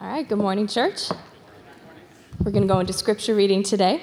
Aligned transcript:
All 0.00 0.06
right, 0.06 0.28
good 0.28 0.38
morning, 0.38 0.68
church. 0.68 1.10
We're 2.44 2.52
going 2.52 2.62
to 2.62 2.72
go 2.72 2.78
into 2.78 2.92
scripture 2.92 3.34
reading 3.34 3.64
today. 3.64 4.02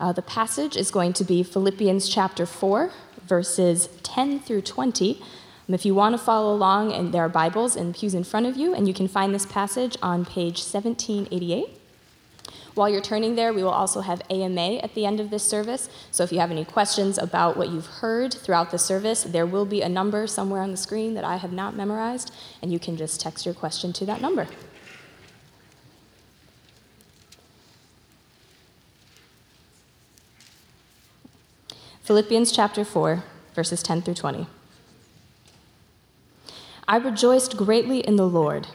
Uh, 0.00 0.10
the 0.10 0.22
passage 0.22 0.76
is 0.76 0.90
going 0.90 1.12
to 1.12 1.22
be 1.22 1.44
Philippians 1.44 2.08
chapter 2.08 2.44
4, 2.44 2.90
verses 3.28 3.88
10 4.02 4.40
through 4.40 4.62
20. 4.62 5.22
Um, 5.68 5.74
if 5.74 5.86
you 5.86 5.94
want 5.94 6.14
to 6.14 6.18
follow 6.18 6.52
along, 6.52 6.92
and 6.92 7.14
there 7.14 7.22
are 7.22 7.28
Bibles 7.28 7.76
and 7.76 7.94
pews 7.94 8.12
in 8.12 8.24
front 8.24 8.46
of 8.46 8.56
you, 8.56 8.74
and 8.74 8.88
you 8.88 8.94
can 8.94 9.06
find 9.06 9.32
this 9.32 9.46
passage 9.46 9.96
on 10.02 10.24
page 10.24 10.58
1788. 10.58 11.78
While 12.74 12.88
you're 12.88 13.00
turning 13.00 13.36
there, 13.36 13.52
we 13.52 13.62
will 13.62 13.70
also 13.70 14.00
have 14.00 14.22
AMA 14.30 14.78
at 14.78 14.96
the 14.96 15.06
end 15.06 15.20
of 15.20 15.30
this 15.30 15.44
service. 15.44 15.88
So 16.10 16.24
if 16.24 16.32
you 16.32 16.40
have 16.40 16.50
any 16.50 16.64
questions 16.64 17.18
about 17.18 17.56
what 17.56 17.68
you've 17.68 17.86
heard 17.86 18.34
throughout 18.34 18.72
the 18.72 18.78
service, 18.78 19.22
there 19.22 19.46
will 19.46 19.64
be 19.64 19.80
a 19.80 19.88
number 19.88 20.26
somewhere 20.26 20.60
on 20.60 20.72
the 20.72 20.76
screen 20.76 21.14
that 21.14 21.22
I 21.22 21.36
have 21.36 21.52
not 21.52 21.76
memorized, 21.76 22.34
and 22.60 22.72
you 22.72 22.80
can 22.80 22.96
just 22.96 23.20
text 23.20 23.46
your 23.46 23.54
question 23.54 23.92
to 23.92 24.04
that 24.06 24.20
number. 24.20 24.48
Philippians 32.10 32.50
chapter 32.50 32.84
4, 32.84 33.22
verses 33.54 33.84
10 33.84 34.02
through 34.02 34.14
20. 34.14 34.48
I 36.88 36.96
rejoiced 36.96 37.56
greatly 37.56 38.00
in 38.00 38.16
the 38.16 38.26
Lord 38.26 38.66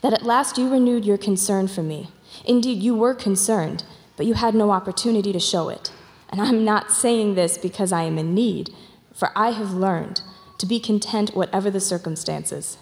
that 0.00 0.14
at 0.14 0.22
last 0.22 0.56
you 0.56 0.66
renewed 0.66 1.04
your 1.04 1.18
concern 1.18 1.68
for 1.68 1.82
me. 1.82 2.08
Indeed, 2.46 2.82
you 2.82 2.94
were 2.94 3.12
concerned, 3.14 3.84
but 4.16 4.24
you 4.24 4.32
had 4.32 4.54
no 4.54 4.70
opportunity 4.70 5.30
to 5.30 5.38
show 5.38 5.68
it. 5.68 5.92
And 6.30 6.40
I'm 6.40 6.64
not 6.64 6.90
saying 6.90 7.34
this 7.34 7.58
because 7.58 7.92
I 7.92 8.04
am 8.04 8.16
in 8.16 8.34
need, 8.34 8.70
for 9.12 9.30
I 9.36 9.50
have 9.50 9.74
learned 9.74 10.22
to 10.56 10.64
be 10.64 10.80
content 10.80 11.36
whatever 11.36 11.70
the 11.70 11.80
circumstances. 11.80 12.78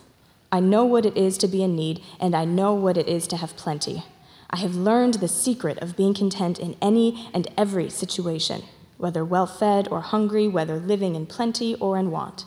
I 0.53 0.61
know 0.61 0.85
what 0.85 1.07
it 1.07 1.17
is 1.17 1.37
to 1.39 1.49
be 1.49 1.65
in 1.65 1.75
need, 1.75 2.05
and 2.21 2.37
I 2.37 2.45
know 2.45 2.73
what 2.73 2.97
it 2.97 3.09
is 3.09 3.27
to 3.27 3.37
have 3.39 3.57
plenty. 3.57 4.05
I 4.49 4.59
have 4.59 4.77
learned 4.77 5.15
the 5.15 5.27
secret 5.27 5.77
of 5.79 5.97
being 5.97 6.15
content 6.15 6.61
in 6.61 6.77
any 6.81 7.29
and 7.35 7.49
every 7.57 7.91
situation 7.91 8.63
whether 8.99 9.25
well 9.25 9.47
fed 9.47 9.89
or 9.89 10.03
hungry, 10.03 10.47
whether 10.47 10.79
living 10.79 11.15
in 11.15 11.25
plenty 11.25 11.75
or 11.77 11.97
in 11.97 12.11
want. 12.11 12.45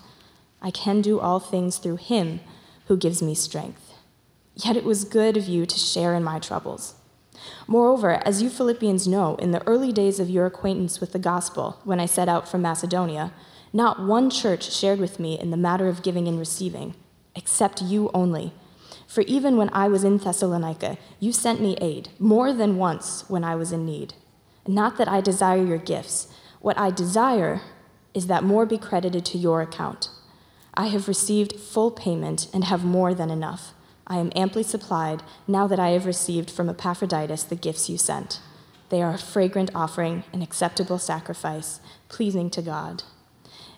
I 0.61 0.69
can 0.69 1.01
do 1.01 1.19
all 1.19 1.39
things 1.39 1.77
through 1.77 1.95
him 1.95 2.41
who 2.85 2.97
gives 2.97 3.21
me 3.21 3.33
strength. 3.33 3.93
Yet 4.55 4.77
it 4.77 4.83
was 4.83 5.05
good 5.05 5.37
of 5.37 5.47
you 5.47 5.65
to 5.65 5.79
share 5.79 6.13
in 6.13 6.23
my 6.23 6.37
troubles. 6.37 6.95
Moreover, 7.67 8.21
as 8.27 8.43
you 8.43 8.49
Philippians 8.49 9.07
know, 9.07 9.35
in 9.35 9.51
the 9.51 9.65
early 9.65 9.91
days 9.91 10.19
of 10.19 10.29
your 10.29 10.45
acquaintance 10.45 10.99
with 10.99 11.13
the 11.13 11.19
gospel, 11.19 11.79
when 11.83 11.99
I 11.99 12.05
set 12.05 12.29
out 12.29 12.47
from 12.47 12.61
Macedonia, 12.61 13.33
not 13.73 14.05
one 14.05 14.29
church 14.29 14.71
shared 14.71 14.99
with 14.99 15.19
me 15.19 15.39
in 15.39 15.49
the 15.49 15.57
matter 15.57 15.87
of 15.87 16.03
giving 16.03 16.27
and 16.27 16.37
receiving, 16.37 16.93
except 17.35 17.81
you 17.81 18.11
only. 18.13 18.53
For 19.07 19.21
even 19.21 19.57
when 19.57 19.69
I 19.69 19.87
was 19.87 20.03
in 20.03 20.17
Thessalonica, 20.17 20.97
you 21.19 21.31
sent 21.31 21.61
me 21.61 21.77
aid, 21.81 22.09
more 22.19 22.53
than 22.53 22.77
once 22.77 23.23
when 23.29 23.43
I 23.43 23.55
was 23.55 23.71
in 23.71 23.85
need. 23.85 24.13
Not 24.67 24.97
that 24.97 25.07
I 25.07 25.21
desire 25.21 25.63
your 25.63 25.77
gifts 25.77 26.27
what 26.61 26.77
I 26.77 26.91
desire 26.91 27.61
is 28.13 28.27
that 28.27 28.43
more 28.43 28.65
be 28.65 28.77
credited 28.77 29.25
to 29.25 29.37
your 29.37 29.61
account. 29.61 30.09
I 30.73 30.87
have 30.87 31.07
received 31.07 31.59
full 31.59 31.91
payment 31.91 32.47
and 32.53 32.63
have 32.65 32.83
more 32.83 33.13
than 33.13 33.29
enough. 33.29 33.73
I 34.07 34.17
am 34.17 34.31
amply 34.35 34.63
supplied 34.63 35.23
now 35.47 35.67
that 35.67 35.79
I 35.79 35.89
have 35.89 36.05
received 36.05 36.49
from 36.49 36.69
Epaphroditus 36.69 37.43
the 37.43 37.55
gifts 37.55 37.89
you 37.89 37.97
sent. 37.97 38.39
They 38.89 39.01
are 39.01 39.13
a 39.13 39.17
fragrant 39.17 39.71
offering, 39.73 40.23
an 40.33 40.41
acceptable 40.41 40.99
sacrifice, 40.99 41.79
pleasing 42.09 42.49
to 42.51 42.61
God. 42.61 43.03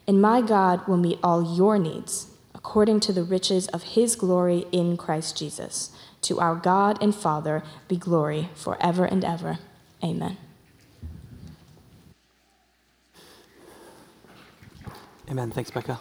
And 0.07 0.21
my 0.21 0.41
God 0.41 0.87
will 0.87 0.97
meet 0.97 1.19
all 1.23 1.55
your 1.55 1.77
needs 1.77 2.31
according 2.55 2.99
to 3.01 3.13
the 3.13 3.23
riches 3.23 3.67
of 3.67 3.83
his 3.83 4.15
glory 4.15 4.65
in 4.71 4.97
Christ 4.97 5.37
Jesus. 5.37 5.91
To 6.23 6.39
our 6.39 6.55
God 6.55 6.97
and 7.01 7.13
Father 7.13 7.63
be 7.87 7.97
glory 7.97 8.49
forever 8.55 9.05
and 9.05 9.23
ever. 9.23 9.59
Amen. 10.03 10.37
Amen. 15.29 15.51
Thanks, 15.51 15.71
Becca. 15.71 15.99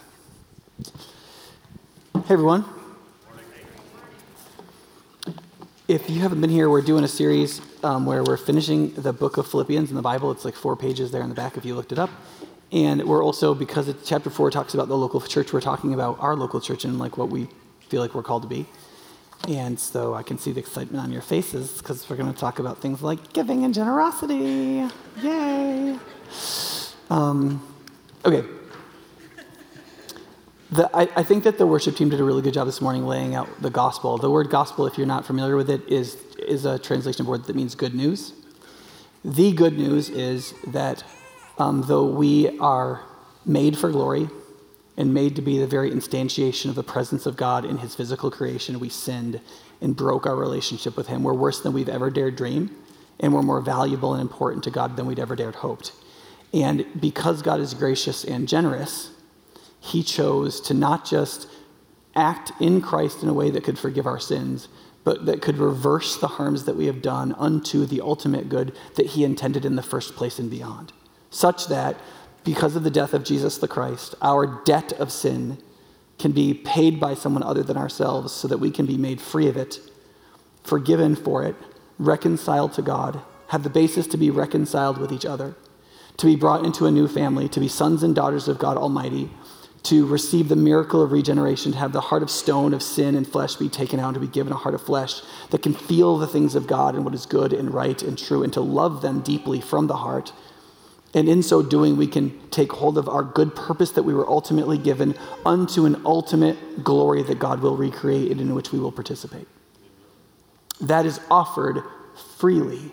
Hey, 2.13 2.33
everyone. 2.33 2.65
If 5.87 6.09
you 6.09 6.19
haven't 6.19 6.41
been 6.41 6.49
here, 6.49 6.69
we're 6.69 6.81
doing 6.81 7.05
a 7.05 7.07
series 7.07 7.61
um, 7.83 8.05
where 8.05 8.21
we're 8.21 8.37
finishing 8.37 8.93
the 8.95 9.13
book 9.13 9.37
of 9.37 9.47
Philippians 9.47 9.89
in 9.89 9.95
the 9.95 10.01
Bible. 10.01 10.29
It's 10.31 10.43
like 10.43 10.55
four 10.55 10.75
pages 10.75 11.11
there 11.11 11.21
in 11.21 11.29
the 11.29 11.35
back 11.35 11.55
if 11.55 11.63
you 11.63 11.73
looked 11.73 11.93
it 11.93 11.99
up. 11.99 12.09
And 12.73 13.03
we're 13.05 13.23
also, 13.23 13.55
because 13.55 13.87
it's, 13.87 14.07
chapter 14.07 14.29
four 14.29 14.51
talks 14.51 14.73
about 14.73 14.89
the 14.89 14.97
local 14.97 15.21
church, 15.21 15.53
we're 15.53 15.61
talking 15.61 15.93
about 15.93 16.19
our 16.19 16.35
local 16.35 16.59
church 16.59 16.83
and 16.83 16.99
like 16.99 17.17
what 17.17 17.29
we 17.29 17.47
feel 17.87 18.01
like 18.01 18.13
we're 18.13 18.23
called 18.23 18.43
to 18.43 18.49
be. 18.49 18.65
And 19.47 19.79
so 19.79 20.13
I 20.13 20.23
can 20.23 20.37
see 20.37 20.51
the 20.51 20.59
excitement 20.59 21.01
on 21.01 21.13
your 21.13 21.21
faces 21.21 21.77
because 21.77 22.09
we're 22.09 22.17
going 22.17 22.33
to 22.33 22.39
talk 22.39 22.59
about 22.59 22.81
things 22.81 23.01
like 23.01 23.31
giving 23.31 23.63
and 23.63 23.73
generosity. 23.73 24.89
Yay! 25.21 25.97
Um, 27.09 27.65
okay, 28.25 28.47
the, 30.73 30.89
I, 30.93 31.01
I, 31.15 31.23
think 31.23 31.43
that 31.43 31.57
the 31.57 31.67
worship 31.67 31.95
team 31.95 32.09
did 32.09 32.19
a 32.19 32.23
really 32.23 32.41
good 32.41 32.53
job 32.53 32.65
this 32.65 32.81
morning 32.81 33.05
laying 33.05 33.35
out 33.35 33.61
the 33.61 33.69
gospel. 33.69 34.17
The 34.17 34.29
word 34.29 34.49
gospel, 34.49 34.87
if 34.87 34.97
you're 34.97 35.07
not 35.07 35.25
familiar 35.25 35.55
with 35.55 35.69
it, 35.69 35.87
is, 35.87 36.15
is 36.39 36.65
a 36.65 36.79
translation 36.79 37.25
word 37.25 37.45
that 37.45 37.55
means 37.55 37.75
good 37.75 37.93
news. 37.93 38.33
The 39.23 39.51
good 39.51 39.77
news 39.77 40.09
is 40.09 40.53
that 40.67 41.03
um, 41.57 41.83
though 41.87 42.05
we 42.05 42.57
are 42.59 43.01
made 43.45 43.77
for 43.77 43.91
glory 43.91 44.29
and 44.97 45.13
made 45.13 45.35
to 45.35 45.41
be 45.41 45.59
the 45.59 45.67
very 45.67 45.91
instantiation 45.91 46.69
of 46.69 46.75
the 46.75 46.83
presence 46.83 47.25
of 47.25 47.37
God 47.37 47.65
in 47.65 47.77
his 47.77 47.95
physical 47.95 48.31
creation, 48.31 48.79
we 48.79 48.89
sinned 48.89 49.41
and 49.81 49.95
broke 49.95 50.25
our 50.25 50.35
relationship 50.35 50.97
with 50.97 51.07
him. 51.07 51.23
We're 51.23 51.33
worse 51.33 51.61
than 51.61 51.73
we've 51.73 51.89
ever 51.89 52.09
dared 52.09 52.35
dream, 52.35 52.75
and 53.19 53.33
we're 53.33 53.41
more 53.43 53.61
valuable 53.61 54.13
and 54.13 54.21
important 54.21 54.63
to 54.63 54.71
God 54.71 54.97
than 54.97 55.05
we'd 55.05 55.19
ever 55.19 55.35
dared 55.35 55.55
hoped. 55.55 55.91
And 56.53 56.85
because 56.99 57.41
God 57.41 57.59
is 57.59 57.73
gracious 57.73 58.23
and 58.23 58.47
generous, 58.47 59.11
he 59.83 60.01
chose 60.01 60.61
to 60.61 60.73
not 60.73 61.05
just 61.05 61.45
act 62.15 62.53
in 62.61 62.79
Christ 62.79 63.21
in 63.21 63.27
a 63.27 63.33
way 63.33 63.49
that 63.49 63.65
could 63.65 63.77
forgive 63.77 64.07
our 64.07 64.19
sins, 64.19 64.69
but 65.03 65.25
that 65.25 65.41
could 65.41 65.57
reverse 65.57 66.15
the 66.15 66.27
harms 66.27 66.63
that 66.63 66.77
we 66.77 66.85
have 66.85 67.01
done 67.01 67.35
unto 67.37 67.85
the 67.85 67.99
ultimate 67.99 68.47
good 68.47 68.73
that 68.95 69.07
he 69.07 69.25
intended 69.25 69.65
in 69.65 69.75
the 69.75 69.83
first 69.83 70.15
place 70.15 70.39
and 70.39 70.49
beyond. 70.49 70.93
Such 71.31 71.67
that, 71.67 71.97
because 72.45 72.77
of 72.77 72.83
the 72.83 72.89
death 72.89 73.13
of 73.13 73.25
Jesus 73.25 73.57
the 73.57 73.67
Christ, 73.67 74.15
our 74.21 74.61
debt 74.63 74.93
of 74.93 75.11
sin 75.11 75.57
can 76.17 76.31
be 76.31 76.53
paid 76.53 76.97
by 76.97 77.13
someone 77.13 77.43
other 77.43 77.63
than 77.63 77.75
ourselves 77.75 78.31
so 78.31 78.47
that 78.47 78.59
we 78.59 78.71
can 78.71 78.85
be 78.85 78.97
made 78.97 79.19
free 79.19 79.49
of 79.49 79.57
it, 79.57 79.79
forgiven 80.63 81.13
for 81.13 81.43
it, 81.43 81.55
reconciled 81.99 82.71
to 82.73 82.81
God, 82.81 83.19
have 83.49 83.63
the 83.63 83.69
basis 83.69 84.07
to 84.07 84.17
be 84.17 84.29
reconciled 84.29 84.97
with 84.97 85.11
each 85.11 85.25
other, 85.25 85.55
to 86.15 86.25
be 86.25 86.37
brought 86.37 86.63
into 86.63 86.85
a 86.85 86.91
new 86.91 87.07
family, 87.09 87.49
to 87.49 87.59
be 87.59 87.67
sons 87.67 88.01
and 88.01 88.15
daughters 88.15 88.47
of 88.47 88.59
God 88.59 88.77
Almighty 88.77 89.29
to 89.83 90.05
receive 90.05 90.47
the 90.47 90.55
miracle 90.55 91.01
of 91.01 91.11
regeneration, 91.11 91.73
to 91.73 91.77
have 91.77 91.91
the 91.91 92.01
heart 92.01 92.23
of 92.23 92.29
stone 92.29 92.73
of 92.73 92.81
sin 92.81 93.15
and 93.15 93.27
flesh 93.27 93.55
be 93.55 93.67
taken 93.67 93.99
out, 93.99 94.13
to 94.13 94.19
be 94.19 94.27
given 94.27 94.53
a 94.53 94.55
heart 94.55 94.75
of 94.75 94.81
flesh 94.81 95.21
that 95.51 95.61
can 95.61 95.73
feel 95.73 96.17
the 96.17 96.27
things 96.27 96.55
of 96.55 96.67
God 96.67 96.95
and 96.95 97.03
what 97.03 97.13
is 97.13 97.25
good 97.25 97.51
and 97.51 97.73
right 97.73 98.01
and 98.01 98.17
true, 98.17 98.43
and 98.43 98.53
to 98.53 98.61
love 98.61 99.01
them 99.01 99.21
deeply 99.21 99.59
from 99.59 99.87
the 99.87 99.97
heart. 99.97 100.31
And 101.13 101.29
in 101.29 101.43
so 101.43 101.61
doing, 101.61 101.97
we 101.97 102.07
can 102.07 102.49
take 102.49 102.71
hold 102.71 102.97
of 102.97 103.07
our 103.07 103.23
good 103.23 103.55
purpose 103.55 103.91
that 103.91 104.03
we 104.03 104.13
were 104.13 104.27
ultimately 104.27 104.77
given 104.77 105.15
unto 105.45 105.85
an 105.85 106.01
ultimate 106.05 106.83
glory 106.83 107.21
that 107.23 107.37
God 107.37 107.59
will 107.59 107.77
recreate 107.77 108.31
and 108.31 108.41
in 108.41 108.55
which 108.55 108.71
we 108.71 108.79
will 108.79 108.91
participate. 108.91 109.47
That 110.81 111.05
is 111.05 111.19
offered 111.29 111.83
freely 112.37 112.91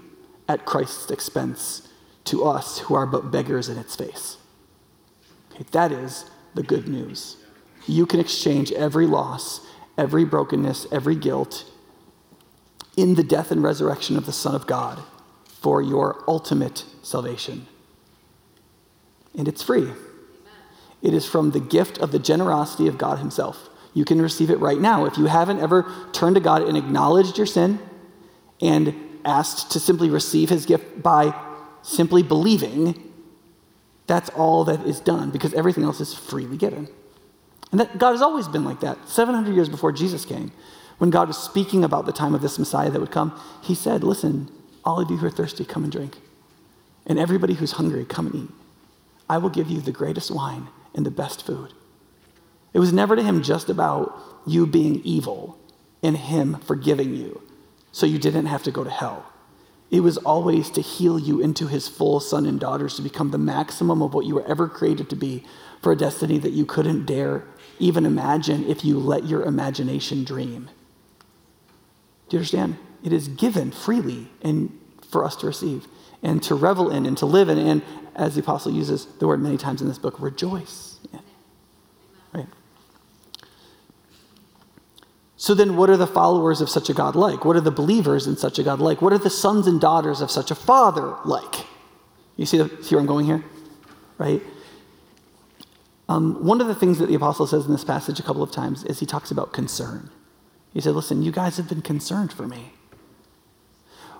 at 0.48 0.66
Christ's 0.66 1.10
expense 1.10 1.88
to 2.24 2.44
us 2.44 2.78
who 2.80 2.94
are 2.94 3.06
but 3.06 3.30
beggars 3.30 3.68
in 3.68 3.78
its 3.78 3.96
face. 3.96 4.36
Okay, 5.52 5.64
that 5.72 5.92
is 5.92 6.29
the 6.54 6.62
good 6.62 6.88
news. 6.88 7.36
You 7.86 8.06
can 8.06 8.20
exchange 8.20 8.72
every 8.72 9.06
loss, 9.06 9.66
every 9.96 10.24
brokenness, 10.24 10.86
every 10.92 11.16
guilt 11.16 11.64
in 12.96 13.14
the 13.14 13.24
death 13.24 13.50
and 13.50 13.62
resurrection 13.62 14.16
of 14.16 14.26
the 14.26 14.32
Son 14.32 14.54
of 14.54 14.66
God 14.66 15.02
for 15.46 15.80
your 15.80 16.22
ultimate 16.26 16.84
salvation. 17.02 17.66
And 19.36 19.46
it's 19.46 19.62
free. 19.62 19.90
It 21.02 21.14
is 21.14 21.26
from 21.26 21.52
the 21.52 21.60
gift 21.60 21.98
of 21.98 22.12
the 22.12 22.18
generosity 22.18 22.88
of 22.88 22.98
God 22.98 23.18
Himself. 23.18 23.68
You 23.94 24.04
can 24.04 24.20
receive 24.20 24.50
it 24.50 24.58
right 24.58 24.78
now. 24.78 25.04
If 25.04 25.18
you 25.18 25.26
haven't 25.26 25.60
ever 25.60 25.90
turned 26.12 26.36
to 26.36 26.40
God 26.40 26.62
and 26.62 26.76
acknowledged 26.76 27.38
your 27.38 27.46
sin 27.46 27.78
and 28.60 28.94
asked 29.24 29.70
to 29.72 29.80
simply 29.80 30.10
receive 30.10 30.50
His 30.50 30.66
gift 30.66 31.02
by 31.02 31.34
simply 31.82 32.22
believing, 32.22 33.09
that's 34.10 34.28
all 34.30 34.64
that 34.64 34.84
is 34.84 34.98
done 34.98 35.30
because 35.30 35.54
everything 35.54 35.84
else 35.84 36.00
is 36.00 36.12
freely 36.12 36.56
given. 36.56 36.88
And 37.70 37.78
that 37.78 37.96
God 37.96 38.10
has 38.10 38.22
always 38.22 38.48
been 38.48 38.64
like 38.64 38.80
that. 38.80 39.08
700 39.08 39.54
years 39.54 39.68
before 39.68 39.92
Jesus 39.92 40.24
came, 40.24 40.50
when 40.98 41.10
God 41.10 41.28
was 41.28 41.38
speaking 41.38 41.84
about 41.84 42.06
the 42.06 42.12
time 42.12 42.34
of 42.34 42.42
this 42.42 42.58
Messiah 42.58 42.90
that 42.90 42.98
would 42.98 43.12
come, 43.12 43.40
he 43.62 43.72
said, 43.72 44.02
Listen, 44.02 44.50
all 44.84 44.98
of 45.00 45.08
you 45.12 45.16
who 45.16 45.26
are 45.28 45.30
thirsty, 45.30 45.64
come 45.64 45.84
and 45.84 45.92
drink. 45.92 46.16
And 47.06 47.20
everybody 47.20 47.54
who's 47.54 47.72
hungry, 47.72 48.04
come 48.04 48.26
and 48.26 48.34
eat. 48.34 48.50
I 49.28 49.38
will 49.38 49.48
give 49.48 49.70
you 49.70 49.80
the 49.80 49.92
greatest 49.92 50.32
wine 50.32 50.66
and 50.92 51.06
the 51.06 51.12
best 51.12 51.46
food. 51.46 51.72
It 52.74 52.80
was 52.80 52.92
never 52.92 53.14
to 53.14 53.22
him 53.22 53.44
just 53.44 53.68
about 53.68 54.20
you 54.44 54.66
being 54.66 55.02
evil 55.04 55.56
and 56.02 56.16
him 56.16 56.56
forgiving 56.56 57.14
you. 57.14 57.40
so 57.92 58.06
you 58.06 58.18
didn't 58.18 58.46
have 58.46 58.62
to 58.64 58.72
go 58.72 58.82
to 58.82 58.90
hell. 58.90 59.29
It 59.90 60.00
was 60.00 60.18
always 60.18 60.70
to 60.70 60.80
heal 60.80 61.18
you 61.18 61.40
into 61.40 61.66
his 61.66 61.88
full 61.88 62.20
son 62.20 62.46
and 62.46 62.60
daughters 62.60 62.94
to 62.96 63.02
become 63.02 63.30
the 63.30 63.38
maximum 63.38 64.02
of 64.02 64.14
what 64.14 64.24
you 64.24 64.36
were 64.36 64.46
ever 64.46 64.68
created 64.68 65.10
to 65.10 65.16
be 65.16 65.44
for 65.82 65.92
a 65.92 65.96
destiny 65.96 66.38
that 66.38 66.52
you 66.52 66.64
couldn't 66.64 67.06
dare 67.06 67.44
even 67.80 68.06
imagine 68.06 68.64
if 68.68 68.84
you 68.84 68.98
let 68.98 69.24
your 69.24 69.42
imagination 69.42 70.22
dream. 70.22 70.68
Do 72.28 72.36
you 72.36 72.38
understand? 72.38 72.76
It 73.02 73.12
is 73.12 73.26
given 73.26 73.72
freely 73.72 74.28
and 74.42 74.78
for 75.10 75.24
us 75.24 75.34
to 75.36 75.46
receive 75.46 75.88
and 76.22 76.42
to 76.44 76.54
revel 76.54 76.90
in 76.90 77.06
and 77.06 77.16
to 77.18 77.26
live 77.26 77.48
in. 77.48 77.58
And 77.58 77.82
as 78.14 78.34
the 78.34 78.42
apostle 78.42 78.72
uses 78.72 79.06
the 79.18 79.26
word 79.26 79.40
many 79.40 79.56
times 79.56 79.80
in 79.80 79.88
this 79.88 79.98
book, 79.98 80.20
rejoice. 80.20 81.00
Right? 82.32 82.46
So 85.40 85.54
then, 85.54 85.74
what 85.78 85.88
are 85.88 85.96
the 85.96 86.06
followers 86.06 86.60
of 86.60 86.68
such 86.68 86.90
a 86.90 86.92
God 86.92 87.16
like? 87.16 87.46
What 87.46 87.56
are 87.56 87.62
the 87.62 87.70
believers 87.70 88.26
in 88.26 88.36
such 88.36 88.58
a 88.58 88.62
God 88.62 88.78
like? 88.78 89.00
What 89.00 89.14
are 89.14 89.18
the 89.18 89.30
sons 89.30 89.66
and 89.66 89.80
daughters 89.80 90.20
of 90.20 90.30
such 90.30 90.50
a 90.50 90.54
father 90.54 91.16
like? 91.24 91.64
You 92.36 92.44
see, 92.44 92.58
the, 92.58 92.68
see 92.84 92.94
where 92.94 93.00
I'm 93.00 93.06
going 93.06 93.24
here? 93.24 93.42
Right? 94.18 94.42
Um, 96.10 96.44
one 96.44 96.60
of 96.60 96.66
the 96.66 96.74
things 96.74 96.98
that 96.98 97.06
the 97.06 97.14
apostle 97.14 97.46
says 97.46 97.64
in 97.64 97.72
this 97.72 97.84
passage 97.84 98.20
a 98.20 98.22
couple 98.22 98.42
of 98.42 98.50
times 98.50 98.84
is 98.84 99.00
he 99.00 99.06
talks 99.06 99.30
about 99.30 99.54
concern. 99.54 100.10
He 100.74 100.80
said, 100.82 100.94
Listen, 100.94 101.22
you 101.22 101.32
guys 101.32 101.56
have 101.56 101.70
been 101.70 101.80
concerned 101.80 102.34
for 102.34 102.46
me. 102.46 102.74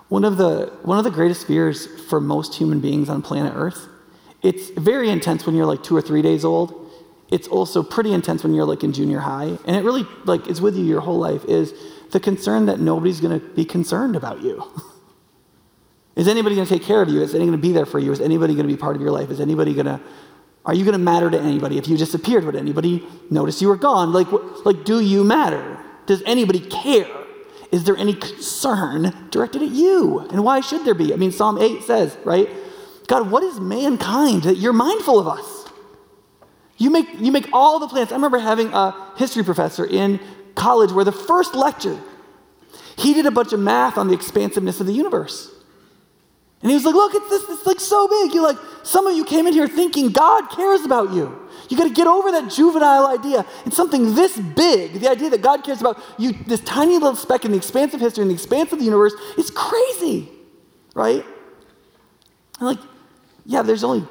One 0.09 0.25
of 0.25 0.37
the, 0.37 0.73
one 0.81 0.97
of 0.97 1.03
the 1.03 1.11
greatest 1.11 1.45
fears 1.45 1.85
for 2.09 2.19
most 2.19 2.55
human 2.55 2.79
beings 2.79 3.09
on 3.09 3.21
planet 3.21 3.53
Earth, 3.55 3.87
it's 4.41 4.69
very 4.71 5.11
intense 5.11 5.45
when 5.45 5.53
you're 5.53 5.67
like 5.67 5.83
two 5.83 5.95
or 5.95 6.01
three 6.01 6.23
days 6.23 6.43
old. 6.43 6.80
It's 7.31 7.47
also 7.47 7.81
pretty 7.81 8.13
intense 8.13 8.43
when 8.43 8.53
you're 8.53 8.65
like 8.65 8.83
in 8.83 8.93
junior 8.93 9.19
high. 9.19 9.57
And 9.65 9.75
it 9.75 9.83
really 9.83 10.05
like 10.25 10.47
is 10.47 10.61
with 10.61 10.75
you 10.75 10.83
your 10.83 11.01
whole 11.01 11.17
life 11.17 11.45
is 11.45 11.73
the 12.11 12.19
concern 12.19 12.65
that 12.65 12.79
nobody's 12.79 13.21
going 13.21 13.39
to 13.39 13.45
be 13.55 13.65
concerned 13.65 14.15
about 14.15 14.41
you. 14.41 14.63
is 16.15 16.27
anybody 16.27 16.55
going 16.55 16.67
to 16.67 16.73
take 16.73 16.83
care 16.83 17.01
of 17.01 17.09
you? 17.09 17.21
Is 17.21 17.33
anybody 17.33 17.51
going 17.51 17.61
to 17.61 17.67
be 17.67 17.73
there 17.73 17.85
for 17.85 17.99
you? 17.99 18.11
Is 18.11 18.19
anybody 18.19 18.53
going 18.53 18.67
to 18.67 18.73
be 18.73 18.77
part 18.77 18.97
of 18.97 19.01
your 19.01 19.11
life? 19.11 19.31
Is 19.31 19.39
anybody 19.39 19.73
going 19.73 19.85
to 19.85 20.01
are 20.65 20.75
you 20.75 20.83
going 20.83 20.93
to 20.93 20.99
matter 20.99 21.29
to 21.29 21.39
anybody? 21.39 21.77
If 21.77 21.87
you 21.87 21.97
disappeared, 21.97 22.45
would 22.45 22.55
anybody 22.55 23.03
notice 23.29 23.61
you 23.61 23.67
were 23.67 23.77
gone? 23.77 24.13
Like, 24.13 24.27
like, 24.63 24.85
do 24.85 24.99
you 24.99 25.23
matter? 25.23 25.79
Does 26.05 26.21
anybody 26.25 26.59
care? 26.59 27.09
Is 27.71 27.83
there 27.85 27.97
any 27.97 28.13
concern 28.13 29.29
directed 29.31 29.63
at 29.63 29.69
you? 29.69 30.19
And 30.19 30.43
why 30.43 30.59
should 30.59 30.85
there 30.85 30.93
be? 30.93 31.13
I 31.13 31.15
mean, 31.15 31.31
Psalm 31.31 31.57
8 31.57 31.83
says, 31.83 32.15
right? 32.23 32.49
God, 33.07 33.31
what 33.31 33.43
is 33.43 33.59
mankind 33.59 34.43
that 34.43 34.57
you're 34.57 34.73
mindful 34.73 35.17
of 35.17 35.27
us? 35.27 35.60
You 36.81 36.89
make, 36.89 37.07
you 37.19 37.31
make 37.31 37.47
all 37.53 37.77
the 37.77 37.87
plans. 37.87 38.11
I 38.11 38.15
remember 38.15 38.39
having 38.39 38.73
a 38.73 38.95
history 39.15 39.43
professor 39.43 39.85
in 39.85 40.19
college 40.55 40.91
where 40.91 41.05
the 41.05 41.11
first 41.11 41.53
lecture, 41.53 42.01
he 42.97 43.13
did 43.13 43.27
a 43.27 43.31
bunch 43.31 43.53
of 43.53 43.59
math 43.59 43.99
on 43.99 44.07
the 44.07 44.15
expansiveness 44.15 44.79
of 44.79 44.87
the 44.87 44.93
universe. 44.93 45.51
And 46.63 46.71
he 46.71 46.75
was 46.75 46.83
like, 46.83 46.95
look, 46.95 47.13
it's 47.13 47.29
this, 47.29 47.49
it's 47.49 47.67
like 47.67 47.79
so 47.79 48.07
big. 48.07 48.33
You're 48.33 48.41
like, 48.41 48.57
some 48.81 49.05
of 49.05 49.15
you 49.15 49.23
came 49.25 49.45
in 49.45 49.53
here 49.53 49.67
thinking 49.67 50.09
God 50.09 50.49
cares 50.49 50.81
about 50.81 51.13
you. 51.13 51.47
You 51.69 51.77
got 51.77 51.87
to 51.87 51.93
get 51.93 52.07
over 52.07 52.31
that 52.31 52.49
juvenile 52.49 53.05
idea. 53.05 53.45
And 53.63 53.71
something 53.71 54.15
this 54.15 54.35
big, 54.39 54.93
the 54.93 55.07
idea 55.07 55.29
that 55.29 55.43
God 55.43 55.63
cares 55.63 55.81
about 55.81 56.01
you, 56.17 56.33
this 56.47 56.61
tiny 56.61 56.93
little 56.93 57.15
speck 57.15 57.45
in 57.45 57.51
the 57.51 57.57
expanse 57.57 57.93
of 57.93 57.99
history, 57.99 58.23
and 58.23 58.31
the 58.31 58.35
expanse 58.35 58.71
of 58.73 58.79
the 58.79 58.85
universe, 58.85 59.13
is 59.37 59.51
crazy, 59.51 60.31
right? 60.95 61.23
And 62.57 62.67
like, 62.67 62.79
yeah, 63.45 63.61
there's 63.61 63.83
only, 63.83 64.03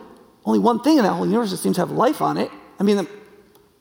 only 0.44 0.60
one 0.60 0.80
thing 0.84 0.98
in 0.98 1.02
that 1.02 1.14
whole 1.14 1.26
universe 1.26 1.50
that 1.50 1.56
seems 1.56 1.74
to 1.74 1.82
have 1.82 1.90
life 1.90 2.22
on 2.22 2.36
it. 2.36 2.52
I 2.80 2.82
mean, 2.82 3.06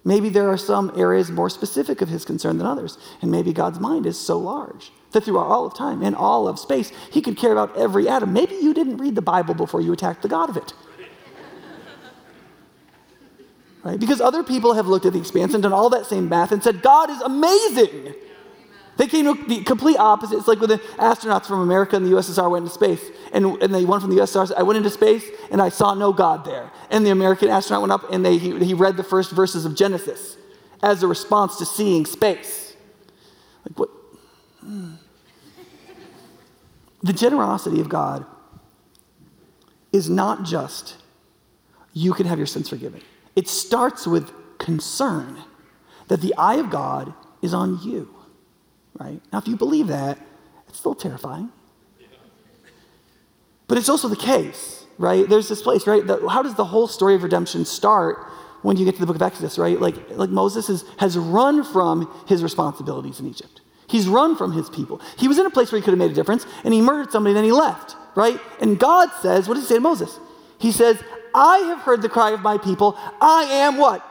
maybe 0.03 0.29
there 0.29 0.49
are 0.49 0.57
some 0.57 0.91
areas 0.95 1.31
more 1.31 1.49
specific 1.49 2.01
of 2.01 2.09
his 2.09 2.25
concern 2.25 2.57
than 2.59 2.67
others. 2.67 2.99
And 3.21 3.31
maybe 3.31 3.53
God's 3.53 3.79
mind 3.79 4.05
is 4.05 4.19
so 4.19 4.37
large 4.37 4.91
that 5.13 5.23
throughout 5.23 5.47
all 5.47 5.65
of 5.65 5.73
time 5.73 6.03
and 6.03 6.15
all 6.15 6.47
of 6.47 6.59
space, 6.59 6.91
he 7.11 7.21
could 7.21 7.37
care 7.37 7.51
about 7.51 7.75
every 7.77 8.07
atom. 8.07 8.33
Maybe 8.33 8.55
you 8.55 8.73
didn't 8.75 8.97
read 8.97 9.15
the 9.15 9.21
Bible 9.21 9.55
before 9.55 9.81
you 9.81 9.93
attacked 9.93 10.21
the 10.21 10.27
God 10.27 10.49
of 10.49 10.57
it 10.57 10.73
right? 13.83 13.99
Because 13.99 14.21
other 14.21 14.43
people 14.43 14.73
have 14.73 14.87
looked 14.87 15.05
at 15.05 15.13
the 15.13 15.19
expanse 15.19 15.53
and 15.53 15.63
done 15.63 15.73
all 15.73 15.89
that 15.89 16.05
same 16.05 16.29
math 16.29 16.51
and 16.51 16.63
said, 16.63 16.81
God 16.81 17.09
is 17.09 17.21
amazing. 17.21 18.13
They 18.99 19.07
came 19.07 19.47
the 19.47 19.63
complete 19.63 19.95
opposite. 19.97 20.39
It's 20.39 20.47
like 20.49 20.59
when 20.59 20.71
the 20.71 20.77
astronauts 20.97 21.45
from 21.45 21.61
America 21.61 21.95
and 21.95 22.05
the 22.05 22.09
USSR 22.09 22.51
went 22.51 22.63
into 22.63 22.73
space, 22.73 22.99
and, 23.31 23.45
and 23.63 23.73
they 23.73 23.85
one 23.85 24.01
from 24.01 24.09
the 24.13 24.17
USSR 24.17 24.49
said, 24.49 24.57
I 24.57 24.63
went 24.63 24.75
into 24.75 24.89
space 24.89 25.23
and 25.51 25.61
I 25.61 25.69
saw 25.69 25.93
no 25.93 26.11
God 26.11 26.43
there. 26.43 26.69
And 26.91 27.05
the 27.05 27.11
American 27.11 27.47
astronaut 27.47 27.81
went 27.81 27.93
up 27.93 28.11
and 28.11 28.25
they, 28.25 28.37
he, 28.37 28.59
he 28.59 28.73
read 28.73 28.97
the 28.97 29.03
first 29.05 29.31
verses 29.31 29.63
of 29.63 29.73
Genesis 29.73 30.35
as 30.83 31.01
a 31.01 31.07
response 31.07 31.55
to 31.59 31.65
seeing 31.65 32.05
space. 32.05 32.75
Like 33.65 33.79
what? 33.79 33.89
Hmm. 34.59 34.95
The 37.01 37.13
generosity 37.13 37.79
of 37.79 37.87
God 37.87 38.25
is 39.93 40.09
not 40.09 40.43
just 40.43 40.97
you 41.93 42.11
can 42.11 42.25
have 42.25 42.37
your 42.37 42.47
sins 42.47 42.67
forgiven. 42.67 42.99
It 43.37 43.47
starts 43.47 44.05
with 44.05 44.29
concern 44.57 45.41
that 46.09 46.19
the 46.19 46.35
eye 46.35 46.55
of 46.55 46.69
God 46.69 47.13
is 47.41 47.53
on 47.53 47.79
you, 47.81 48.13
right? 48.99 49.21
Now, 49.31 49.39
if 49.39 49.47
you 49.47 49.55
believe 49.55 49.87
that, 49.87 50.17
it's 50.67 50.79
still 50.79 50.95
terrifying. 50.95 51.51
But 53.67 53.77
it's 53.77 53.89
also 53.89 54.07
the 54.07 54.15
case, 54.15 54.85
right? 54.97 55.27
There's 55.29 55.47
this 55.47 55.61
place, 55.61 55.85
right? 55.85 56.03
How 56.07 56.41
does 56.41 56.55
the 56.55 56.65
whole 56.65 56.87
story 56.87 57.15
of 57.15 57.23
redemption 57.23 57.65
start 57.65 58.25
when 58.61 58.77
you 58.77 58.85
get 58.85 58.95
to 58.95 58.99
the 58.99 59.05
book 59.05 59.15
of 59.15 59.21
Exodus, 59.21 59.57
right? 59.57 59.79
Like, 59.79 59.95
like 60.17 60.29
Moses 60.29 60.69
is, 60.69 60.83
has 60.97 61.17
run 61.17 61.63
from 61.63 62.11
his 62.27 62.43
responsibilities 62.43 63.19
in 63.19 63.27
Egypt. 63.27 63.61
He's 63.87 64.07
run 64.07 64.35
from 64.35 64.51
his 64.51 64.69
people. 64.69 65.01
He 65.17 65.27
was 65.27 65.39
in 65.39 65.45
a 65.45 65.49
place 65.49 65.71
where 65.71 65.79
he 65.79 65.85
could 65.85 65.91
have 65.91 65.99
made 65.99 66.11
a 66.11 66.15
difference, 66.15 66.45
and 66.63 66.73
he 66.73 66.81
murdered 66.81 67.11
somebody, 67.11 67.31
and 67.31 67.37
then 67.37 67.45
he 67.45 67.51
left, 67.51 67.95
right? 68.15 68.39
And 68.59 68.77
God 68.79 69.09
says, 69.21 69.47
what 69.47 69.53
does 69.55 69.63
he 69.63 69.69
say 69.69 69.75
to 69.75 69.81
Moses? 69.81 70.19
He 70.57 70.71
says, 70.71 71.01
I 71.33 71.59
have 71.59 71.79
heard 71.79 72.01
the 72.01 72.09
cry 72.09 72.31
of 72.31 72.41
my 72.41 72.57
people. 72.57 72.97
I 73.21 73.43
am 73.43 73.77
what? 73.77 74.05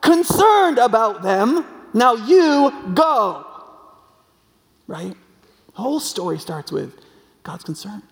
Concerned 0.00 0.78
about 0.78 1.22
them. 1.22 1.64
Now 1.92 2.14
you 2.14 2.72
go. 2.94 3.46
Right? 4.90 5.14
The 5.66 5.82
whole 5.82 6.00
story 6.00 6.40
starts 6.40 6.72
with 6.72 6.92
God's 7.44 7.62
concern. 7.62 8.02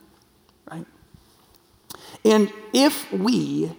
Right? 0.70 0.86
And 2.24 2.52
if 2.72 3.12
we 3.12 3.72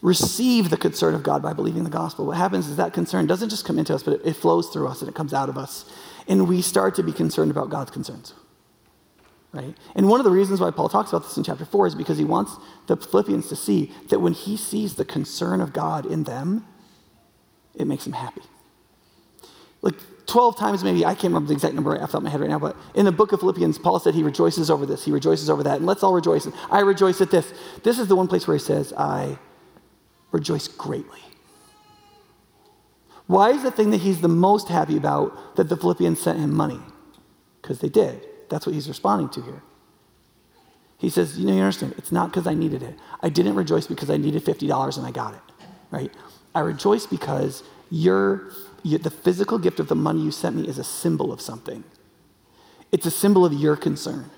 receive 0.00 0.70
the 0.70 0.78
concern 0.78 1.14
of 1.14 1.22
God 1.22 1.42
by 1.42 1.52
believing 1.52 1.84
the 1.84 1.90
gospel, 1.90 2.24
what 2.24 2.38
happens 2.38 2.68
is 2.68 2.76
that 2.78 2.94
concern 2.94 3.26
doesn't 3.26 3.50
just 3.50 3.66
come 3.66 3.78
into 3.78 3.94
us, 3.94 4.02
but 4.02 4.18
it, 4.24 4.32
flows 4.32 4.68
through 4.70 4.88
us 4.88 5.02
and 5.02 5.08
it 5.10 5.14
comes 5.14 5.34
out 5.34 5.50
of 5.50 5.58
us. 5.58 5.84
And 6.26 6.48
we 6.48 6.62
start 6.62 6.94
to 6.94 7.02
be 7.02 7.12
concerned 7.12 7.50
about 7.50 7.68
God's 7.68 7.90
concerns 7.90 8.32
right? 9.52 9.76
And 9.94 10.08
one 10.08 10.18
of 10.18 10.24
the 10.24 10.32
reasons 10.32 10.58
why 10.58 10.72
Paul 10.72 10.88
talks 10.88 11.10
about 11.10 11.22
this 11.22 11.36
in 11.36 11.44
chapter 11.44 11.64
4 11.64 11.86
is 11.86 11.94
because 11.94 12.18
he 12.18 12.24
wants 12.24 12.56
the 12.88 12.96
Philippians 12.96 13.48
to 13.50 13.54
see 13.54 13.92
that 14.08 14.18
when 14.18 14.32
he 14.32 14.56
sees 14.56 14.96
the 14.96 15.04
concern 15.04 15.60
of 15.60 15.72
God 15.72 16.06
in 16.06 16.24
them, 16.24 16.66
it 17.76 17.86
makes 17.86 18.04
him 18.04 18.14
happy. 18.14 18.42
Like 19.84 19.96
12 20.26 20.58
times, 20.58 20.82
maybe, 20.82 21.04
I 21.04 21.12
can't 21.12 21.24
remember 21.24 21.48
the 21.48 21.52
exact 21.52 21.74
number 21.74 21.92
off 21.92 22.00
the 22.00 22.06
top 22.06 22.14
of 22.14 22.22
my 22.22 22.30
head 22.30 22.40
right 22.40 22.48
now, 22.48 22.58
but 22.58 22.74
in 22.94 23.04
the 23.04 23.12
book 23.12 23.32
of 23.32 23.40
Philippians, 23.40 23.78
Paul 23.78 24.00
said 24.00 24.14
he 24.14 24.22
rejoices 24.22 24.70
over 24.70 24.86
this, 24.86 25.04
he 25.04 25.10
rejoices 25.10 25.50
over 25.50 25.62
that, 25.62 25.76
and 25.76 25.86
let's 25.86 26.02
all 26.02 26.14
rejoice. 26.14 26.48
I 26.70 26.80
rejoice 26.80 27.20
at 27.20 27.30
this. 27.30 27.52
This 27.82 27.98
is 27.98 28.08
the 28.08 28.16
one 28.16 28.26
place 28.26 28.48
where 28.48 28.56
he 28.56 28.62
says, 28.62 28.94
I 28.94 29.38
rejoice 30.32 30.68
greatly. 30.68 31.20
Why 33.26 33.50
is 33.50 33.62
the 33.62 33.70
thing 33.70 33.90
that 33.90 34.00
he's 34.00 34.22
the 34.22 34.28
most 34.28 34.68
happy 34.68 34.96
about 34.96 35.56
that 35.56 35.68
the 35.68 35.76
Philippians 35.76 36.18
sent 36.18 36.38
him 36.38 36.54
money? 36.54 36.80
Because 37.60 37.80
they 37.80 37.90
did. 37.90 38.26
That's 38.48 38.66
what 38.66 38.74
he's 38.74 38.88
responding 38.88 39.28
to 39.30 39.42
here. 39.42 39.62
He 40.98 41.10
says, 41.10 41.38
You 41.38 41.46
know, 41.46 41.52
you 41.52 41.60
understand, 41.60 41.94
it's 41.98 42.12
not 42.12 42.30
because 42.30 42.46
I 42.46 42.54
needed 42.54 42.82
it. 42.82 42.98
I 43.20 43.28
didn't 43.28 43.54
rejoice 43.54 43.86
because 43.86 44.08
I 44.08 44.16
needed 44.16 44.44
$50 44.44 44.96
and 44.96 45.06
I 45.06 45.10
got 45.10 45.34
it, 45.34 45.66
right? 45.90 46.10
I 46.54 46.60
rejoice 46.60 47.06
because 47.06 47.62
your, 47.90 48.50
the 48.84 49.10
physical 49.10 49.58
gift 49.58 49.80
of 49.80 49.88
the 49.88 49.94
money 49.94 50.20
you 50.20 50.30
sent 50.30 50.56
me 50.56 50.68
is 50.68 50.78
a 50.78 50.84
symbol 50.84 51.32
of 51.32 51.40
something. 51.40 51.84
It's 52.92 53.06
a 53.06 53.10
symbol 53.10 53.44
of 53.44 53.52
your 53.52 53.76
concern. 53.76 54.30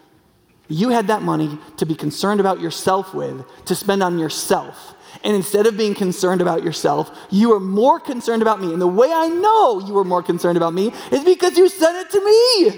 You 0.69 0.91
had 0.91 1.09
that 1.09 1.23
money 1.23 1.59
to 1.77 1.87
be 1.87 1.95
concerned 1.95 2.41
about 2.41 2.61
yourself 2.61 3.13
with, 3.15 3.45
to 3.67 3.75
spend 3.75 4.03
on 4.03 4.19
yourself. 4.19 4.95
And 5.23 5.35
instead 5.35 5.67
of 5.67 5.77
being 5.77 5.95
concerned 5.95 6.41
about 6.41 6.63
yourself, 6.63 7.17
you 7.31 7.51
were 7.51 7.61
more 7.61 8.01
concerned 8.01 8.43
about 8.43 8.61
me. 8.61 8.73
And 8.73 8.81
the 8.81 8.87
way 8.87 9.13
I 9.13 9.29
know 9.29 9.81
you 9.81 9.95
were 9.95 10.05
more 10.05 10.23
concerned 10.23 10.57
about 10.57 10.75
me 10.75 10.93
is 11.11 11.25
because 11.25 11.57
you 11.57 11.69
sent 11.69 11.97
it 11.97 12.11
to 12.11 12.25
me. 12.25 12.69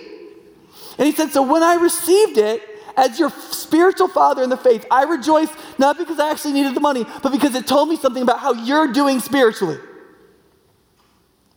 And 0.98 1.06
he 1.06 1.12
said, 1.12 1.30
So 1.30 1.42
when 1.42 1.62
I 1.62 1.74
received 1.74 2.38
it, 2.38 2.62
as 2.96 3.18
your 3.18 3.30
spiritual 3.30 4.08
father 4.08 4.42
in 4.42 4.50
the 4.50 4.56
faith, 4.56 4.84
I 4.90 5.04
rejoice 5.04 5.48
not 5.78 5.96
because 5.96 6.18
I 6.18 6.30
actually 6.30 6.54
needed 6.54 6.74
the 6.74 6.80
money, 6.80 7.06
but 7.22 7.30
because 7.30 7.54
it 7.54 7.66
told 7.66 7.88
me 7.88 7.96
something 7.96 8.22
about 8.22 8.40
how 8.40 8.52
you're 8.52 8.92
doing 8.92 9.20
spiritually. 9.20 9.78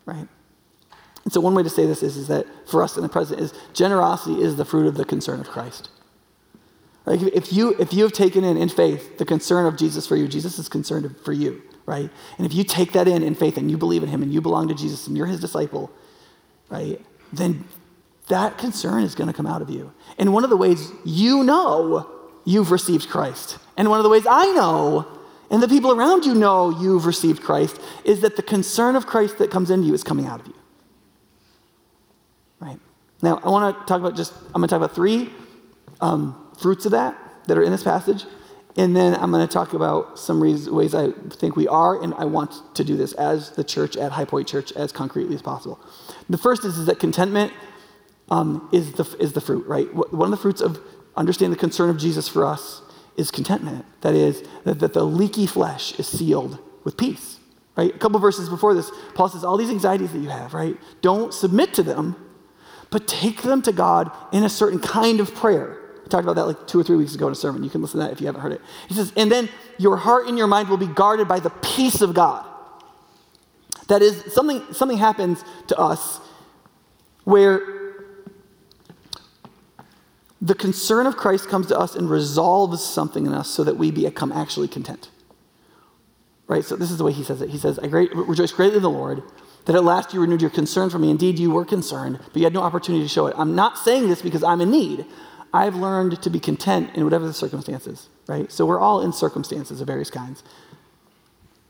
Right? 0.05 0.27
And 1.23 1.31
so 1.31 1.39
one 1.39 1.53
way 1.53 1.63
to 1.63 1.69
say 1.69 1.85
this 1.85 2.03
is, 2.03 2.17
is 2.17 2.27
that 2.29 2.47
for 2.67 2.83
us 2.83 2.97
in 2.97 3.03
the 3.03 3.09
present 3.09 3.39
is 3.39 3.53
generosity 3.73 4.41
is 4.41 4.55
the 4.55 4.65
fruit 4.65 4.87
of 4.87 4.95
the 4.95 5.05
concern 5.05 5.39
of 5.39 5.47
Christ. 5.47 5.89
Right? 7.05 7.21
If 7.21 7.51
you 7.51 7.75
if 7.79 7.93
you 7.93 8.03
have 8.03 8.11
taken 8.11 8.43
in 8.43 8.57
in 8.57 8.69
faith 8.69 9.17
the 9.17 9.25
concern 9.25 9.65
of 9.65 9.75
Jesus 9.75 10.05
for 10.07 10.15
you, 10.15 10.27
Jesus 10.27 10.59
is 10.59 10.69
concerned 10.69 11.15
for 11.23 11.33
you, 11.33 11.61
right? 11.85 12.09
And 12.37 12.45
if 12.45 12.53
you 12.53 12.63
take 12.63 12.93
that 12.93 13.07
in 13.07 13.23
in 13.23 13.35
faith 13.35 13.57
and 13.57 13.71
you 13.71 13.77
believe 13.77 14.03
in 14.03 14.09
him 14.09 14.21
and 14.21 14.31
you 14.31 14.41
belong 14.41 14.67
to 14.67 14.75
Jesus 14.75 15.07
and 15.07 15.17
you're 15.17 15.25
his 15.25 15.39
disciple, 15.39 15.91
right? 16.69 17.01
Then 17.33 17.65
that 18.27 18.57
concern 18.57 19.03
is 19.03 19.15
going 19.15 19.27
to 19.27 19.33
come 19.33 19.47
out 19.47 19.61
of 19.61 19.69
you. 19.69 19.91
And 20.17 20.31
one 20.31 20.43
of 20.43 20.49
the 20.49 20.57
ways 20.57 20.91
you 21.03 21.43
know 21.43 22.07
you've 22.45 22.71
received 22.71 23.09
Christ, 23.09 23.57
and 23.77 23.89
one 23.89 23.99
of 23.99 24.03
the 24.03 24.09
ways 24.09 24.25
I 24.29 24.51
know, 24.53 25.07
and 25.51 25.61
the 25.61 25.67
people 25.67 25.91
around 25.91 26.25
you 26.25 26.33
know 26.33 26.69
you've 26.69 27.05
received 27.05 27.43
Christ, 27.43 27.79
is 28.05 28.21
that 28.21 28.37
the 28.37 28.41
concern 28.41 28.95
of 28.95 29.05
Christ 29.05 29.37
that 29.37 29.51
comes 29.51 29.69
into 29.69 29.85
you 29.85 29.93
is 29.93 30.03
coming 30.03 30.25
out 30.25 30.39
of 30.39 30.47
you. 30.47 30.55
Right? 32.61 32.79
Now, 33.21 33.39
I 33.43 33.49
want 33.49 33.77
to 33.77 33.85
talk 33.85 33.99
about 33.99 34.15
just, 34.15 34.33
I'm 34.33 34.61
going 34.61 34.63
to 34.63 34.67
talk 34.69 34.77
about 34.77 34.95
three 34.95 35.29
um, 35.99 36.51
fruits 36.57 36.85
of 36.85 36.93
that 36.93 37.17
that 37.47 37.57
are 37.57 37.63
in 37.63 37.71
this 37.71 37.83
passage. 37.83 38.23
And 38.77 38.95
then 38.95 39.15
I'm 39.15 39.31
going 39.31 39.45
to 39.45 39.51
talk 39.51 39.73
about 39.73 40.17
some 40.17 40.39
ways 40.39 40.95
I 40.95 41.11
think 41.31 41.57
we 41.57 41.67
are, 41.67 42.01
and 42.01 42.13
I 42.13 42.23
want 42.23 42.53
to 42.75 42.85
do 42.85 42.95
this 42.95 43.11
as 43.13 43.51
the 43.51 43.65
church 43.65 43.97
at 43.97 44.13
High 44.13 44.23
Point 44.23 44.47
Church 44.47 44.71
as 44.71 44.93
concretely 44.93 45.35
as 45.35 45.41
possible. 45.41 45.77
The 46.29 46.37
first 46.37 46.63
is, 46.63 46.77
is 46.77 46.85
that 46.85 46.97
contentment 46.97 47.51
um, 48.29 48.69
is, 48.71 48.93
the, 48.93 49.03
is 49.19 49.33
the 49.33 49.41
fruit, 49.41 49.67
right? 49.67 49.93
One 49.93 50.31
of 50.31 50.31
the 50.31 50.41
fruits 50.41 50.61
of 50.61 50.79
understanding 51.17 51.51
the 51.51 51.59
concern 51.59 51.89
of 51.89 51.97
Jesus 51.97 52.29
for 52.29 52.45
us 52.45 52.81
is 53.17 53.31
contentment. 53.31 53.85
That 54.01 54.15
is, 54.15 54.43
that, 54.63 54.79
that 54.79 54.93
the 54.93 55.03
leaky 55.03 55.45
flesh 55.45 55.97
is 55.99 56.07
sealed 56.07 56.59
with 56.83 56.97
peace, 56.97 57.39
right? 57.75 57.93
A 57.93 57.97
couple 57.97 58.19
verses 58.19 58.49
before 58.49 58.73
this, 58.73 58.91
Paul 59.13 59.29
says, 59.29 59.43
All 59.43 59.57
these 59.57 59.69
anxieties 59.69 60.13
that 60.13 60.19
you 60.19 60.29
have, 60.29 60.53
right? 60.53 60.77
Don't 61.01 61.33
submit 61.33 61.73
to 61.75 61.83
them, 61.83 62.15
but 62.89 63.07
take 63.07 63.41
them 63.41 63.61
to 63.63 63.71
God 63.71 64.11
in 64.31 64.43
a 64.43 64.49
certain 64.49 64.79
kind 64.79 65.19
of 65.19 65.33
prayer 65.35 65.81
I 66.05 66.09
talked 66.09 66.25
about 66.25 66.35
that 66.35 66.45
like 66.45 66.67
two 66.67 66.79
or 66.79 66.83
three 66.83 66.97
weeks 66.97 67.15
ago 67.15 67.27
in 67.27 67.31
a 67.31 67.35
sermon. 67.35 67.63
You 67.63 67.69
can 67.69 67.81
listen 67.81 67.99
to 67.99 68.05
that 68.05 68.11
if 68.11 68.19
you 68.19 68.27
haven't 68.27 68.41
heard 68.41 68.51
it. 68.51 68.61
He 68.89 68.95
says, 68.95 69.13
and 69.15 69.31
then 69.31 69.47
your 69.77 69.95
heart 69.95 70.27
and 70.27 70.37
your 70.37 70.47
mind 70.47 70.67
will 70.67 70.77
be 70.77 70.87
guarded 70.87 71.27
by 71.27 71.39
the 71.39 71.49
peace 71.49 72.01
of 72.01 72.13
God. 72.13 72.45
That 73.87 74.01
is, 74.01 74.33
something, 74.33 74.61
something 74.73 74.97
happens 74.97 75.43
to 75.67 75.77
us 75.77 76.19
where 77.23 77.61
the 80.41 80.55
concern 80.55 81.05
of 81.05 81.17
Christ 81.17 81.47
comes 81.47 81.67
to 81.67 81.77
us 81.77 81.95
and 81.95 82.09
resolves 82.09 82.83
something 82.83 83.27
in 83.27 83.33
us 83.33 83.47
so 83.47 83.63
that 83.63 83.77
we 83.77 83.91
become 83.91 84.31
actually 84.31 84.67
content. 84.67 85.09
Right? 86.47 86.65
So 86.65 86.75
this 86.75 86.89
is 86.89 86.97
the 86.97 87.03
way 87.03 87.11
he 87.11 87.23
says 87.23 87.41
it. 87.41 87.49
He 87.49 87.57
says, 87.57 87.77
I 87.79 87.87
great, 87.87 88.13
rejoice 88.15 88.51
greatly 88.51 88.77
in 88.77 88.83
the 88.83 88.89
Lord 88.89 89.21
that 89.65 89.75
at 89.75 89.83
last 89.83 90.13
you 90.13 90.19
renewed 90.19 90.41
your 90.41 90.49
concern 90.49 90.89
for 90.89 90.97
me. 90.97 91.11
Indeed, 91.11 91.37
you 91.37 91.51
were 91.51 91.63
concerned, 91.63 92.19
but 92.25 92.35
you 92.37 92.43
had 92.43 92.53
no 92.53 92.63
opportunity 92.63 93.03
to 93.05 93.09
show 93.09 93.27
it. 93.27 93.35
I'm 93.37 93.55
not 93.55 93.77
saying 93.77 94.09
this 94.09 94.21
because 94.21 94.43
I'm 94.43 94.59
in 94.59 94.71
need. 94.71 95.05
I've 95.53 95.75
learned 95.75 96.21
to 96.23 96.29
be 96.29 96.39
content 96.39 96.89
in 96.95 97.03
whatever 97.03 97.27
the 97.27 97.33
circumstances, 97.33 98.09
right? 98.27 98.51
So 98.51 98.65
we're 98.65 98.79
all 98.79 99.01
in 99.01 99.13
circumstances 99.13 99.79
of 99.79 99.87
various 99.87 100.09
kinds. 100.09 100.43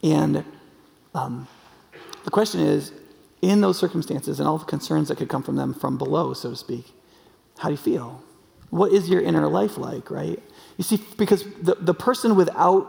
And 0.02 0.46
um, 1.14 1.48
the 2.24 2.32
question 2.32 2.62
is 2.62 2.94
in 3.42 3.60
those 3.60 3.78
circumstances 3.78 4.40
and 4.40 4.48
all 4.48 4.58
the 4.58 4.66
concerns 4.66 5.10
that 5.10 5.18
could 5.18 5.30
come 5.30 5.44
from 5.44 5.58
them 5.58 5.74
from 5.74 5.98
below, 5.98 6.34
so 6.34 6.52
to 6.52 6.56
speak, 6.56 6.92
how 7.58 7.68
do 7.68 7.74
you 7.74 7.78
feel? 7.78 8.24
What 8.72 8.92
is 8.94 9.10
your 9.10 9.22
inner 9.22 9.48
life 9.48 9.78
like, 9.78 10.10
right? 10.10 10.42
You 10.78 10.84
see, 10.84 11.00
because 11.18 11.44
the, 11.62 11.76
the 11.76 11.94
person 11.94 12.36
without 12.36 12.88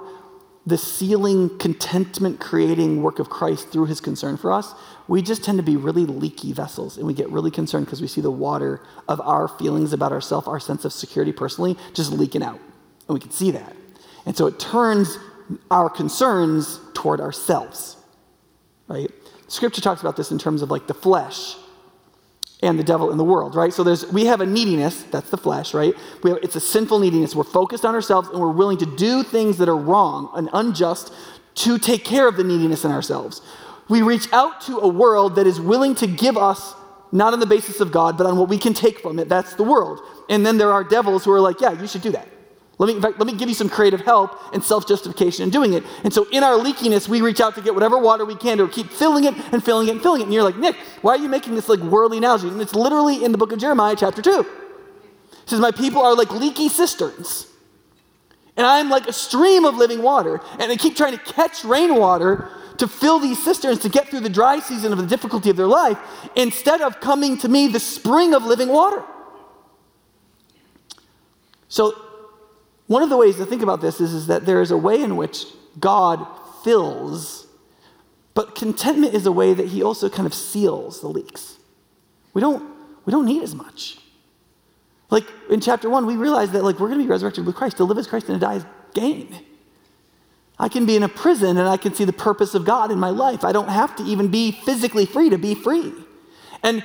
the 0.65 0.79
sealing, 0.79 1.59
contentment 1.59 2.39
creating 2.39 3.03
work 3.03 3.19
of 3.19 3.29
Christ 3.29 3.71
through 3.71 3.87
his 3.87 4.01
concern 4.01 4.37
for 4.37 4.53
us, 4.53 4.75
we 5.09 5.21
just 5.21 5.43
tend 5.43 5.59
to 5.59 5.65
be 5.65 5.77
really 5.77 6.07
leaky 6.07 6.53
vessels 6.53 6.97
and 6.97 7.07
we 7.07 7.15
get 7.15 7.29
really 7.31 7.51
concerned 7.51 7.87
because 7.87 8.01
we 8.01 8.07
see 8.07 8.21
the 8.21 8.31
water 8.31 8.81
of 9.09 9.21
our 9.23 9.49
feelings 9.49 9.93
about 9.93 10.13
ourselves, 10.13 10.47
our 10.47 10.61
sense 10.61 10.85
of 10.85 10.93
security 10.93 11.33
personally, 11.33 11.77
just 11.95 12.13
leaking 12.13 12.45
out. 12.45 12.61
And 13.09 13.15
we 13.15 13.21
can 13.21 13.33
see 13.33 13.51
that. 13.51 13.75
And 14.25 14.37
so 14.37 14.47
it 14.47 14.61
turns 14.61 15.19
our 15.69 15.91
concerns 15.91 16.79
toward 16.95 17.21
ourselves, 17.21 17.97
right? 18.87 19.11
Scripture 19.49 19.81
talks 19.81 20.01
about 20.01 20.17
this 20.17 20.31
in 20.31 20.39
terms 20.39 20.63
of 20.63 20.71
like 20.71 20.87
the 20.87 20.95
flesh 20.95 21.57
and 22.63 22.79
the 22.79 22.85
devil 22.85 23.11
in 23.11 23.19
the 23.19 23.25
world, 23.25 23.55
right? 23.55 23.73
So 23.73 23.83
there's 23.83 24.07
we 24.13 24.27
have 24.27 24.41
a 24.41 24.47
neediness, 24.47 25.03
that's 25.03 25.31
the 25.31 25.37
flesh, 25.37 25.75
right? 25.75 25.95
Have, 26.23 26.39
it's 26.43 26.57
a 26.57 26.61
sinful 26.61 27.01
neediness. 27.01 27.35
We're 27.35 27.45
focused 27.45 27.85
on 27.85 27.95
ourselves 27.95 28.29
and 28.29 28.41
we're 28.41 28.53
willing 28.53 28.79
to 28.79 28.87
do 28.87 29.23
things 29.23 29.59
that 29.59 29.69
are 29.69 29.77
wrong 29.77 30.31
and 30.35 30.49
unjust 30.53 31.13
to 31.55 31.79
take 31.79 32.05
care 32.05 32.29
of 32.29 32.37
the 32.37 32.45
neediness 32.45 32.85
in 32.85 32.93
ourselves. 32.93 33.43
We 33.89 34.01
reach 34.01 34.33
out 34.33 34.61
to 34.63 34.79
a 34.79 34.89
world 34.89 35.35
that 35.37 35.47
is 35.47 35.61
willing 35.61 35.95
to 35.97 36.07
give 36.07 36.37
us 36.37 36.75
not 37.11 37.35
on 37.35 37.41
the 37.41 37.47
basis 37.47 37.81
of 37.81 37.93
God, 37.93 38.17
but 38.17 38.27
on 38.27 38.39
what 38.39 38.49
we 38.49 38.57
can 38.57 38.73
take 38.73 39.01
from 39.01 39.19
it. 39.19 39.29
That's 39.29 39.55
the 39.55 39.65
world. 39.65 40.01
And 40.31 40.47
then 40.47 40.57
there 40.57 40.73
are 40.73 40.83
devils 40.83 41.25
who 41.25 41.33
are 41.33 41.41
like, 41.41 41.61
yeah, 41.61 41.73
you 41.73 41.87
should 41.87 42.01
do 42.01 42.13
that. 42.13 42.27
Let 42.83 42.97
me, 42.97 43.01
fact, 43.01 43.19
let 43.21 43.29
me 43.29 43.35
give 43.35 43.49
you 43.49 43.55
some 43.55 43.69
creative 43.69 44.01
help 44.01 44.37
and 44.53 44.63
self 44.63 44.89
justification 44.89 45.45
in 45.45 45.51
doing 45.51 45.75
it. 45.75 45.85
And 46.03 46.13
so, 46.13 46.27
in 46.31 46.43
our 46.43 46.59
leakiness, 46.59 47.07
we 47.07 47.21
reach 47.21 47.41
out 47.41 47.55
to 47.55 47.61
get 47.61 47.75
whatever 47.75 47.97
water 47.97 48.25
we 48.25 48.35
can 48.35 48.59
to 48.59 48.67
keep 48.67 48.91
filling 48.91 49.23
it 49.23 49.35
and 49.53 49.63
filling 49.65 49.87
it 49.87 49.93
and 49.93 50.03
filling 50.03 50.21
it. 50.21 50.25
And 50.25 50.35
you're 50.35 50.43
like, 50.43 50.57
Nick, 50.57 50.75
why 51.01 51.13
are 51.13 51.19
you 51.19 51.29
making 51.29 51.55
this 51.55 51.69
like 51.69 51.79
worldly 51.79 52.19
analogy? 52.19 52.49
And 52.49 52.61
it's 52.61 52.75
literally 52.75 53.25
in 53.25 53.31
the 53.31 53.39
book 53.39 53.53
of 53.53 53.61
Jeremiah, 53.61 53.95
chapter 53.97 54.21
2. 54.21 54.41
It 54.41 54.47
says, 55.47 55.61
My 55.61 55.71
people 55.71 56.03
are 56.03 56.17
like 56.17 56.33
leaky 56.33 56.69
cisterns. 56.69 57.47
And 58.57 58.67
I'm 58.67 58.91
like 58.91 59.07
a 59.07 59.13
stream 59.13 59.65
of 59.65 59.77
living 59.77 60.03
water. 60.03 60.41
And 60.59 60.73
I 60.73 60.75
keep 60.75 60.97
trying 60.97 61.17
to 61.17 61.23
catch 61.23 61.65
rainwater 61.65 62.51
to 62.79 62.89
fill 62.89 63.21
these 63.21 63.41
cisterns 63.41 63.79
to 63.83 63.89
get 63.89 64.09
through 64.09 64.21
the 64.21 64.29
dry 64.29 64.59
season 64.59 64.91
of 64.91 64.99
the 64.99 65.07
difficulty 65.07 65.51
of 65.51 65.57
their 65.57 65.69
life 65.69 65.99
instead 66.35 66.81
of 66.81 67.01
coming 67.01 67.39
to 67.39 67.49
me, 67.49 67.69
the 67.69 67.79
spring 67.79 68.35
of 68.35 68.45
living 68.45 68.71
water. 68.71 69.05
So, 71.69 71.95
one 72.93 73.03
of 73.03 73.09
the 73.09 73.17
ways 73.17 73.37
to 73.37 73.47
think 73.47 73.63
about 73.63 73.81
this 73.81 74.01
is, 74.01 74.13
is 74.13 74.27
that 74.27 74.45
there 74.45 74.61
is 74.61 74.71
a 74.71 74.77
way 74.77 75.03
in 75.03 75.17
which 75.17 75.47
God 75.81 76.27
fills, 76.63 77.47
but 78.35 78.55
contentment 78.55 79.15
is 79.15 79.25
a 79.25 79.33
way 79.33 79.55
that 79.55 79.69
He 79.69 79.83
also 79.83 80.09
kind 80.09 80.27
of 80.27 80.35
seals 80.35 81.01
the 81.01 81.09
leaks. 81.09 81.57
We 82.35 82.41
don't, 82.41 82.63
we 83.07 83.11
don't 83.11 83.25
need 83.25 83.43
as 83.43 83.55
much. 83.55 83.99
Like 85.11 85.25
in 85.51 85.61
chapter 85.61 85.91
one, 85.91 86.07
we 86.07 86.17
realize 86.17 86.53
that 86.53 86.65
like 86.65 86.79
we're 86.79 86.89
going 86.89 86.99
to 86.99 87.05
be 87.05 87.11
resurrected 87.11 87.47
with 87.47 87.57
Christ. 87.57 87.79
To 87.79 87.85
live 87.85 87.99
as 87.99 88.07
Christ 88.07 88.29
and 88.29 88.41
to 88.41 88.47
die 88.47 88.55
is 88.55 88.67
gain. 88.95 89.41
I 90.59 90.69
can 90.69 90.87
be 90.87 90.95
in 90.97 91.03
a 91.03 91.09
prison 91.09 91.57
and 91.57 91.69
I 91.69 91.77
can 91.77 91.95
see 91.95 92.05
the 92.05 92.13
purpose 92.13 92.55
of 92.55 92.65
God 92.65 92.91
in 92.91 92.99
my 92.99 93.11
life. 93.11 93.45
I 93.45 93.53
don't 93.53 93.69
have 93.69 93.97
to 93.97 94.05
even 94.05 94.29
be 94.29 94.53
physically 94.53 95.07
free 95.07 95.31
to 95.31 95.39
be 95.39 95.55
free. 95.55 95.93
And 96.63 96.85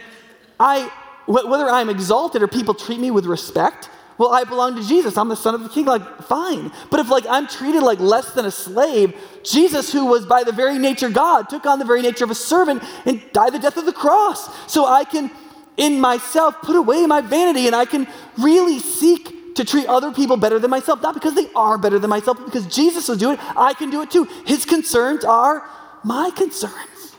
I, 0.60 0.92
whether 1.26 1.70
I'm 1.70 1.90
exalted 1.90 2.42
or 2.42 2.48
people 2.48 2.74
treat 2.74 3.00
me 3.00 3.12
with 3.12 3.26
respect, 3.26 3.90
well, 4.18 4.32
I 4.32 4.44
belong 4.44 4.76
to 4.76 4.88
Jesus. 4.88 5.16
I'm 5.18 5.30
the 5.30 5.36
son 5.36 5.54
of 5.54 5.62
the 5.62 5.70
king. 5.70 5.86
Like, 5.86 6.24
fine. 6.24 6.72
But 6.90 7.00
if 7.00 7.10
like 7.10 7.26
I'm 7.30 7.48
treated 7.48 7.84
like 7.84 8.00
less 8.00 8.34
than 8.34 8.46
a 8.46 8.52
slave, 8.52 9.16
Jesus, 9.44 9.92
who 9.92 10.06
was 10.06 10.26
by 10.26 10.44
the 10.44 10.52
very 10.52 10.80
nature 10.80 11.10
God, 11.10 11.50
took 11.50 11.66
on 11.66 11.78
the 11.78 11.86
very 11.86 12.02
nature 12.02 12.24
of 12.24 12.32
a 12.32 12.36
servant 12.36 12.84
and 13.06 13.22
died 13.32 13.54
the 13.54 13.60
death 13.60 13.78
of 13.78 13.86
the 13.86 13.94
cross. 13.94 14.50
So 14.72 14.86
I 14.86 15.04
can, 15.04 15.30
in 15.78 16.00
myself, 16.00 16.62
put 16.62 16.76
away 16.76 17.06
my 17.06 17.22
vanity 17.22 17.68
and 17.68 17.76
I 17.76 17.86
can 17.86 18.08
really 18.38 18.80
seek 18.80 19.56
to 19.56 19.64
treat 19.64 19.88
other 19.88 20.12
people 20.12 20.38
better 20.38 20.60
than 20.60 20.72
myself, 20.72 21.02
not 21.02 21.14
because 21.14 21.36
they 21.36 21.48
are 21.56 21.78
better 21.78 22.00
than 22.00 22.10
myself, 22.10 22.38
but 22.38 22.46
because 22.46 22.68
Jesus 22.68 23.08
will 23.08 23.18
do 23.18 23.32
it, 23.32 23.40
I 23.56 23.74
can 23.74 23.90
do 23.90 24.02
it 24.02 24.12
too. 24.12 24.26
His 24.46 24.66
concerns 24.66 25.26
are 25.26 25.68
my 26.04 26.30
concerns. 26.32 27.16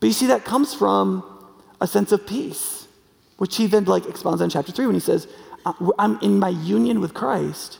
But 0.00 0.06
you 0.08 0.12
see, 0.12 0.26
that 0.26 0.44
comes 0.44 0.74
from 0.74 1.24
a 1.80 1.86
sense 1.86 2.12
of 2.12 2.26
peace, 2.26 2.86
which 3.36 3.56
he 3.56 3.66
then 3.66 3.84
like 3.84 4.06
expounds 4.06 4.40
on 4.42 4.50
chapter 4.50 4.72
three 4.72 4.86
when 4.86 4.94
he 4.94 5.00
says, 5.00 5.28
I'm 5.98 6.18
in 6.20 6.38
my 6.38 6.48
union 6.48 7.00
with 7.00 7.14
Christ. 7.14 7.78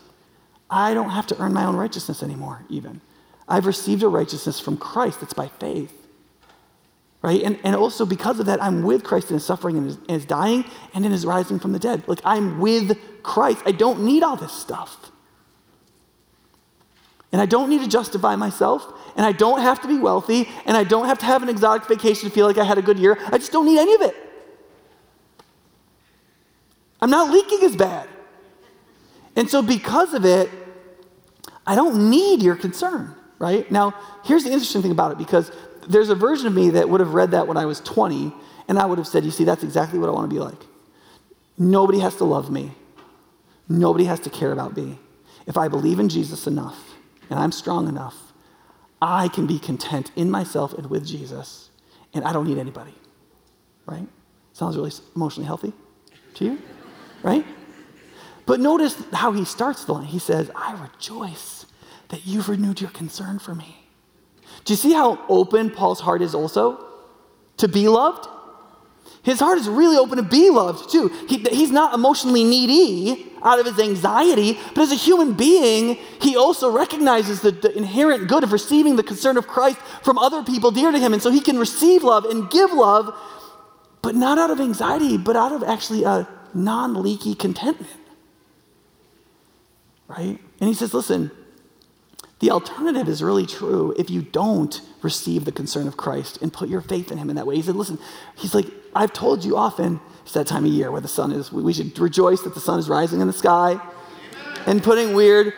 I 0.69 0.93
don't 0.93 1.11
have 1.11 1.27
to 1.27 1.39
earn 1.39 1.53
my 1.53 1.65
own 1.65 1.75
righteousness 1.75 2.23
anymore, 2.23 2.63
even. 2.69 3.01
I've 3.47 3.65
received 3.65 4.03
a 4.03 4.07
righteousness 4.07 4.59
from 4.59 4.77
Christ 4.77 5.19
that's 5.19 5.33
by 5.33 5.47
faith. 5.47 5.93
Right? 7.21 7.41
And, 7.41 7.57
and 7.63 7.75
also 7.75 8.05
because 8.05 8.39
of 8.39 8.47
that, 8.47 8.61
I'm 8.61 8.83
with 8.83 9.03
Christ 9.03 9.29
in 9.29 9.35
his 9.35 9.45
suffering 9.45 9.77
and 9.77 9.85
his, 9.85 9.97
his 10.09 10.25
dying 10.25 10.65
and 10.93 11.05
in 11.05 11.11
his 11.11 11.25
rising 11.25 11.59
from 11.59 11.71
the 11.71 11.79
dead. 11.79 12.03
Like 12.07 12.19
I'm 12.25 12.59
with 12.59 12.97
Christ. 13.23 13.61
I 13.65 13.71
don't 13.71 14.03
need 14.03 14.23
all 14.23 14.35
this 14.35 14.51
stuff. 14.51 15.11
And 17.31 17.41
I 17.41 17.45
don't 17.45 17.69
need 17.69 17.81
to 17.81 17.87
justify 17.87 18.35
myself, 18.35 18.85
and 19.15 19.25
I 19.25 19.31
don't 19.31 19.59
have 19.59 19.81
to 19.81 19.87
be 19.87 19.97
wealthy, 19.97 20.47
and 20.67 20.77
I 20.77 20.83
don't 20.83 21.05
have 21.05 21.17
to 21.19 21.25
have 21.25 21.41
an 21.41 21.49
exotic 21.49 21.87
vacation 21.87 22.29
to 22.29 22.33
feel 22.33 22.45
like 22.45 22.59
I 22.59 22.63
had 22.63 22.77
a 22.77 22.81
good 22.81 22.99
year. 22.99 23.17
I 23.31 23.39
just 23.39 23.51
don't 23.51 23.65
need 23.65 23.79
any 23.79 23.95
of 23.95 24.01
it. 24.01 24.15
I'm 27.03 27.09
not 27.09 27.31
leaking 27.31 27.63
as 27.63 27.75
bad. 27.75 28.07
And 29.35 29.49
so, 29.49 29.61
because 29.61 30.13
of 30.13 30.23
it, 30.23 30.49
I 31.67 31.75
don't 31.75 32.09
need 32.09 32.41
your 32.41 32.55
concern, 32.55 33.13
right? 33.39 33.69
Now, 33.69 33.93
here's 34.23 34.45
the 34.45 34.51
interesting 34.51 34.81
thing 34.81 34.91
about 34.91 35.11
it 35.11 35.17
because 35.17 35.51
there's 35.85 36.07
a 36.07 36.15
version 36.15 36.47
of 36.47 36.53
me 36.53 36.69
that 36.69 36.87
would 36.87 37.01
have 37.01 37.13
read 37.13 37.31
that 37.31 37.45
when 37.45 37.57
I 37.57 37.65
was 37.65 37.81
20, 37.81 38.33
and 38.69 38.79
I 38.79 38.85
would 38.85 38.99
have 38.99 39.07
said, 39.07 39.25
You 39.25 39.31
see, 39.31 39.43
that's 39.43 39.63
exactly 39.63 39.99
what 39.99 40.07
I 40.07 40.13
want 40.13 40.29
to 40.29 40.33
be 40.33 40.39
like. 40.39 40.61
Nobody 41.57 41.99
has 41.99 42.15
to 42.17 42.23
love 42.23 42.49
me, 42.49 42.71
nobody 43.67 44.05
has 44.05 44.21
to 44.21 44.29
care 44.29 44.53
about 44.53 44.77
me. 44.77 44.97
If 45.45 45.57
I 45.57 45.67
believe 45.67 45.99
in 45.99 46.07
Jesus 46.07 46.47
enough 46.47 46.93
and 47.29 47.37
I'm 47.37 47.51
strong 47.51 47.89
enough, 47.89 48.31
I 49.01 49.27
can 49.27 49.45
be 49.45 49.59
content 49.59 50.09
in 50.15 50.31
myself 50.31 50.71
and 50.71 50.89
with 50.89 51.05
Jesus, 51.05 51.69
and 52.13 52.23
I 52.23 52.31
don't 52.31 52.47
need 52.47 52.59
anybody, 52.59 52.93
right? 53.85 54.07
Sounds 54.53 54.77
really 54.77 54.93
emotionally 55.17 55.47
healthy 55.47 55.73
to 56.35 56.45
you? 56.45 56.61
Right? 57.23 57.45
But 58.45 58.59
notice 58.59 59.01
how 59.13 59.31
he 59.31 59.45
starts 59.45 59.85
the 59.85 59.93
line. 59.93 60.05
He 60.05 60.19
says, 60.19 60.51
I 60.55 60.73
rejoice 60.73 61.65
that 62.09 62.27
you've 62.27 62.49
renewed 62.49 62.81
your 62.81 62.91
concern 62.91 63.39
for 63.39 63.55
me. 63.55 63.83
Do 64.65 64.73
you 64.73 64.77
see 64.77 64.93
how 64.93 65.23
open 65.27 65.71
Paul's 65.71 65.99
heart 65.99 66.21
is 66.21 66.35
also 66.35 66.85
to 67.57 67.67
be 67.67 67.87
loved? 67.87 68.27
His 69.23 69.39
heart 69.39 69.57
is 69.57 69.69
really 69.69 69.97
open 69.97 70.17
to 70.17 70.23
be 70.23 70.49
loved 70.49 70.91
too. 70.91 71.07
He, 71.29 71.37
he's 71.37 71.71
not 71.71 71.93
emotionally 71.93 72.43
needy 72.43 73.31
out 73.41 73.57
of 73.57 73.65
his 73.65 73.79
anxiety, 73.79 74.59
but 74.75 74.81
as 74.81 74.91
a 74.91 74.95
human 74.95 75.33
being, 75.33 75.95
he 76.21 76.35
also 76.35 76.69
recognizes 76.69 77.41
the, 77.41 77.51
the, 77.51 77.75
inherent 77.77 78.27
good 78.27 78.43
of 78.43 78.51
receiving 78.51 78.97
the 78.97 79.03
concern 79.03 79.37
of 79.37 79.47
Christ 79.47 79.77
from 80.03 80.17
other 80.17 80.43
people 80.43 80.71
dear 80.71 80.91
to 80.91 80.99
him. 80.99 81.13
And 81.13 81.21
so 81.21 81.31
he 81.31 81.39
can 81.39 81.57
receive 81.57 82.03
love 82.03 82.25
and 82.25 82.49
give 82.49 82.73
love, 82.73 83.17
but 84.01 84.13
not 84.13 84.37
out 84.37 84.49
of 84.49 84.59
anxiety, 84.59 85.17
but 85.17 85.37
out 85.37 85.53
of 85.53 85.63
actually 85.63 86.03
a 86.03 86.27
non 86.53 87.01
leaky 87.01 87.35
contentment. 87.35 87.99
Right? 90.07 90.39
And 90.59 90.67
he 90.67 90.73
says, 90.73 90.93
listen, 90.93 91.31
the 92.39 92.51
alternative 92.51 93.07
is 93.07 93.23
really 93.23 93.45
true 93.45 93.95
if 93.97 94.09
you 94.09 94.21
don't 94.21 94.81
receive 95.01 95.45
the 95.45 95.51
concern 95.51 95.87
of 95.87 95.97
Christ 95.97 96.41
and 96.41 96.51
put 96.51 96.69
your 96.69 96.81
faith 96.81 97.11
in 97.11 97.17
him 97.17 97.29
in 97.29 97.35
that 97.37 97.47
way. 97.47 97.55
He 97.55 97.61
said, 97.61 97.75
listen, 97.75 97.97
he's 98.35 98.53
like, 98.53 98.65
I've 98.95 99.13
told 99.13 99.45
you 99.45 99.55
often, 99.55 99.99
it's 100.23 100.33
that 100.33 100.47
time 100.47 100.65
of 100.65 100.71
year 100.71 100.91
where 100.91 101.01
the 101.01 101.07
sun 101.07 101.31
is, 101.31 101.51
we 101.51 101.73
should 101.73 101.97
rejoice 101.97 102.41
that 102.41 102.53
the 102.53 102.59
sun 102.59 102.79
is 102.79 102.89
rising 102.89 103.21
in 103.21 103.27
the 103.27 103.33
sky 103.33 103.79
and 104.65 104.83
putting 104.83 105.13
weird 105.13 105.53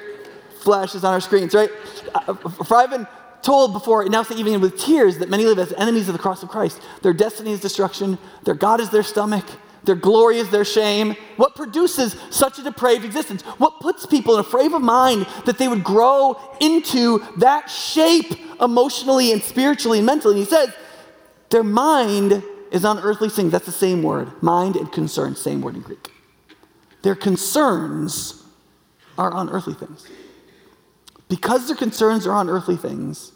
flashes 0.59 1.03
on 1.03 1.13
our 1.13 1.21
screens, 1.21 1.53
right? 1.53 1.69
Uh, 2.13 2.33
for 2.33 2.77
I've 2.77 2.89
been 2.89 3.07
told 3.41 3.73
before, 3.73 4.03
announced 4.03 4.31
even 4.31 4.59
with 4.61 4.77
tears, 4.77 5.19
that 5.19 5.29
many 5.29 5.45
live 5.45 5.59
as 5.59 5.71
enemies 5.73 6.09
of 6.09 6.13
the 6.13 6.19
cross 6.19 6.41
of 6.41 6.49
Christ. 6.49 6.81
Their 7.03 7.13
destiny 7.13 7.51
is 7.51 7.59
destruction, 7.59 8.17
their 8.43 8.55
God 8.55 8.79
is 8.79 8.89
their 8.89 9.03
stomach, 9.03 9.45
their 9.85 9.95
glory 9.95 10.37
is 10.37 10.49
their 10.49 10.65
shame. 10.65 11.15
What 11.37 11.55
produces 11.55 12.15
such 12.29 12.59
a 12.59 12.63
depraved 12.63 13.05
existence? 13.05 13.41
What 13.57 13.79
puts 13.79 14.05
people 14.05 14.33
in 14.33 14.39
a 14.39 14.43
frame 14.43 14.73
of 14.73 14.81
mind 14.81 15.27
that 15.45 15.57
they 15.57 15.67
would 15.67 15.83
grow 15.83 16.39
into 16.59 17.23
that 17.37 17.69
shape 17.69 18.33
emotionally 18.59 19.31
and 19.31 19.41
spiritually 19.41 19.99
and 19.99 20.05
mentally? 20.05 20.35
And 20.35 20.43
he 20.43 20.49
says, 20.49 20.73
their 21.49 21.63
mind 21.63 22.43
is 22.71 22.83
on 22.83 22.99
earthly 22.99 23.29
things. 23.29 23.51
That's 23.51 23.65
the 23.65 23.71
same 23.71 24.03
word. 24.03 24.31
Mind 24.41 24.75
and 24.75 24.91
concern, 24.91 25.35
same 25.35 25.61
word 25.61 25.75
in 25.75 25.81
Greek. 25.81 26.11
Their 27.03 27.15
concerns 27.15 28.43
are 29.17 29.31
on 29.31 29.49
earthly 29.49 29.75
things. 29.75 30.07
Because 31.29 31.67
their 31.67 31.75
concerns 31.77 32.27
are 32.27 32.33
on 32.33 32.49
earthly 32.49 32.77
things, 32.77 33.31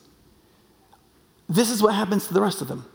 this 1.48 1.70
is 1.70 1.82
what 1.82 1.96
happens 1.96 2.28
to 2.28 2.34
the 2.34 2.42
rest 2.42 2.62
of 2.62 2.68
them. 2.68 2.86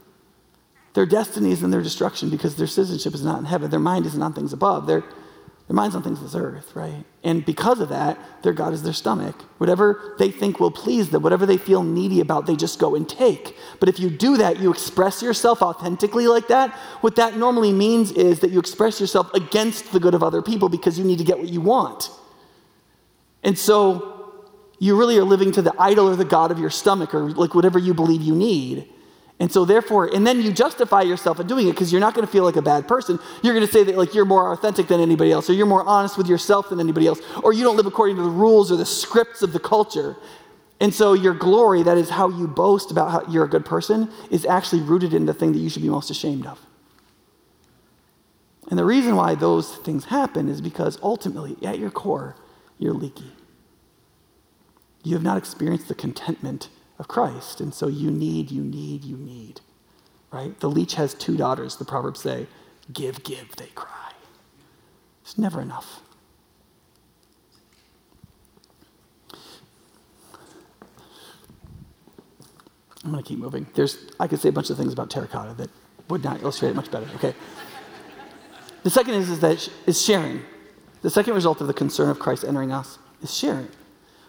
Their 0.94 1.06
destiny 1.06 1.50
is 1.50 1.62
in 1.62 1.70
their 1.70 1.82
destruction 1.82 2.30
because 2.30 2.54
their 2.56 2.68
citizenship 2.68 3.14
is 3.14 3.24
not 3.24 3.40
in 3.40 3.44
heaven. 3.44 3.70
Their 3.70 3.80
mind 3.80 4.06
isn't 4.06 4.22
on 4.22 4.32
things 4.32 4.52
above. 4.52 4.86
Their, 4.86 5.00
their 5.00 5.74
mind's 5.74 5.96
on 5.96 6.04
things 6.04 6.20
this 6.20 6.36
earth, 6.36 6.74
right? 6.76 7.04
And 7.24 7.44
because 7.44 7.80
of 7.80 7.88
that, 7.88 8.16
their 8.42 8.52
God 8.52 8.72
is 8.72 8.84
their 8.84 8.92
stomach. 8.92 9.42
Whatever 9.58 10.14
they 10.20 10.30
think 10.30 10.60
will 10.60 10.70
please 10.70 11.10
them, 11.10 11.22
whatever 11.22 11.46
they 11.46 11.56
feel 11.56 11.82
needy 11.82 12.20
about, 12.20 12.46
they 12.46 12.54
just 12.54 12.78
go 12.78 12.94
and 12.94 13.08
take. 13.08 13.56
But 13.80 13.88
if 13.88 13.98
you 13.98 14.08
do 14.08 14.36
that, 14.36 14.60
you 14.60 14.70
express 14.70 15.20
yourself 15.20 15.62
authentically 15.62 16.28
like 16.28 16.46
that, 16.46 16.70
what 17.00 17.16
that 17.16 17.36
normally 17.36 17.72
means 17.72 18.12
is 18.12 18.38
that 18.40 18.52
you 18.52 18.60
express 18.60 19.00
yourself 19.00 19.34
against 19.34 19.90
the 19.90 19.98
good 19.98 20.14
of 20.14 20.22
other 20.22 20.42
people 20.42 20.68
because 20.68 20.96
you 20.96 21.04
need 21.04 21.18
to 21.18 21.24
get 21.24 21.40
what 21.40 21.48
you 21.48 21.60
want. 21.60 22.08
And 23.42 23.58
so 23.58 24.42
you 24.78 24.96
really 24.96 25.18
are 25.18 25.24
living 25.24 25.50
to 25.52 25.62
the 25.62 25.74
idol 25.76 26.08
or 26.08 26.14
the 26.14 26.24
God 26.24 26.52
of 26.52 26.60
your 26.60 26.70
stomach 26.70 27.14
or 27.14 27.30
like 27.30 27.54
whatever 27.54 27.80
you 27.80 27.94
believe 27.94 28.22
you 28.22 28.36
need. 28.36 28.88
And 29.40 29.50
so, 29.50 29.64
therefore, 29.64 30.06
and 30.14 30.24
then 30.26 30.40
you 30.40 30.52
justify 30.52 31.02
yourself 31.02 31.40
in 31.40 31.46
doing 31.46 31.66
it 31.66 31.72
because 31.72 31.90
you're 31.90 32.00
not 32.00 32.14
going 32.14 32.24
to 32.24 32.32
feel 32.32 32.44
like 32.44 32.54
a 32.56 32.62
bad 32.62 32.86
person. 32.86 33.18
You're 33.42 33.54
going 33.54 33.66
to 33.66 33.72
say 33.72 33.82
that 33.82 33.98
like 33.98 34.14
you're 34.14 34.24
more 34.24 34.52
authentic 34.52 34.86
than 34.86 35.00
anybody 35.00 35.32
else, 35.32 35.50
or 35.50 35.54
you're 35.54 35.66
more 35.66 35.84
honest 35.84 36.16
with 36.16 36.28
yourself 36.28 36.70
than 36.70 36.78
anybody 36.78 37.08
else, 37.08 37.20
or 37.42 37.52
you 37.52 37.64
don't 37.64 37.76
live 37.76 37.86
according 37.86 38.16
to 38.16 38.22
the 38.22 38.30
rules 38.30 38.70
or 38.70 38.76
the 38.76 38.86
scripts 38.86 39.42
of 39.42 39.52
the 39.52 39.58
culture. 39.58 40.16
And 40.80 40.94
so, 40.94 41.14
your 41.14 41.34
glory, 41.34 41.82
that 41.82 41.96
is 41.96 42.10
how 42.10 42.28
you 42.28 42.46
boast 42.46 42.92
about 42.92 43.10
how 43.10 43.30
you're 43.30 43.44
a 43.44 43.48
good 43.48 43.64
person, 43.64 44.08
is 44.30 44.46
actually 44.46 44.82
rooted 44.82 45.12
in 45.12 45.26
the 45.26 45.34
thing 45.34 45.52
that 45.52 45.58
you 45.58 45.68
should 45.68 45.82
be 45.82 45.88
most 45.88 46.10
ashamed 46.10 46.46
of. 46.46 46.60
And 48.70 48.78
the 48.78 48.84
reason 48.84 49.16
why 49.16 49.34
those 49.34 49.76
things 49.76 50.06
happen 50.06 50.48
is 50.48 50.60
because 50.60 50.98
ultimately, 51.02 51.56
at 51.66 51.78
your 51.80 51.90
core, 51.90 52.36
you're 52.78 52.94
leaky. 52.94 53.32
You 55.02 55.14
have 55.14 55.22
not 55.22 55.36
experienced 55.36 55.88
the 55.88 55.94
contentment 55.94 56.68
of 56.98 57.08
Christ. 57.08 57.60
And 57.60 57.74
so 57.74 57.88
you 57.88 58.10
need, 58.10 58.50
you 58.50 58.62
need, 58.62 59.04
you 59.04 59.16
need, 59.16 59.60
right? 60.30 60.58
The 60.60 60.70
leech 60.70 60.94
has 60.94 61.14
two 61.14 61.36
daughters, 61.36 61.76
the 61.76 61.84
Proverbs 61.84 62.20
say, 62.20 62.46
give, 62.92 63.22
give, 63.24 63.56
they 63.56 63.66
cry. 63.74 64.12
It's 65.22 65.38
never 65.38 65.60
enough. 65.60 66.00
I'm 73.04 73.10
going 73.10 73.22
to 73.22 73.28
keep 73.28 73.38
moving. 73.38 73.66
There's, 73.74 73.98
I 74.18 74.26
could 74.26 74.40
say 74.40 74.48
a 74.48 74.52
bunch 74.52 74.70
of 74.70 74.78
things 74.78 74.92
about 74.92 75.10
terracotta 75.10 75.54
that 75.54 75.70
would 76.08 76.24
not 76.24 76.40
illustrate 76.40 76.70
it 76.70 76.76
much 76.76 76.90
better. 76.90 77.06
Okay. 77.16 77.34
The 78.82 78.90
second 78.90 79.14
is, 79.14 79.30
is 79.30 79.40
that 79.40 79.68
is 79.86 80.02
sharing. 80.02 80.42
The 81.02 81.10
second 81.10 81.34
result 81.34 81.60
of 81.60 81.66
the 81.66 81.74
concern 81.74 82.08
of 82.08 82.18
Christ 82.18 82.44
entering 82.44 82.72
us 82.72 82.98
is 83.22 83.34
sharing. 83.34 83.68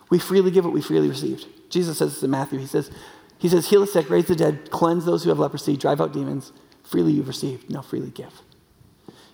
We 0.10 0.19
freely 0.19 0.51
give 0.51 0.65
what 0.65 0.73
we 0.73 0.82
freely 0.82 1.08
received. 1.08 1.47
Jesus 1.76 1.98
says 1.98 2.14
this 2.14 2.24
in 2.24 2.32
Matthew. 2.32 2.58
He 2.58 2.68
says, 2.68 2.90
he 3.38 3.50
says, 3.50 3.70
heal 3.70 3.82
the 3.82 3.88
sick, 3.88 4.10
raise 4.10 4.28
the 4.28 4.36
dead, 4.36 4.72
cleanse 4.72 5.04
those 5.04 5.24
who 5.24 5.30
have 5.30 5.40
leprosy, 5.40 5.76
drive 5.76 6.00
out 6.00 6.14
demons. 6.14 6.54
Freely 6.84 7.12
you've 7.12 7.28
received, 7.28 7.70
now 7.70 7.82
freely 7.82 8.12
give. 8.12 8.42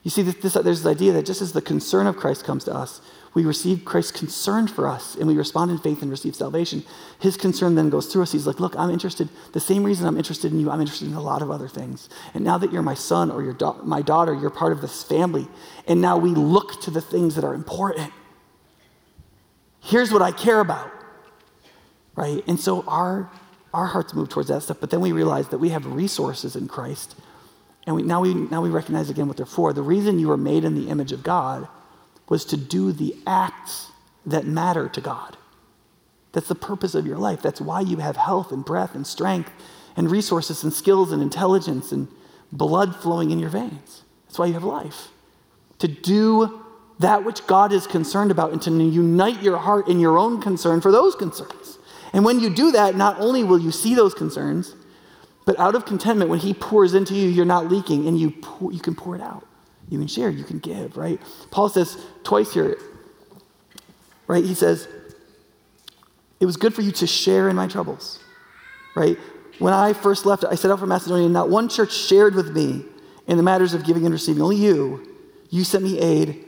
You 0.02 0.10
see, 0.10 0.24
this, 0.24 0.36
this, 0.38 0.54
there's 0.54 0.82
this 0.82 0.92
idea 0.92 1.14
that 1.14 1.28
just 1.28 1.44
as 1.44 1.54
the 1.54 1.62
concern 1.62 2.08
of 2.08 2.18
Christ 2.18 2.44
comes 2.44 2.64
to 2.64 2.74
us, 2.74 3.00
we 3.36 3.46
receive 3.46 3.86
Christ's 3.86 4.14
concern 4.14 4.68
for 4.68 4.88
us 4.88 5.14
and 5.16 5.28
we 5.28 5.38
respond 5.38 5.70
in 5.70 5.78
faith 5.78 6.02
and 6.02 6.10
receive 6.10 6.36
salvation. 6.36 6.84
His 7.20 7.38
concern 7.38 7.76
then 7.76 7.92
goes 7.92 8.08
through 8.08 8.24
us. 8.24 8.32
He's 8.32 8.48
like, 8.48 8.60
Look, 8.60 8.76
I'm 8.76 8.90
interested. 8.90 9.30
The 9.54 9.60
same 9.60 9.84
reason 9.84 10.08
I'm 10.08 10.18
interested 10.18 10.52
in 10.52 10.60
you, 10.60 10.72
I'm 10.72 10.82
interested 10.82 11.08
in 11.08 11.14
a 11.14 11.22
lot 11.22 11.44
of 11.44 11.52
other 11.52 11.68
things. 11.68 12.10
And 12.34 12.44
now 12.44 12.58
that 12.58 12.74
you're 12.74 12.82
my 12.82 12.96
son 12.96 13.30
or 13.30 13.44
your 13.44 13.54
da- 13.54 13.82
my 13.84 14.02
daughter, 14.02 14.34
you're 14.34 14.50
part 14.50 14.74
of 14.74 14.82
this 14.82 15.04
family. 15.04 15.48
And 15.88 16.02
now 16.02 16.18
we 16.18 16.32
look 16.32 16.82
to 16.82 16.92
the 16.92 17.02
things 17.02 17.36
that 17.36 17.44
are 17.44 17.54
important. 17.54 18.12
Here's 19.80 20.12
what 20.12 20.24
I 20.24 20.32
care 20.32 20.60
about 20.60 20.92
right? 22.22 22.44
And 22.48 22.60
so 22.60 22.84
our, 22.88 23.32
our 23.74 23.88
hearts 23.88 24.14
move 24.14 24.30
towards 24.30 24.50
that 24.50 24.62
stuff, 24.62 24.78
but 24.80 24.92
then 24.92 25.02
we 25.02 25.12
realize 25.12 25.48
that 25.50 25.58
we 25.58 25.70
have 25.70 25.88
resources 25.88 26.56
in 26.56 26.68
Christ. 26.68 27.16
And 27.88 27.96
we, 27.96 28.04
now, 28.04 28.22
we, 28.22 28.36
now 28.36 28.62
we 28.62 28.70
recognize 28.70 29.10
again 29.10 29.28
what 29.28 29.38
they're 29.38 29.46
for. 29.48 29.74
The 29.74 29.82
reason 29.82 30.20
you 30.20 30.28
were 30.28 30.38
made 30.38 30.64
in 30.64 30.76
the 30.76 30.88
image 30.90 31.12
of 31.12 31.24
God 31.24 31.68
was 32.30 32.46
to 32.46 32.58
do 32.58 32.92
the 32.92 33.16
acts 33.26 33.88
that 34.24 34.46
matter 34.46 34.88
to 34.90 35.02
God. 35.02 35.36
That's 36.34 36.48
the 36.48 36.54
purpose 36.54 36.94
of 36.94 37.08
your 37.08 37.18
life. 37.18 37.42
That's 37.42 37.60
why 37.60 37.82
you 37.82 37.98
have 37.98 38.18
health 38.18 38.52
and 38.52 38.64
breath 38.64 38.94
and 38.94 39.06
strength 39.06 39.52
and 39.98 40.12
resources 40.12 40.64
and 40.64 40.72
skills 40.72 41.12
and 41.12 41.24
intelligence 41.24 41.92
and 41.92 42.08
blood 42.52 42.96
flowing 42.96 43.32
in 43.32 43.40
your 43.40 43.50
veins. 43.50 44.04
That's 44.28 44.38
why 44.38 44.46
you 44.46 44.54
have 44.54 44.64
life. 44.64 45.08
To 45.80 45.88
do 45.88 46.62
that 47.00 47.26
which 47.26 47.48
God 47.48 47.74
is 47.74 47.88
concerned 47.88 48.30
about 48.30 48.52
and 48.52 48.62
to 48.62 48.70
unite 48.72 49.42
your 49.42 49.58
heart 49.58 49.88
in 49.88 50.00
your 50.00 50.20
own 50.20 50.40
concern 50.40 50.82
for 50.82 50.92
those 50.92 51.16
concerns. 51.16 51.80
And 52.14 52.26
when 52.26 52.40
you 52.40 52.50
do 52.50 52.72
that, 52.72 52.96
not 52.96 53.20
only 53.20 53.44
will 53.44 53.60
you 53.60 53.72
see 53.72 53.96
those 53.96 54.14
concerns, 54.14 54.76
but 55.46 55.58
out 55.60 55.76
of 55.76 55.86
contentment, 55.86 56.30
when 56.30 56.40
He 56.40 56.54
pours 56.54 56.94
into 56.94 57.16
you, 57.16 57.30
you're 57.30 57.46
not 57.46 57.68
leaking 57.68 58.08
and 58.08 58.20
you, 58.20 58.32
pour, 58.32 58.72
you 58.72 58.80
can 58.80 58.96
pour 58.96 59.16
it 59.16 59.22
out. 59.22 59.48
You 59.90 59.98
can 59.98 60.08
share, 60.08 60.30
you 60.30 60.44
can 60.44 60.60
give, 60.60 60.96
right? 60.96 61.20
Paul 61.52 61.68
says 61.70 61.98
twice 62.24 62.54
here, 62.54 62.78
right? 64.28 64.44
He 64.44 64.54
says, 64.54 64.88
It 66.40 66.46
was 66.46 66.56
good 66.56 66.74
for 66.74 66.82
you 66.82 66.92
to 66.94 67.08
share 67.08 67.50
in 67.50 67.56
my 67.56 67.68
troubles, 67.68 68.20
right? 68.96 69.18
When 69.60 69.74
I 69.74 69.94
first 69.94 70.26
left, 70.26 70.44
I 70.44 70.56
set 70.56 70.72
out 70.72 70.80
for 70.80 70.88
Macedonia, 70.88 71.26
and 71.26 71.34
not 71.34 71.50
one 71.50 71.70
church 71.70 71.94
shared 71.94 72.36
with 72.36 72.56
me 72.56 72.86
in 73.28 73.38
the 73.38 73.44
matters 73.44 73.74
of 73.74 73.84
giving 73.84 74.06
and 74.06 74.14
receiving. 74.14 74.42
Only 74.42 74.56
you, 74.56 75.08
you 75.50 75.64
sent 75.64 75.84
me 75.84 76.00
aid 76.00 76.46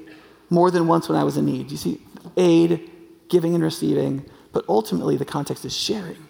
more 0.49 0.71
than 0.71 0.87
once 0.87 1.09
when 1.09 1.17
I 1.17 1.23
was 1.23 1.37
in 1.37 1.45
need. 1.45 1.69
You 1.69 1.77
see, 1.77 2.01
aid, 2.37 2.89
giving 3.27 3.53
and 3.55 3.63
receiving. 3.63 4.25
But 4.53 4.65
ultimately, 4.69 5.17
the 5.17 5.25
context 5.25 5.65
is 5.65 5.75
sharing. 5.75 6.29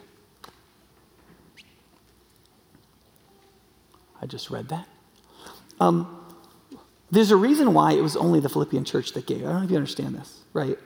I 4.22 4.26
just 4.26 4.50
read 4.50 4.70
that. 4.70 4.88
Um, 5.80 6.20
there's 7.12 7.30
a 7.30 7.36
reason 7.36 7.74
why 7.74 7.92
it 7.92 8.02
was 8.02 8.16
only 8.16 8.40
the 8.40 8.50
Philippian 8.50 8.86
church 8.86 9.12
that 9.14 9.28
gave. 9.28 9.42
I 9.42 9.50
don't 9.50 9.58
know 9.58 9.64
if 9.66 9.70
you 9.70 9.76
understand 9.76 10.16
this, 10.16 10.40
right? 10.54 10.80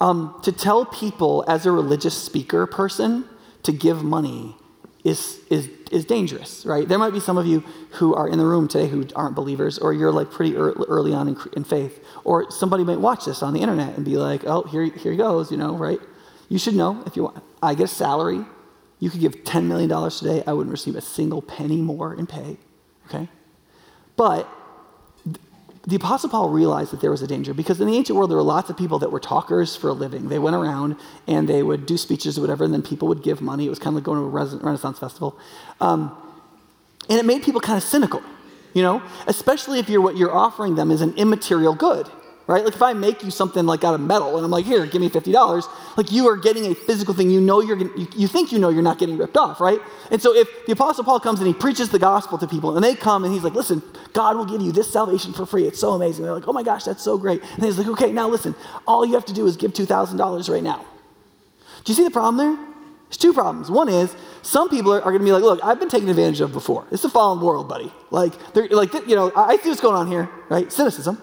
Um, 0.00 0.38
to 0.42 0.52
tell 0.52 0.84
people 0.84 1.44
as 1.46 1.64
a 1.64 1.70
religious 1.70 2.20
speaker 2.20 2.66
person 2.66 3.24
to 3.62 3.72
give 3.72 4.02
money 4.02 4.56
is, 5.04 5.38
is, 5.48 5.70
is 5.92 6.04
dangerous, 6.04 6.66
right? 6.66 6.86
There 6.86 6.98
might 6.98 7.12
be 7.12 7.20
some 7.20 7.38
of 7.38 7.46
you 7.46 7.60
who 7.92 8.14
are 8.14 8.28
in 8.28 8.38
the 8.38 8.44
room 8.44 8.68
today 8.68 8.88
who 8.88 9.06
aren't 9.14 9.34
believers, 9.34 9.78
or 9.78 9.92
you're 9.92 10.12
like 10.12 10.30
pretty 10.30 10.56
early 10.56 11.14
on 11.14 11.28
in, 11.28 11.36
in 11.54 11.64
faith, 11.64 12.04
or 12.24 12.50
somebody 12.50 12.84
might 12.84 13.00
watch 13.00 13.24
this 13.26 13.42
on 13.42 13.54
the 13.54 13.60
internet 13.60 13.96
and 13.96 14.04
be 14.04 14.16
like, 14.16 14.44
oh, 14.44 14.62
here, 14.64 14.84
here 14.84 15.12
he 15.12 15.18
goes, 15.18 15.50
you 15.50 15.56
know, 15.56 15.76
right? 15.76 16.00
You 16.50 16.58
should 16.58 16.74
know 16.74 17.02
if 17.06 17.16
you 17.16 17.22
want. 17.22 17.42
I 17.62 17.74
get 17.74 17.84
a 17.84 17.88
salary. 17.88 18.44
You 18.98 19.08
could 19.08 19.20
give 19.20 19.44
$10 19.44 19.64
million 19.64 20.10
today. 20.10 20.42
I 20.46 20.52
wouldn't 20.52 20.72
receive 20.72 20.96
a 20.96 21.00
single 21.00 21.40
penny 21.40 21.78
more 21.78 22.12
in 22.12 22.26
pay. 22.26 22.58
Okay? 23.06 23.28
But 24.16 24.46
the 25.86 25.96
Apostle 25.96 26.28
Paul 26.28 26.50
realized 26.50 26.92
that 26.92 27.00
there 27.00 27.10
was 27.10 27.22
a 27.22 27.26
danger 27.26 27.54
because 27.54 27.80
in 27.80 27.86
the 27.86 27.96
ancient 27.96 28.16
world, 28.16 28.30
there 28.30 28.36
were 28.36 28.42
lots 28.42 28.68
of 28.68 28.76
people 28.76 28.98
that 28.98 29.10
were 29.10 29.20
talkers 29.20 29.76
for 29.76 29.88
a 29.88 29.92
living. 29.94 30.28
They 30.28 30.38
went 30.38 30.56
around 30.56 30.96
and 31.26 31.48
they 31.48 31.62
would 31.62 31.86
do 31.86 31.96
speeches 31.96 32.36
or 32.36 32.42
whatever, 32.42 32.64
and 32.64 32.74
then 32.74 32.82
people 32.82 33.08
would 33.08 33.22
give 33.22 33.40
money. 33.40 33.64
It 33.64 33.70
was 33.70 33.78
kind 33.78 33.88
of 33.88 33.94
like 33.94 34.04
going 34.04 34.18
to 34.18 34.24
a 34.24 34.58
Renaissance 34.58 34.98
festival. 34.98 35.38
Um, 35.80 36.14
and 37.08 37.18
it 37.18 37.24
made 37.24 37.42
people 37.42 37.60
kind 37.60 37.78
of 37.78 37.84
cynical. 37.84 38.22
you 38.74 38.82
know? 38.82 39.02
Especially 39.26 39.78
if 39.78 39.88
you're, 39.88 40.00
what 40.00 40.16
you're 40.16 40.34
offering 40.34 40.74
them 40.74 40.90
is 40.90 41.00
an 41.00 41.14
immaterial 41.14 41.74
good, 41.74 42.08
right? 42.50 42.64
Like 42.64 42.74
if 42.74 42.82
I 42.82 42.92
make 42.94 43.22
you 43.22 43.30
something 43.30 43.64
like 43.64 43.84
out 43.84 43.94
of 43.94 44.00
metal 44.00 44.36
and 44.36 44.44
I'm 44.44 44.50
like, 44.50 44.64
here, 44.64 44.84
give 44.84 45.00
me 45.00 45.08
$50, 45.08 45.96
like 45.96 46.10
you 46.10 46.26
are 46.28 46.36
getting 46.36 46.66
a 46.66 46.74
physical 46.74 47.14
thing. 47.14 47.30
You 47.30 47.40
know 47.40 47.60
you're, 47.60 47.78
you, 47.78 48.08
you 48.16 48.26
think 48.26 48.50
you 48.50 48.58
know 48.58 48.70
you're 48.70 48.82
not 48.82 48.98
getting 48.98 49.16
ripped 49.16 49.36
off, 49.36 49.60
right? 49.60 49.78
And 50.10 50.20
so 50.20 50.34
if 50.34 50.48
the 50.66 50.72
Apostle 50.72 51.04
Paul 51.04 51.20
comes 51.20 51.38
and 51.38 51.46
he 51.46 51.54
preaches 51.54 51.90
the 51.90 51.98
gospel 51.98 52.38
to 52.38 52.48
people 52.48 52.74
and 52.74 52.84
they 52.84 52.96
come 52.96 53.24
and 53.24 53.32
he's 53.32 53.44
like, 53.44 53.54
listen, 53.54 53.82
God 54.12 54.36
will 54.36 54.44
give 54.44 54.60
you 54.60 54.72
this 54.72 54.92
salvation 54.92 55.32
for 55.32 55.46
free. 55.46 55.64
It's 55.64 55.78
so 55.78 55.92
amazing. 55.92 56.24
They're 56.24 56.34
like, 56.34 56.48
oh 56.48 56.52
my 56.52 56.64
gosh, 56.64 56.82
that's 56.82 57.02
so 57.02 57.16
great. 57.16 57.40
And 57.54 57.64
he's 57.64 57.78
like, 57.78 57.86
okay, 57.86 58.10
now 58.10 58.28
listen, 58.28 58.56
all 58.84 59.06
you 59.06 59.14
have 59.14 59.26
to 59.26 59.32
do 59.32 59.46
is 59.46 59.56
give 59.56 59.72
$2,000 59.72 60.50
right 60.50 60.62
now. 60.62 60.84
Do 61.84 61.92
you 61.92 61.94
see 61.96 62.04
the 62.04 62.10
problem 62.10 62.36
there? 62.36 62.66
There's 63.10 63.16
two 63.16 63.32
problems. 63.32 63.70
One 63.70 63.88
is 63.88 64.14
some 64.42 64.68
people 64.68 64.92
are, 64.92 65.00
are 65.00 65.10
going 65.10 65.20
to 65.20 65.24
be 65.24 65.32
like, 65.32 65.42
look, 65.42 65.60
I've 65.64 65.78
been 65.78 65.88
taken 65.88 66.08
advantage 66.08 66.40
of 66.40 66.52
before. 66.52 66.86
It's 66.90 67.04
a 67.04 67.08
fallen 67.08 67.44
world, 67.44 67.68
buddy. 67.68 67.92
Like, 68.10 68.32
they're 68.54 68.68
like, 68.68 68.92
you 69.06 69.16
know, 69.16 69.32
I 69.34 69.56
see 69.56 69.68
what's 69.68 69.80
going 69.80 69.96
on 69.96 70.06
here, 70.06 70.28
right? 70.48 70.70
Cynicism. 70.70 71.20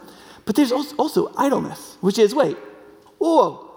But 0.48 0.56
there's 0.56 0.72
also, 0.72 1.32
idleness, 1.36 1.98
which 2.00 2.18
is, 2.18 2.34
wait, 2.34 2.56
whoa, 3.18 3.70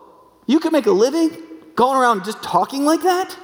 you 0.46 0.61
can 0.61 0.72
make 0.72 0.87
a 0.87 0.92
living 0.92 1.37
going 1.74 2.00
around 2.00 2.24
just 2.24 2.40
talking 2.44 2.85
like 2.85 3.02
that? 3.02 3.37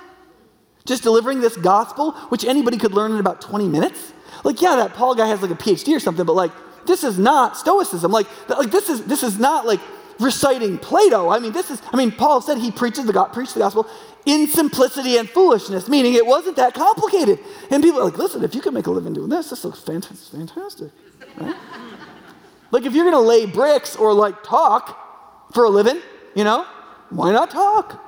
Just 0.86 1.02
delivering 1.02 1.40
this 1.40 1.56
gospel, 1.56 2.12
which 2.30 2.44
anybody 2.44 2.78
could 2.78 2.94
learn 2.94 3.10
in 3.10 3.18
about 3.18 3.40
20 3.40 3.66
minutes? 3.66 4.12
Like, 4.44 4.62
yeah, 4.62 4.76
that 4.76 4.94
Paul 4.94 5.16
guy 5.16 5.26
has 5.26 5.42
like 5.42 5.50
a 5.50 5.56
PhD 5.56 5.96
or 5.96 5.98
something, 5.98 6.24
but 6.24 6.34
like, 6.34 6.52
this 6.86 7.02
is 7.02 7.18
not 7.18 7.56
Stoicism. 7.56 8.12
Like, 8.12 8.28
like 8.48 8.70
this 8.70 8.88
is 8.88 9.04
this 9.06 9.24
is 9.24 9.40
not 9.40 9.66
like 9.66 9.80
reciting 10.20 10.78
Plato. 10.78 11.28
I 11.28 11.40
mean, 11.40 11.52
this 11.52 11.68
is, 11.68 11.82
I 11.92 11.96
mean, 11.96 12.12
Paul 12.12 12.40
said 12.40 12.58
he 12.58 12.70
preaches 12.70 13.06
the, 13.06 13.24
preached 13.32 13.54
the 13.54 13.60
gospel 13.60 13.88
in 14.24 14.46
simplicity 14.46 15.16
and 15.16 15.28
foolishness, 15.28 15.88
meaning 15.88 16.14
it 16.14 16.26
wasn't 16.26 16.54
that 16.56 16.74
complicated. 16.74 17.40
And 17.72 17.82
people 17.82 18.00
are 18.00 18.04
like, 18.04 18.18
listen, 18.18 18.44
if 18.44 18.54
you 18.54 18.60
can 18.60 18.72
make 18.72 18.86
a 18.86 18.92
living 18.92 19.14
doing 19.14 19.30
this, 19.30 19.50
this 19.50 19.64
looks 19.64 19.80
fantastic. 19.80 20.92
Right? 21.38 21.56
Like 22.76 22.84
if 22.84 22.94
you're 22.94 23.06
gonna 23.10 23.18
lay 23.18 23.46
bricks 23.46 23.96
or 23.96 24.12
like 24.12 24.42
talk 24.42 24.98
for 25.54 25.64
a 25.64 25.70
living, 25.70 25.98
you 26.34 26.44
know, 26.44 26.66
why 27.08 27.32
not 27.32 27.50
talk? 27.50 28.02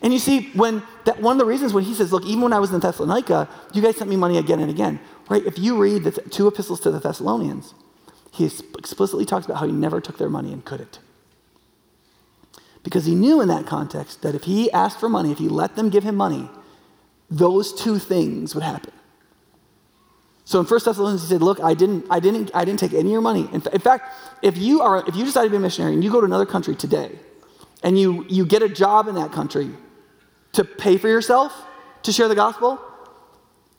And 0.00 0.12
you 0.12 0.20
see, 0.20 0.52
when 0.52 0.84
that 1.06 1.20
one 1.20 1.32
of 1.32 1.38
the 1.40 1.44
reasons 1.44 1.72
when 1.72 1.82
he 1.82 1.92
says, 1.92 2.12
look, 2.12 2.24
even 2.24 2.42
when 2.42 2.52
I 2.52 2.60
was 2.60 2.72
in 2.72 2.78
Thessalonica, 2.78 3.48
you 3.72 3.82
guys 3.82 3.96
sent 3.96 4.08
me 4.08 4.14
money 4.14 4.38
again 4.38 4.60
and 4.60 4.70
again, 4.70 5.00
right? 5.28 5.44
If 5.44 5.58
you 5.58 5.76
read 5.76 6.04
the 6.04 6.12
two 6.12 6.46
epistles 6.46 6.78
to 6.82 6.92
the 6.92 7.00
Thessalonians, 7.00 7.74
he 8.30 8.44
explicitly 8.44 9.24
talks 9.24 9.44
about 9.44 9.56
how 9.56 9.66
he 9.66 9.72
never 9.72 10.00
took 10.00 10.18
their 10.18 10.28
money 10.28 10.52
and 10.52 10.64
couldn't. 10.64 11.00
Because 12.84 13.06
he 13.06 13.16
knew 13.16 13.40
in 13.40 13.48
that 13.48 13.66
context 13.66 14.22
that 14.22 14.36
if 14.36 14.44
he 14.44 14.70
asked 14.70 15.00
for 15.00 15.08
money, 15.08 15.32
if 15.32 15.38
he 15.38 15.48
let 15.48 15.74
them 15.74 15.90
give 15.90 16.04
him 16.04 16.14
money, 16.14 16.48
those 17.28 17.72
two 17.72 17.98
things 17.98 18.54
would 18.54 18.62
happen. 18.62 18.92
So 20.46 20.60
in 20.60 20.64
1 20.64 20.80
Thessalonians, 20.84 21.22
he 21.22 21.28
said, 21.28 21.42
Look, 21.42 21.60
I 21.60 21.74
didn't, 21.74 22.06
I 22.08 22.20
didn't, 22.20 22.52
I 22.54 22.64
didn't 22.64 22.78
take 22.78 22.92
any 22.92 23.00
of 23.00 23.12
your 23.12 23.20
money. 23.20 23.48
In, 23.52 23.60
in 23.72 23.80
fact, 23.80 24.14
if 24.42 24.56
you 24.56 24.80
are 24.80 25.04
if 25.06 25.16
you 25.16 25.24
decide 25.24 25.42
to 25.42 25.50
be 25.50 25.56
a 25.56 25.60
missionary 25.60 25.92
and 25.92 26.04
you 26.04 26.10
go 26.10 26.20
to 26.20 26.24
another 26.24 26.46
country 26.46 26.76
today 26.76 27.18
and 27.82 27.98
you, 27.98 28.24
you 28.28 28.46
get 28.46 28.62
a 28.62 28.68
job 28.68 29.08
in 29.08 29.16
that 29.16 29.32
country 29.32 29.70
to 30.52 30.64
pay 30.64 30.98
for 30.98 31.08
yourself 31.08 31.52
to 32.04 32.12
share 32.12 32.28
the 32.28 32.36
gospel, 32.36 32.80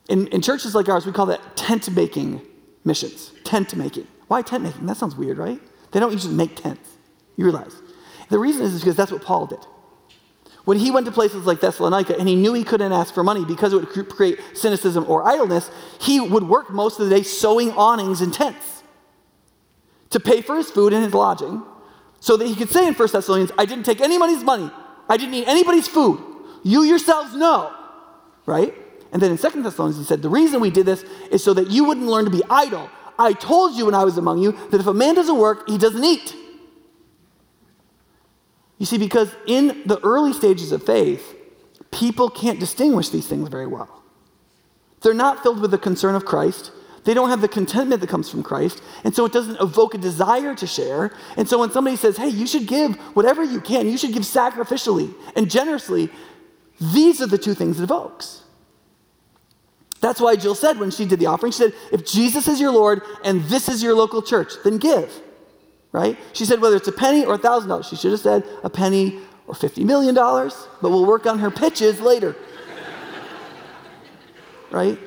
in, 0.09 0.27
in 0.27 0.41
churches 0.41 0.75
like 0.75 0.89
ours, 0.89 1.05
we 1.05 1.13
call 1.13 1.27
that 1.27 1.55
tent 1.55 1.89
making 1.95 2.41
missions. 2.83 3.31
Tent 3.45 3.73
making. 3.75 4.07
Why 4.27 4.41
tent 4.41 4.63
making? 4.63 4.85
That 4.85 4.97
sounds 4.97 5.15
weird, 5.15 5.37
right? 5.37 5.61
They 5.91 6.01
don't 6.01 6.11
usually 6.11 6.35
make 6.35 6.57
tents. 6.57 6.97
You 7.37 7.45
realize. 7.45 7.81
The 8.29 8.39
reason 8.39 8.63
is 8.63 8.79
because 8.79 8.97
that's 8.97 9.11
what 9.11 9.21
Paul 9.21 9.45
did. 9.45 9.65
When 10.67 10.77
he 10.77 10.91
went 10.91 11.05
to 11.05 11.13
places 11.13 11.45
like 11.45 11.61
Thessalonica 11.61 12.19
and 12.19 12.27
he 12.27 12.35
knew 12.35 12.53
he 12.53 12.65
couldn't 12.65 12.91
ask 12.91 13.13
for 13.13 13.23
money 13.23 13.45
because 13.45 13.71
it 13.71 13.77
would 13.77 14.09
create 14.09 14.37
cynicism 14.53 15.05
or 15.07 15.25
idleness, 15.25 15.71
he 15.97 16.19
would 16.19 16.43
work 16.43 16.69
most 16.69 16.99
of 16.99 17.07
the 17.07 17.15
day 17.15 17.23
sewing 17.23 17.71
awnings 17.71 18.19
and 18.19 18.33
tents 18.33 18.83
to 20.09 20.19
pay 20.19 20.41
for 20.41 20.57
his 20.57 20.69
food 20.69 20.91
and 20.91 21.05
his 21.05 21.13
lodging 21.13 21.63
so 22.19 22.35
that 22.35 22.47
he 22.49 22.53
could 22.53 22.67
say 22.67 22.85
in 22.85 22.93
1 22.93 23.09
Thessalonians, 23.13 23.53
I 23.57 23.63
didn't 23.63 23.85
take 23.85 24.01
anybody's 24.01 24.43
money, 24.43 24.69
I 25.07 25.15
didn't 25.15 25.35
eat 25.35 25.47
anybody's 25.47 25.87
food. 25.87 26.21
You 26.63 26.83
yourselves 26.83 27.33
know, 27.33 27.73
right? 28.45 28.75
And 29.13 29.21
then 29.21 29.31
in 29.31 29.37
2 29.37 29.63
Thessalonians, 29.63 29.99
he 29.99 30.03
said, 30.03 30.21
The 30.21 30.27
reason 30.27 30.59
we 30.59 30.69
did 30.69 30.85
this 30.85 31.05
is 31.31 31.41
so 31.41 31.53
that 31.53 31.69
you 31.69 31.85
wouldn't 31.85 32.07
learn 32.07 32.25
to 32.25 32.31
be 32.31 32.43
idle. 32.49 32.89
I 33.17 33.31
told 33.31 33.77
you 33.77 33.85
when 33.85 33.95
I 33.95 34.03
was 34.03 34.17
among 34.17 34.39
you 34.39 34.51
that 34.71 34.81
if 34.81 34.87
a 34.87 34.93
man 34.93 35.15
doesn't 35.15 35.37
work, 35.37 35.69
he 35.69 35.77
doesn't 35.77 36.03
eat. 36.03 36.35
You 38.77 38.85
see, 38.85 38.97
because 38.97 39.35
in 39.47 39.83
the 39.85 39.99
early 40.03 40.33
stages 40.33 40.71
of 40.71 40.83
faith, 40.83 41.35
people 41.91 42.29
can't 42.29 42.59
distinguish 42.59 43.09
these 43.09 43.27
things 43.27 43.49
very 43.49 43.67
well. 43.67 44.03
They're 45.01 45.13
not 45.13 45.41
filled 45.43 45.61
with 45.61 45.71
the 45.71 45.77
concern 45.77 46.15
of 46.15 46.25
Christ. 46.25 46.71
They 47.03 47.13
don't 47.13 47.29
have 47.29 47.41
the 47.41 47.47
contentment 47.47 48.01
that 48.01 48.09
comes 48.09 48.29
from 48.29 48.43
Christ. 48.43 48.81
And 49.03 49.15
so 49.15 49.25
it 49.25 49.31
doesn't 49.31 49.61
evoke 49.61 49.93
a 49.93 49.97
desire 49.97 50.53
to 50.55 50.67
share. 50.67 51.11
And 51.37 51.47
so 51.47 51.59
when 51.59 51.71
somebody 51.71 51.95
says, 51.95 52.17
hey, 52.17 52.27
you 52.27 52.45
should 52.45 52.67
give 52.67 52.95
whatever 53.15 53.43
you 53.43 53.61
can, 53.61 53.87
you 53.87 53.97
should 53.97 54.13
give 54.13 54.23
sacrificially 54.23 55.13
and 55.35 55.49
generously, 55.49 56.09
these 56.79 57.21
are 57.21 57.27
the 57.27 57.37
two 57.37 57.53
things 57.53 57.79
it 57.79 57.83
evokes. 57.83 58.43
That's 60.01 60.21
why 60.21 60.35
Jill 60.35 60.53
said 60.53 60.77
when 60.77 60.91
she 60.91 61.05
did 61.05 61.19
the 61.19 61.25
offering, 61.27 61.51
she 61.51 61.59
said, 61.59 61.73
if 61.91 62.05
Jesus 62.05 62.47
is 62.47 62.59
your 62.59 62.71
Lord 62.71 63.01
and 63.23 63.41
this 63.45 63.69
is 63.69 63.81
your 63.81 63.95
local 63.95 64.21
church, 64.21 64.53
then 64.63 64.77
give 64.77 65.21
right? 65.97 66.15
She 66.33 66.45
said 66.45 66.61
whether 66.61 66.75
it's 66.75 66.87
a 66.87 66.91
penny 66.91 67.25
or 67.25 67.33
a 67.33 67.37
thousand 67.39 67.69
dollars. 67.69 67.87
She 67.87 67.95
should 67.95 68.11
have 68.11 68.19
said 68.19 68.43
a 68.63 68.69
penny 68.69 69.19
or 69.47 69.55
$50 69.55 69.83
million, 69.83 70.13
but 70.13 70.91
we'll 70.91 71.07
work 71.07 71.25
on 71.25 71.39
her 71.39 71.49
pitches 71.49 71.99
later. 71.99 72.35
right? 74.69 74.99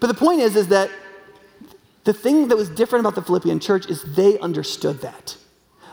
But 0.00 0.06
the 0.06 0.14
point 0.14 0.40
is, 0.40 0.56
is 0.56 0.68
that 0.68 0.90
the 2.04 2.14
thing 2.14 2.48
that 2.48 2.56
was 2.56 2.70
different 2.70 3.04
about 3.04 3.14
the 3.14 3.20
Philippian 3.20 3.60
church 3.60 3.90
is 3.90 4.02
they 4.14 4.38
understood 4.38 5.02
that. 5.02 5.36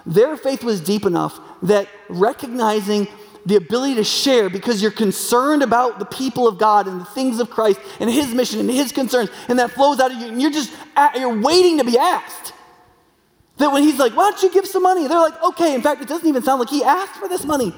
Their 0.06 0.38
faith 0.38 0.64
was 0.64 0.80
deep 0.80 1.06
enough 1.06 1.38
that 1.64 1.90
recognizing 2.08 3.10
the 3.46 3.58
ability 3.58 3.96
to 3.96 4.06
share 4.06 4.50
because 4.50 4.82
you're 4.82 4.92
concerned 4.92 5.64
about 5.64 6.00
the 6.00 6.06
people 6.06 6.48
of 6.48 6.58
God 6.58 6.88
and 6.88 7.02
the 7.02 7.06
things 7.06 7.40
of 7.42 7.50
Christ 7.50 7.82
and 8.00 8.10
His 8.10 8.34
mission 8.34 8.62
and 8.62 8.70
His 8.70 8.94
concerns, 8.94 9.30
and 9.50 9.60
that 9.60 9.72
flows 9.72 10.00
out 10.00 10.12
of 10.12 10.18
you, 10.18 10.28
and 10.28 10.42
you're 10.42 10.52
just 10.52 10.72
you're 11.16 11.42
waiting 11.42 11.78
to 11.80 11.84
be 11.84 11.98
asked. 11.98 12.54
That 13.58 13.72
when 13.72 13.84
he's 13.84 13.98
like, 13.98 14.16
why 14.16 14.32
don't 14.32 14.44
you 14.44 14.52
give 14.52 14.68
some 14.68 14.84
money? 14.84 15.08
They're 15.08 15.20
like, 15.20 15.42
okay. 15.42 15.74
In 15.74 15.82
fact, 15.82 16.02
it 16.02 16.08
doesn't 16.08 16.28
even 16.28 16.44
sound 16.44 16.60
like 16.60 16.70
he 16.70 16.84
asked 16.84 17.16
for 17.16 17.30
this 17.30 17.46
money. 17.46 17.74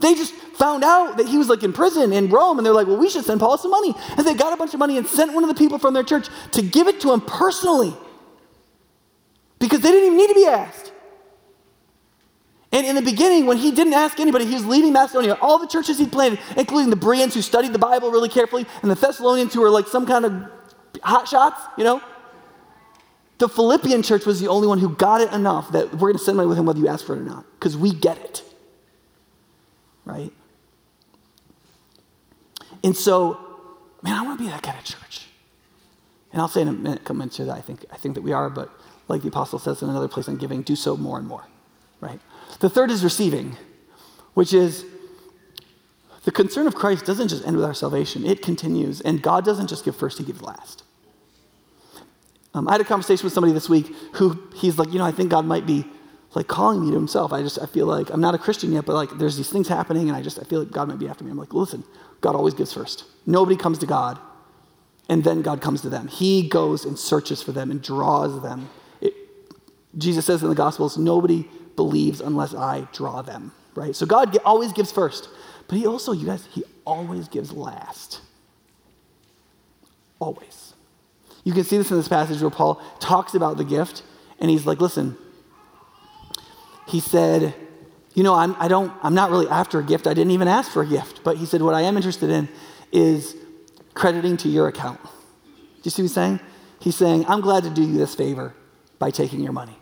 They 0.00 0.14
just 0.14 0.34
found 0.34 0.84
out 0.84 1.16
that 1.16 1.26
he 1.26 1.38
was 1.38 1.48
like 1.48 1.62
in 1.62 1.72
prison 1.72 2.12
in 2.12 2.28
Rome, 2.28 2.58
and 2.58 2.66
they're 2.66 2.74
like, 2.74 2.86
well, 2.86 2.98
we 2.98 3.08
should 3.08 3.24
send 3.24 3.40
Paul 3.40 3.58
some 3.58 3.70
money. 3.70 3.94
And 4.16 4.26
they 4.26 4.34
got 4.34 4.52
a 4.52 4.56
bunch 4.56 4.74
of 4.74 4.80
money 4.80 4.96
and 4.96 5.06
sent 5.06 5.32
one 5.32 5.42
of 5.42 5.48
the 5.48 5.56
people 5.56 5.78
from 5.78 5.94
their 5.94 6.04
church 6.04 6.28
to 6.52 6.62
give 6.62 6.86
it 6.86 7.00
to 7.00 7.12
him 7.12 7.20
personally 7.20 7.94
because 9.58 9.80
they 9.80 9.90
didn't 9.90 10.06
even 10.06 10.18
need 10.18 10.28
to 10.28 10.34
be 10.34 10.46
asked. 10.46 10.92
And 12.70 12.86
in 12.86 12.94
the 12.94 13.02
beginning, 13.02 13.46
when 13.46 13.56
he 13.56 13.70
didn't 13.70 13.94
ask 13.94 14.20
anybody, 14.20 14.44
he 14.44 14.54
was 14.54 14.66
leaving 14.66 14.92
Macedonia. 14.92 15.38
All 15.40 15.58
the 15.58 15.66
churches 15.66 15.98
he'd 15.98 16.12
planted, 16.12 16.38
including 16.56 16.90
the 16.90 16.96
Bereans 16.96 17.32
who 17.34 17.40
studied 17.40 17.72
the 17.72 17.78
Bible 17.78 18.10
really 18.10 18.28
carefully, 18.28 18.66
and 18.82 18.90
the 18.90 18.94
Thessalonians 18.94 19.54
who 19.54 19.62
were 19.62 19.70
like 19.70 19.86
some 19.86 20.06
kind 20.06 20.26
of 20.26 20.32
hot 21.02 21.26
shots, 21.26 21.60
you 21.78 21.84
know, 21.84 22.02
the 23.38 23.48
Philippian 23.48 24.02
church 24.02 24.26
was 24.26 24.40
the 24.40 24.48
only 24.48 24.66
one 24.66 24.78
who 24.78 24.90
got 24.90 25.20
it 25.20 25.32
enough 25.32 25.70
that 25.72 25.92
we're 25.92 26.10
going 26.10 26.18
to 26.18 26.24
send 26.24 26.36
money 26.36 26.48
with 26.48 26.58
him 26.58 26.66
whether 26.66 26.78
you 26.78 26.88
ask 26.88 27.06
for 27.06 27.14
it 27.14 27.20
or 27.20 27.24
not, 27.24 27.44
because 27.58 27.76
we 27.76 27.92
get 27.92 28.18
it. 28.18 28.42
Right? 30.04 30.32
And 32.82 32.96
so, 32.96 33.38
man, 34.02 34.14
I 34.14 34.22
want 34.22 34.38
to 34.38 34.44
be 34.44 34.50
that 34.50 34.62
kind 34.62 34.78
of 34.78 34.84
church. 34.84 35.26
And 36.32 36.42
I'll 36.42 36.48
say 36.48 36.62
in 36.62 36.68
a 36.68 36.72
minute, 36.72 37.04
come 37.04 37.20
into 37.20 37.44
that. 37.44 37.56
I 37.56 37.60
think, 37.60 37.84
I 37.92 37.96
think 37.96 38.14
that 38.16 38.22
we 38.22 38.32
are, 38.32 38.50
but 38.50 38.70
like 39.06 39.22
the 39.22 39.28
apostle 39.28 39.58
says 39.58 39.82
in 39.82 39.88
another 39.88 40.08
place 40.08 40.28
on 40.28 40.36
giving, 40.36 40.62
do 40.62 40.76
so 40.76 40.96
more 40.96 41.18
and 41.18 41.26
more. 41.26 41.44
Right? 42.00 42.20
The 42.60 42.68
third 42.68 42.90
is 42.90 43.04
receiving, 43.04 43.56
which 44.34 44.52
is 44.52 44.84
the 46.24 46.32
concern 46.32 46.66
of 46.66 46.74
Christ 46.74 47.06
doesn't 47.06 47.28
just 47.28 47.46
end 47.46 47.56
with 47.56 47.64
our 47.64 47.74
salvation, 47.74 48.26
it 48.26 48.42
continues. 48.42 49.00
And 49.00 49.22
God 49.22 49.44
doesn't 49.44 49.68
just 49.68 49.84
give 49.84 49.96
first, 49.96 50.18
He 50.18 50.24
gives 50.24 50.42
last. 50.42 50.82
Um, 52.54 52.68
I 52.68 52.72
had 52.72 52.80
a 52.80 52.84
conversation 52.84 53.24
with 53.24 53.32
somebody 53.32 53.52
this 53.52 53.68
week 53.68 53.94
who 54.14 54.42
he's 54.56 54.78
like, 54.78 54.92
you 54.92 54.98
know, 54.98 55.04
I 55.04 55.12
think 55.12 55.30
God 55.30 55.44
might 55.44 55.66
be 55.66 55.84
like 56.34 56.46
calling 56.46 56.82
me 56.82 56.90
to 56.90 56.94
himself. 56.94 57.32
I 57.32 57.42
just, 57.42 57.58
I 57.60 57.66
feel 57.66 57.86
like 57.86 58.10
I'm 58.10 58.20
not 58.20 58.34
a 58.34 58.38
Christian 58.38 58.72
yet, 58.72 58.86
but 58.86 58.94
like 58.94 59.18
there's 59.18 59.36
these 59.36 59.50
things 59.50 59.68
happening 59.68 60.08
and 60.08 60.16
I 60.16 60.22
just, 60.22 60.38
I 60.38 60.42
feel 60.42 60.60
like 60.60 60.70
God 60.70 60.88
might 60.88 60.98
be 60.98 61.08
after 61.08 61.24
me. 61.24 61.30
I'm 61.30 61.38
like, 61.38 61.54
listen, 61.54 61.84
God 62.20 62.34
always 62.34 62.54
gives 62.54 62.72
first. 62.72 63.04
Nobody 63.26 63.56
comes 63.56 63.78
to 63.78 63.86
God 63.86 64.18
and 65.08 65.24
then 65.24 65.42
God 65.42 65.60
comes 65.60 65.82
to 65.82 65.88
them. 65.88 66.08
He 66.08 66.48
goes 66.48 66.84
and 66.84 66.98
searches 66.98 67.42
for 67.42 67.52
them 67.52 67.70
and 67.70 67.82
draws 67.82 68.42
them. 68.42 68.68
It, 69.00 69.14
Jesus 69.96 70.26
says 70.26 70.42
in 70.42 70.48
the 70.48 70.54
Gospels, 70.54 70.98
nobody 70.98 71.48
believes 71.76 72.20
unless 72.20 72.54
I 72.54 72.88
draw 72.92 73.22
them, 73.22 73.52
right? 73.74 73.94
So 73.96 74.04
God 74.04 74.36
always 74.44 74.72
gives 74.72 74.92
first, 74.92 75.28
but 75.66 75.78
He 75.78 75.86
also, 75.86 76.12
you 76.12 76.26
guys, 76.26 76.46
He 76.50 76.64
always 76.84 77.28
gives 77.28 77.52
last. 77.52 78.20
Always. 80.18 80.67
You 81.48 81.54
can 81.54 81.64
see 81.64 81.78
this 81.78 81.90
in 81.90 81.96
this 81.96 82.08
passage 82.08 82.42
where 82.42 82.50
Paul 82.50 82.78
talks 83.00 83.32
about 83.32 83.56
the 83.56 83.64
gift, 83.64 84.02
and 84.38 84.50
he's 84.50 84.66
like, 84.66 84.82
listen, 84.82 85.16
he 86.86 87.00
said, 87.00 87.54
you 88.12 88.22
know, 88.22 88.34
I'm, 88.34 88.54
I 88.58 88.68
don't, 88.68 88.92
I'm 89.02 89.14
not 89.14 89.30
really 89.30 89.48
after 89.48 89.78
a 89.78 89.82
gift. 89.82 90.06
I 90.06 90.12
didn't 90.12 90.32
even 90.32 90.46
ask 90.46 90.70
for 90.70 90.82
a 90.82 90.86
gift. 90.86 91.24
But 91.24 91.38
he 91.38 91.46
said, 91.46 91.62
what 91.62 91.74
I 91.74 91.80
am 91.80 91.96
interested 91.96 92.28
in 92.28 92.50
is 92.92 93.34
crediting 93.94 94.36
to 94.36 94.48
your 94.50 94.68
account. 94.68 95.02
Do 95.02 95.08
you 95.84 95.90
see 95.90 96.02
what 96.02 96.08
he's 96.08 96.12
saying? 96.12 96.40
He's 96.80 96.96
saying, 96.96 97.24
I'm 97.26 97.40
glad 97.40 97.62
to 97.62 97.70
do 97.70 97.80
you 97.80 97.96
this 97.96 98.14
favor 98.14 98.54
by 98.98 99.10
taking 99.10 99.40
your 99.40 99.54
money. 99.54 99.78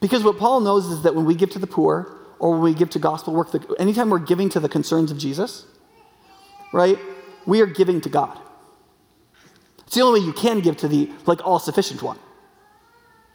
Because 0.00 0.24
what 0.24 0.38
Paul 0.38 0.58
knows 0.58 0.86
is 0.86 1.02
that 1.02 1.14
when 1.14 1.24
we 1.24 1.36
give 1.36 1.50
to 1.50 1.60
the 1.60 1.68
poor 1.68 2.18
or 2.40 2.50
when 2.50 2.62
we 2.62 2.74
give 2.74 2.90
to 2.90 2.98
gospel 2.98 3.32
work, 3.32 3.50
anytime 3.78 4.10
we're 4.10 4.18
giving 4.18 4.48
to 4.48 4.58
the 4.58 4.68
concerns 4.68 5.12
of 5.12 5.18
Jesus, 5.18 5.66
right, 6.72 6.98
we 7.46 7.60
are 7.60 7.66
giving 7.66 8.00
to 8.00 8.08
God. 8.08 8.40
It's 9.94 10.00
the 10.00 10.04
only 10.04 10.18
way 10.18 10.26
you 10.26 10.32
can 10.32 10.58
give 10.58 10.76
to 10.78 10.88
the 10.88 11.08
like 11.24 11.46
all 11.46 11.60
sufficient 11.60 12.02
one. 12.02 12.18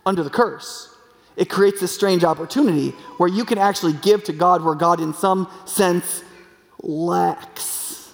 Under 0.06 0.24
the 0.24 0.30
curse, 0.30 0.94
it 1.38 1.46
creates 1.50 1.80
this 1.80 1.96
strange 1.96 2.26
opportunity 2.26 2.90
where 3.16 3.30
you 3.30 3.46
can 3.46 3.58
actually 3.58 3.94
give 3.94 4.26
to 4.26 4.34
God 4.34 4.62
where 4.62 4.76
God, 4.76 5.00
in 5.00 5.14
some 5.14 5.50
sense, 5.64 6.22
lacks. 6.84 8.14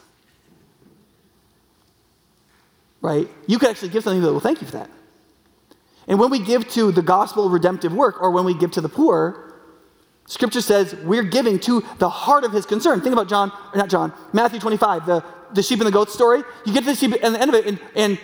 Right? 3.01 3.27
You 3.47 3.57
could 3.57 3.71
actually 3.71 3.89
give 3.89 4.03
something 4.03 4.21
that, 4.21 4.31
will 4.31 4.39
thank 4.39 4.61
you 4.61 4.67
for 4.67 4.73
that. 4.73 4.91
And 6.07 6.19
when 6.19 6.29
we 6.29 6.37
give 6.37 6.69
to 6.73 6.91
the 6.91 7.01
gospel 7.01 7.49
redemptive 7.49 7.93
work 7.93 8.21
or 8.21 8.29
when 8.29 8.45
we 8.45 8.53
give 8.53 8.69
to 8.73 8.81
the 8.81 8.89
poor, 8.89 9.55
Scripture 10.27 10.61
says 10.61 10.93
we're 11.03 11.23
giving 11.23 11.57
to 11.61 11.83
the 11.97 12.09
heart 12.09 12.43
of 12.43 12.51
his 12.51 12.67
concern. 12.67 13.01
Think 13.01 13.13
about 13.13 13.27
John, 13.27 13.51
not 13.73 13.89
John, 13.89 14.13
Matthew 14.33 14.59
25, 14.59 15.07
the, 15.07 15.23
the 15.55 15.63
sheep 15.63 15.79
and 15.79 15.87
the 15.87 15.91
goat 15.91 16.11
story. 16.11 16.43
You 16.63 16.73
get 16.73 16.81
to 16.81 16.91
the 16.91 16.95
sheep 16.95 17.13
at 17.13 17.21
the 17.21 17.41
end 17.41 17.49
of 17.49 17.55
it, 17.55 17.65
and, 17.65 17.79
and 17.95 18.19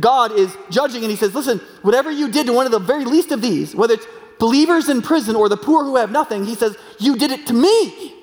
God 0.00 0.32
is 0.32 0.56
judging, 0.70 1.02
and 1.02 1.10
he 1.10 1.16
says, 1.16 1.34
Listen, 1.34 1.60
whatever 1.82 2.10
you 2.10 2.30
did 2.30 2.46
to 2.46 2.52
one 2.52 2.66
of 2.66 2.72
the 2.72 2.78
very 2.78 3.04
least 3.04 3.30
of 3.32 3.42
these, 3.42 3.74
whether 3.74 3.94
it's 3.94 4.06
believers 4.38 4.88
in 4.88 5.02
prison 5.02 5.36
or 5.36 5.48
the 5.48 5.56
poor 5.56 5.84
who 5.84 5.96
have 5.96 6.10
nothing, 6.10 6.44
he 6.44 6.54
says, 6.54 6.76
You 6.98 7.16
did 7.16 7.30
it 7.30 7.46
to 7.48 7.52
me. 7.52 8.14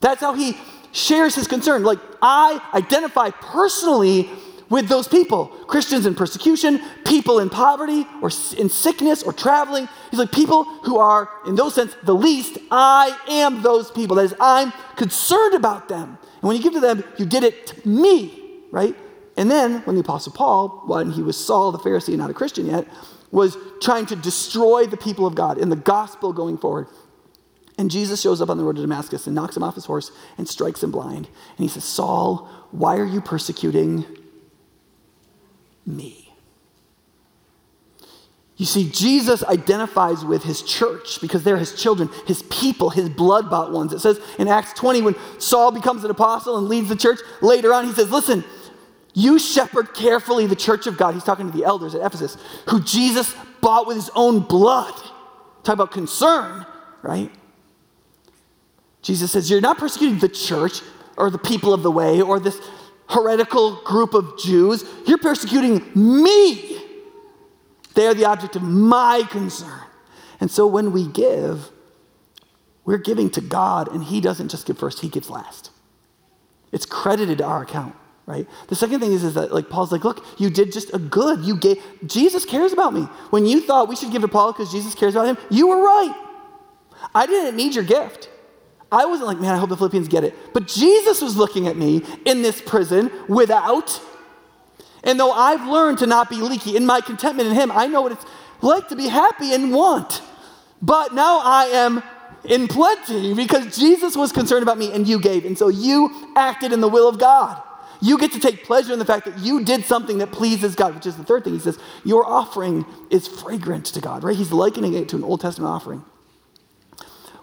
That's 0.00 0.20
how 0.20 0.34
he 0.34 0.56
shares 0.92 1.34
his 1.34 1.48
concern. 1.48 1.82
Like, 1.82 1.98
I 2.22 2.60
identify 2.74 3.30
personally 3.30 4.28
with 4.70 4.88
those 4.88 5.08
people 5.08 5.46
Christians 5.66 6.06
in 6.06 6.14
persecution, 6.14 6.80
people 7.04 7.38
in 7.38 7.48
poverty 7.50 8.06
or 8.22 8.30
in 8.56 8.68
sickness 8.68 9.22
or 9.22 9.32
traveling. 9.32 9.88
He's 10.10 10.20
like, 10.20 10.32
people 10.32 10.64
who 10.84 10.98
are, 10.98 11.28
in 11.46 11.54
those 11.54 11.74
sense, 11.74 11.96
the 12.02 12.14
least. 12.14 12.58
I 12.70 13.16
am 13.28 13.62
those 13.62 13.90
people. 13.90 14.16
That 14.16 14.26
is, 14.26 14.34
I'm 14.40 14.72
concerned 14.96 15.54
about 15.54 15.88
them. 15.88 16.18
And 16.40 16.42
when 16.42 16.56
you 16.56 16.62
give 16.62 16.74
to 16.74 16.80
them, 16.80 17.02
you 17.16 17.26
did 17.26 17.44
it 17.44 17.66
to 17.68 17.88
me, 17.88 18.60
right? 18.70 18.94
And 19.38 19.50
then 19.50 19.80
when 19.82 19.96
the 19.96 20.02
Apostle 20.02 20.32
Paul, 20.32 20.82
when 20.86 21.12
he 21.12 21.22
was 21.22 21.42
Saul 21.42 21.72
the 21.72 21.78
Pharisee, 21.78 22.08
and 22.08 22.18
not 22.18 22.30
a 22.30 22.34
Christian 22.34 22.66
yet, 22.66 22.86
was 23.30 23.56
trying 23.80 24.04
to 24.06 24.16
destroy 24.16 24.86
the 24.86 24.96
people 24.96 25.26
of 25.26 25.34
God 25.34 25.56
in 25.56 25.70
the 25.70 25.76
gospel 25.76 26.34
going 26.34 26.58
forward. 26.58 26.88
And 27.78 27.90
Jesus 27.90 28.20
shows 28.20 28.42
up 28.42 28.50
on 28.50 28.58
the 28.58 28.64
road 28.64 28.76
to 28.76 28.82
Damascus 28.82 29.26
and 29.26 29.34
knocks 29.34 29.56
him 29.56 29.62
off 29.62 29.76
his 29.76 29.84
horse 29.86 30.10
and 30.36 30.46
strikes 30.48 30.82
him 30.82 30.90
blind. 30.90 31.26
And 31.26 31.58
he 31.58 31.68
says, 31.68 31.84
Saul, 31.84 32.48
why 32.72 32.96
are 32.96 33.06
you 33.06 33.20
persecuting 33.20 34.04
me. 35.88 36.24
You 38.56 38.66
see, 38.66 38.90
Jesus 38.90 39.44
identifies 39.44 40.24
with 40.24 40.42
his 40.42 40.62
church 40.62 41.20
because 41.20 41.44
they're 41.44 41.56
his 41.56 41.80
children, 41.80 42.10
his 42.26 42.42
people, 42.44 42.90
his 42.90 43.08
blood 43.08 43.48
bought 43.48 43.72
ones. 43.72 43.92
It 43.92 44.00
says 44.00 44.20
in 44.36 44.48
Acts 44.48 44.72
20, 44.72 45.02
when 45.02 45.14
Saul 45.38 45.70
becomes 45.70 46.02
an 46.02 46.10
apostle 46.10 46.58
and 46.58 46.68
leads 46.68 46.88
the 46.88 46.96
church, 46.96 47.20
later 47.40 47.72
on 47.72 47.86
he 47.86 47.92
says, 47.92 48.10
Listen, 48.10 48.44
you 49.14 49.38
shepherd 49.38 49.94
carefully 49.94 50.46
the 50.46 50.56
church 50.56 50.86
of 50.86 50.96
God. 50.96 51.14
He's 51.14 51.24
talking 51.24 51.50
to 51.50 51.56
the 51.56 51.64
elders 51.64 51.94
at 51.94 52.04
Ephesus, 52.04 52.36
who 52.68 52.80
Jesus 52.82 53.34
bought 53.60 53.86
with 53.86 53.96
his 53.96 54.10
own 54.14 54.40
blood. 54.40 54.94
Talk 55.64 55.74
about 55.74 55.90
concern, 55.90 56.64
right? 57.02 57.30
Jesus 59.02 59.32
says, 59.32 59.50
You're 59.50 59.60
not 59.60 59.78
persecuting 59.78 60.18
the 60.18 60.28
church 60.28 60.82
or 61.16 61.30
the 61.30 61.38
people 61.38 61.74
of 61.74 61.82
the 61.82 61.90
way 61.90 62.20
or 62.20 62.38
this 62.38 62.60
heretical 63.08 63.82
group 63.82 64.14
of 64.14 64.38
Jews. 64.38 64.84
You're 65.06 65.18
persecuting 65.18 65.90
me. 65.94 66.80
They 67.94 68.06
are 68.06 68.14
the 68.14 68.26
object 68.26 68.54
of 68.54 68.62
my 68.62 69.24
concern. 69.30 69.80
And 70.40 70.50
so 70.50 70.66
when 70.66 70.92
we 70.92 71.06
give, 71.08 71.70
we're 72.84 72.98
giving 72.98 73.28
to 73.30 73.40
God, 73.40 73.88
and 73.88 74.04
He 74.04 74.20
doesn't 74.20 74.48
just 74.50 74.66
give 74.66 74.78
first, 74.78 75.00
He 75.00 75.08
gives 75.08 75.28
last. 75.28 75.70
It's 76.70 76.86
credited 76.86 77.38
to 77.38 77.44
our 77.44 77.62
account, 77.62 77.96
right? 78.28 78.46
The 78.68 78.76
second 78.76 79.00
thing 79.00 79.12
is, 79.12 79.24
is 79.24 79.34
that, 79.34 79.52
like, 79.52 79.70
Paul's 79.70 79.90
like, 79.90 80.04
look, 80.04 80.24
you 80.38 80.50
did 80.50 80.70
just 80.70 80.92
a 80.92 80.98
good. 80.98 81.44
You 81.44 81.56
gave, 81.56 81.82
Jesus 82.06 82.44
cares 82.44 82.74
about 82.74 82.92
me. 82.92 83.02
When 83.30 83.46
you 83.46 83.62
thought 83.62 83.88
we 83.88 83.96
should 83.96 84.12
give 84.12 84.20
to 84.20 84.28
Paul 84.28 84.52
because 84.52 84.70
Jesus 84.70 84.94
cares 84.94 85.14
about 85.14 85.26
him, 85.26 85.38
you 85.50 85.66
were 85.66 85.82
right. 85.82 86.14
I 87.14 87.24
didn't 87.26 87.56
need 87.56 87.74
your 87.74 87.84
gift. 87.84 88.28
I 88.92 89.06
wasn't 89.06 89.28
like, 89.28 89.40
man, 89.40 89.54
I 89.54 89.56
hope 89.56 89.70
the 89.70 89.76
Philippians 89.78 90.08
get 90.08 90.24
it. 90.24 90.34
But 90.52 90.66
Jesus 90.66 91.22
was 91.22 91.36
looking 91.36 91.68
at 91.68 91.76
me 91.76 92.02
in 92.26 92.42
this 92.42 92.60
prison 92.60 93.10
without. 93.28 93.98
And 95.04 95.18
though 95.18 95.32
I've 95.32 95.66
learned 95.66 95.98
to 95.98 96.06
not 96.06 96.28
be 96.28 96.36
leaky 96.36 96.76
in 96.76 96.84
my 96.84 97.00
contentment 97.00 97.48
in 97.48 97.54
Him, 97.54 97.72
I 97.72 97.86
know 97.86 98.02
what 98.02 98.12
it's 98.12 98.26
like 98.60 98.88
to 98.88 98.96
be 98.96 99.08
happy 99.08 99.54
and 99.54 99.72
want. 99.72 100.20
But 100.82 101.14
now 101.14 101.40
I 101.42 101.64
am 101.66 102.02
in 102.44 102.68
plenty 102.68 103.32
because 103.34 103.76
Jesus 103.76 104.16
was 104.16 104.32
concerned 104.32 104.62
about 104.62 104.78
me 104.78 104.92
and 104.92 105.08
you 105.08 105.18
gave. 105.18 105.44
And 105.44 105.56
so 105.56 105.68
you 105.68 106.32
acted 106.36 106.72
in 106.72 106.80
the 106.80 106.88
will 106.88 107.08
of 107.08 107.18
God. 107.18 107.62
You 108.00 108.18
get 108.18 108.32
to 108.32 108.40
take 108.40 108.64
pleasure 108.64 108.92
in 108.92 108.98
the 108.98 109.04
fact 109.04 109.24
that 109.24 109.38
you 109.38 109.64
did 109.64 109.84
something 109.84 110.18
that 110.18 110.30
pleases 110.30 110.74
God, 110.74 110.94
which 110.94 111.06
is 111.06 111.16
the 111.16 111.24
third 111.24 111.44
thing. 111.44 111.54
He 111.54 111.58
says, 111.58 111.78
Your 112.04 112.24
offering 112.24 112.86
is 113.10 113.26
fragrant 113.26 113.86
to 113.86 114.00
God, 114.00 114.22
right? 114.22 114.36
He's 114.36 114.52
likening 114.52 114.94
it 114.94 115.08
to 115.10 115.16
an 115.16 115.24
Old 115.24 115.40
Testament 115.40 115.70
offering 115.70 116.04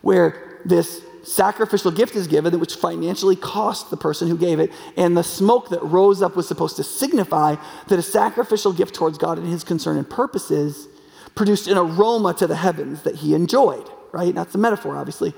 where 0.02 0.62
this 0.66 1.02
sacrificial 1.24 1.90
gift 1.90 2.16
is 2.16 2.28
given, 2.28 2.60
which 2.60 2.76
financially 2.76 3.36
cost 3.36 3.90
the 3.90 3.98
person 3.98 4.28
who 4.28 4.38
gave 4.38 4.60
it, 4.60 4.72
and 4.96 5.18
the 5.18 5.24
smoke 5.24 5.70
that 5.70 5.82
rose 5.84 6.22
up 6.22 6.36
was 6.36 6.48
supposed 6.48 6.76
to 6.76 6.84
signify 6.84 7.56
that 7.88 7.98
a 7.98 8.04
sacrificial 8.04 8.72
gift 8.72 8.94
towards 8.94 9.18
God 9.18 9.40
and 9.40 9.48
his 9.48 9.64
concern 9.64 9.98
and 9.98 10.08
purposes 10.08 10.88
produced 11.34 11.68
an 11.68 11.78
aroma 11.78 12.36
to 12.36 12.46
the 12.46 12.56
heavens 12.56 13.02
that 13.02 13.16
he 13.16 13.34
enjoyed, 13.34 13.90
right? 14.12 14.34
That's 14.34 14.54
a 14.54 14.60
metaphor, 14.60 14.96
obviously. 14.96 15.34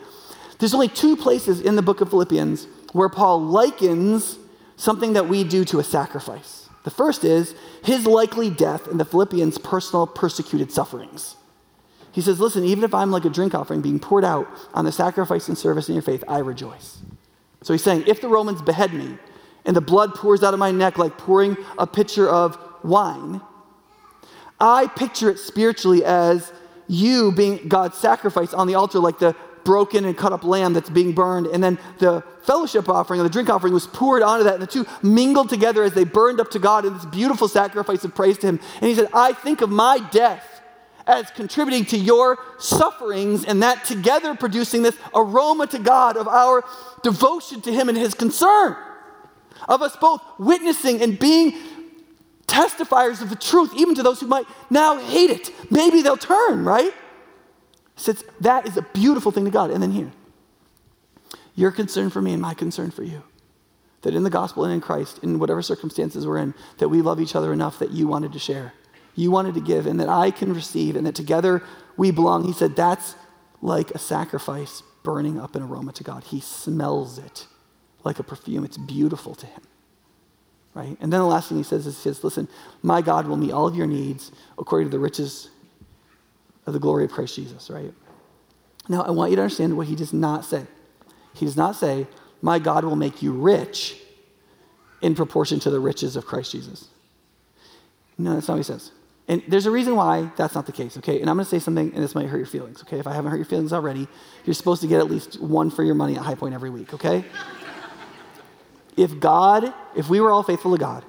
There's 0.59 0.73
only 0.73 0.89
two 0.89 1.15
places 1.15 1.61
in 1.61 1.75
the 1.75 1.81
book 1.81 2.01
of 2.01 2.09
Philippians 2.09 2.67
where 2.91 3.09
Paul 3.09 3.41
likens 3.41 4.37
something 4.77 5.13
that 5.13 5.27
we 5.27 5.43
do 5.43 5.65
to 5.65 5.79
a 5.79 5.83
sacrifice. 5.83 6.69
The 6.83 6.91
first 6.91 7.25
is 7.25 7.53
his 7.83 8.07
likely 8.07 8.49
death 8.49 8.87
and 8.87 8.97
the 8.97 9.03
Philippians' 9.03 9.57
personal 9.57 10.07
persecuted 10.07 10.71
sufferings. 10.71 11.35
He 12.13 12.21
says, 12.21 12.39
Listen, 12.39 12.63
even 12.63 12.85
if 12.85 12.93
I'm 12.93 13.11
like 13.11 13.25
a 13.25 13.29
drink 13.29 13.53
offering 13.53 13.81
being 13.81 13.99
poured 13.99 14.23
out 14.23 14.47
on 14.73 14.85
the 14.85 14.91
sacrifice 14.91 15.49
and 15.49 15.57
service 15.57 15.89
in 15.89 15.95
your 15.95 16.01
faith, 16.01 16.23
I 16.27 16.37
rejoice. 16.39 16.99
So 17.61 17.73
he's 17.73 17.83
saying, 17.83 18.05
If 18.07 18.21
the 18.21 18.29
Romans 18.29 18.61
behead 18.61 18.93
me 18.93 19.17
and 19.65 19.75
the 19.75 19.81
blood 19.81 20.15
pours 20.15 20.43
out 20.43 20.53
of 20.53 20.59
my 20.59 20.71
neck 20.71 20.97
like 20.97 21.17
pouring 21.17 21.57
a 21.77 21.85
pitcher 21.85 22.29
of 22.29 22.57
wine, 22.83 23.41
I 24.59 24.87
picture 24.87 25.29
it 25.29 25.39
spiritually 25.39 26.05
as 26.05 26.51
you 26.87 27.31
being 27.33 27.67
God's 27.67 27.97
sacrifice 27.97 28.53
on 28.53 28.67
the 28.67 28.75
altar, 28.75 28.99
like 28.99 29.19
the 29.19 29.35
broken 29.67 30.05
and 30.05 30.17
cut 30.17 30.31
up 30.31 30.45
lamb 30.45 30.71
that's 30.71 30.89
being 30.89 31.11
burned. 31.11 31.45
And 31.45 31.61
then 31.61 31.77
the 31.97 32.23
fellowship 32.43 32.87
offering 32.87 33.19
or 33.19 33.23
the 33.23 33.29
drink 33.29 33.49
offering 33.49 33.73
was 33.73 33.85
poured 33.85 34.23
onto 34.23 34.45
that, 34.45 34.53
and 34.53 34.63
the 34.63 34.67
two 34.67 34.85
mingled 35.03 35.49
together 35.49 35.83
as 35.83 35.91
they 35.91 36.05
burned 36.05 36.39
up 36.39 36.49
to 36.51 36.59
God 36.59 36.85
in 36.85 36.93
this 36.93 37.03
beautiful 37.03 37.49
sacrifice 37.49 38.05
of 38.05 38.15
praise 38.15 38.37
to 38.37 38.47
Him. 38.47 38.61
And 38.75 38.85
He 38.85 38.95
said, 38.95 39.09
I 39.13 39.33
think 39.33 39.59
of 39.59 39.69
my 39.69 39.99
death 40.11 40.61
as 41.05 41.29
contributing 41.31 41.83
to 41.87 41.97
your 41.97 42.37
sufferings, 42.59 43.43
and 43.43 43.61
that 43.61 43.83
together 43.83 44.35
producing 44.35 44.83
this 44.83 44.97
aroma 45.13 45.67
to 45.67 45.79
God 45.79 46.15
of 46.15 46.29
our 46.29 46.63
devotion 47.03 47.59
to 47.61 47.73
Him 47.73 47.89
and 47.89 47.97
His 47.97 48.13
concern, 48.13 48.77
of 49.67 49.81
us 49.81 49.97
both 49.97 50.21
witnessing 50.39 51.01
and 51.01 51.19
being 51.19 51.57
testifiers 52.47 53.21
of 53.21 53.29
the 53.29 53.35
truth, 53.35 53.73
even 53.75 53.95
to 53.95 54.03
those 54.03 54.21
who 54.21 54.27
might 54.27 54.47
now 54.69 54.97
hate 54.97 55.29
it. 55.29 55.51
Maybe 55.69 56.01
they'll 56.01 56.15
turn, 56.15 56.63
right? 56.63 56.93
Since 57.97 58.23
that 58.39 58.65
is 58.65 58.77
a 58.77 58.81
beautiful 58.93 59.31
thing 59.31 59.45
to 59.45 59.51
God. 59.51 59.69
And 59.71 59.83
then 59.83 59.91
here, 59.91 60.11
your 61.55 61.71
concern 61.71 62.09
for 62.09 62.21
me 62.21 62.31
and 62.33 62.41
my 62.41 62.53
concern 62.53 62.91
for 62.91 63.03
you. 63.03 63.23
That 64.03 64.13
in 64.13 64.23
the 64.23 64.29
gospel 64.29 64.63
and 64.63 64.73
in 64.73 64.79
Christ, 64.79 65.19
in 65.23 65.39
whatever 65.39 65.61
circumstances 65.61 66.25
we're 66.25 66.37
in, 66.37 66.53
that 66.77 66.87
we 66.87 67.01
love 67.01 67.19
each 67.19 67.35
other 67.35 67.51
enough 67.51 67.79
that 67.79 67.91
you 67.91 68.07
wanted 68.07 68.31
to 68.33 68.39
share 68.39 68.73
you 69.17 69.31
wanted 69.31 69.55
to 69.55 69.61
give 69.61 69.87
and 69.87 69.99
that 69.99 70.07
I 70.07 70.31
can 70.31 70.53
receive 70.53 70.95
and 70.95 71.05
that 71.07 71.15
together 71.15 71.63
we 71.97 72.11
belong. 72.11 72.45
He 72.45 72.53
said, 72.53 72.75
that's 72.75 73.15
like 73.61 73.91
a 73.91 73.97
sacrifice 73.97 74.83
burning 75.03 75.39
up 75.39 75.55
an 75.55 75.63
aroma 75.63 75.91
to 75.93 76.03
God. 76.03 76.23
He 76.23 76.39
smells 76.39 77.17
it 77.17 77.47
like 78.03 78.19
a 78.19 78.23
perfume. 78.23 78.63
It's 78.63 78.77
beautiful 78.77 79.33
to 79.35 79.45
him. 79.47 79.61
Right? 80.75 80.95
And 81.01 81.11
then 81.11 81.19
the 81.19 81.25
last 81.25 81.49
thing 81.49 81.57
he 81.57 81.63
says 81.63 81.87
is, 81.87 81.97
he 81.97 82.03
says, 82.03 82.23
listen, 82.23 82.47
my 82.83 83.01
God 83.01 83.25
will 83.25 83.37
meet 83.37 83.51
all 83.51 83.65
of 83.65 83.75
your 83.75 83.87
needs 83.87 84.31
according 84.59 84.89
to 84.89 84.91
the 84.91 84.99
riches 84.99 85.49
of 86.67 86.73
the 86.73 86.79
glory 86.79 87.05
of 87.05 87.11
Christ 87.11 87.35
Jesus, 87.35 87.69
right? 87.71 87.91
Now, 88.87 89.01
I 89.01 89.11
want 89.11 89.31
you 89.31 89.37
to 89.37 89.41
understand 89.41 89.75
what 89.75 89.87
he 89.87 89.95
does 89.95 90.13
not 90.13 90.45
say. 90.45 90.65
He 91.33 91.45
does 91.45 91.57
not 91.57 91.75
say, 91.75 92.07
my 92.41 92.59
God 92.59 92.83
will 92.83 92.95
make 92.95 93.21
you 93.21 93.31
rich 93.31 93.95
in 95.01 95.15
proportion 95.15 95.59
to 95.61 95.69
the 95.69 95.79
riches 95.79 96.15
of 96.15 96.25
Christ 96.25 96.51
Jesus. 96.51 96.87
No, 98.17 98.33
that's 98.33 98.47
not 98.47 98.55
what 98.55 98.59
he 98.59 98.63
says. 98.63 98.91
And 99.27 99.43
there's 99.47 99.65
a 99.65 99.71
reason 99.71 99.95
why 99.95 100.31
that's 100.37 100.55
not 100.55 100.65
the 100.65 100.71
case, 100.71 100.97
okay? 100.97 101.19
And 101.19 101.29
I'm 101.29 101.37
to 101.37 101.45
say 101.45 101.59
something, 101.59 101.93
and 101.93 102.03
this 102.03 102.15
might 102.15 102.27
hurt 102.27 102.37
your 102.37 102.45
feelings, 102.45 102.81
okay? 102.81 102.97
If 102.97 103.07
I 103.07 103.13
haven't 103.13 103.31
hurt 103.31 103.37
your 103.37 103.45
feelings 103.45 103.73
already, 103.73 104.07
you're 104.45 104.53
supposed 104.53 104.81
to 104.81 104.87
get 104.87 104.99
at 104.99 105.09
least 105.09 105.41
one 105.41 105.69
for 105.69 105.83
your 105.83 105.95
money 105.95 106.15
at 106.15 106.21
High 106.21 106.35
Point 106.35 106.53
every 106.53 106.69
week, 106.69 106.93
okay? 106.93 107.25
if 108.95 109.19
God, 109.19 109.73
if 109.95 110.09
we 110.09 110.19
were 110.19 110.31
all 110.31 110.43
faithful 110.43 110.71
to 110.71 110.77
God, 110.77 111.03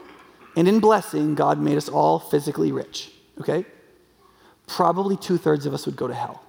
and 0.56 0.68
in 0.68 0.80
blessing, 0.80 1.34
God 1.34 1.60
made 1.60 1.76
us 1.76 1.88
all 1.88 2.18
physically 2.18 2.72
rich, 2.72 3.10
okay? 3.40 3.64
Probably 4.68 5.16
two 5.16 5.38
thirds 5.38 5.66
of 5.66 5.74
us 5.74 5.86
would 5.86 5.96
go 5.96 6.06
to 6.06 6.14
hell. 6.14 6.44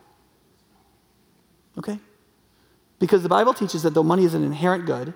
Okay? 1.78 1.98
Because 3.00 3.24
the 3.24 3.30
Bible 3.30 3.54
teaches 3.54 3.84
that 3.84 3.94
though 3.94 4.04
money 4.04 4.26
is 4.26 4.34
an 4.34 4.44
inherent 4.44 4.86
good, 4.86 5.14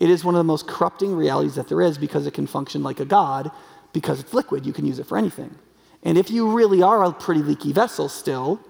it 0.00 0.08
is 0.08 0.24
one 0.24 0.34
of 0.34 0.38
the 0.38 0.44
most 0.44 0.66
corrupting 0.66 1.14
realities 1.14 1.54
that 1.56 1.68
there 1.68 1.82
is 1.82 1.98
because 1.98 2.26
it 2.26 2.32
can 2.32 2.46
function 2.46 2.82
like 2.82 2.98
a 2.98 3.04
god 3.04 3.50
because 3.92 4.18
it's 4.18 4.32
liquid. 4.32 4.64
You 4.64 4.72
can 4.72 4.86
use 4.86 4.98
it 4.98 5.06
for 5.06 5.18
anything. 5.18 5.54
And 6.02 6.16
if 6.16 6.30
you 6.30 6.50
really 6.50 6.82
are 6.82 7.04
a 7.04 7.12
pretty 7.12 7.42
leaky 7.42 7.72
vessel 7.72 8.08
still, 8.08 8.60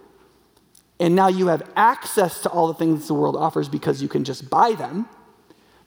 and 0.98 1.14
now 1.14 1.28
you 1.28 1.46
have 1.46 1.62
access 1.76 2.42
to 2.42 2.48
all 2.50 2.66
the 2.66 2.74
things 2.74 3.06
the 3.06 3.14
world 3.14 3.36
offers 3.36 3.68
because 3.68 4.02
you 4.02 4.08
can 4.08 4.24
just 4.24 4.50
buy 4.50 4.72
them, 4.72 5.08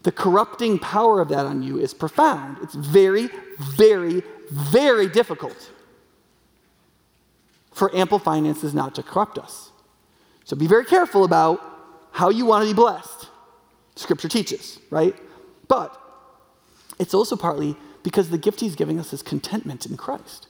the 0.04 0.12
corrupting 0.12 0.80
power 0.80 1.20
of 1.20 1.28
that 1.30 1.46
on 1.46 1.62
you 1.62 1.80
is 1.80 1.94
profound. 1.94 2.58
It's 2.62 2.76
very, 2.76 3.30
very, 3.60 4.24
very 4.50 5.08
difficult 5.10 5.73
for 7.74 7.94
ample 7.96 8.20
finances 8.20 8.74
not 8.74 8.96
to 8.96 9.04
corrupt 9.04 9.38
us. 9.38 9.72
So 10.46 10.56
be 10.56 10.68
very 10.68 10.86
careful 10.86 11.24
about 11.24 11.62
how 12.12 12.30
you 12.30 12.46
want 12.46 12.64
to 12.64 12.70
be 12.70 12.76
blessed. 12.76 13.30
Scripture 13.96 14.28
teaches, 14.28 14.80
right? 14.90 15.16
But 15.68 16.00
it's 17.00 17.14
also 17.14 17.36
partly 17.36 17.76
because 18.04 18.30
the 18.30 18.38
gift 18.38 18.60
he's 18.60 18.76
giving 18.76 19.00
us 19.00 19.14
is 19.14 19.22
contentment 19.22 19.86
in 19.86 19.98
Christ. 19.98 20.48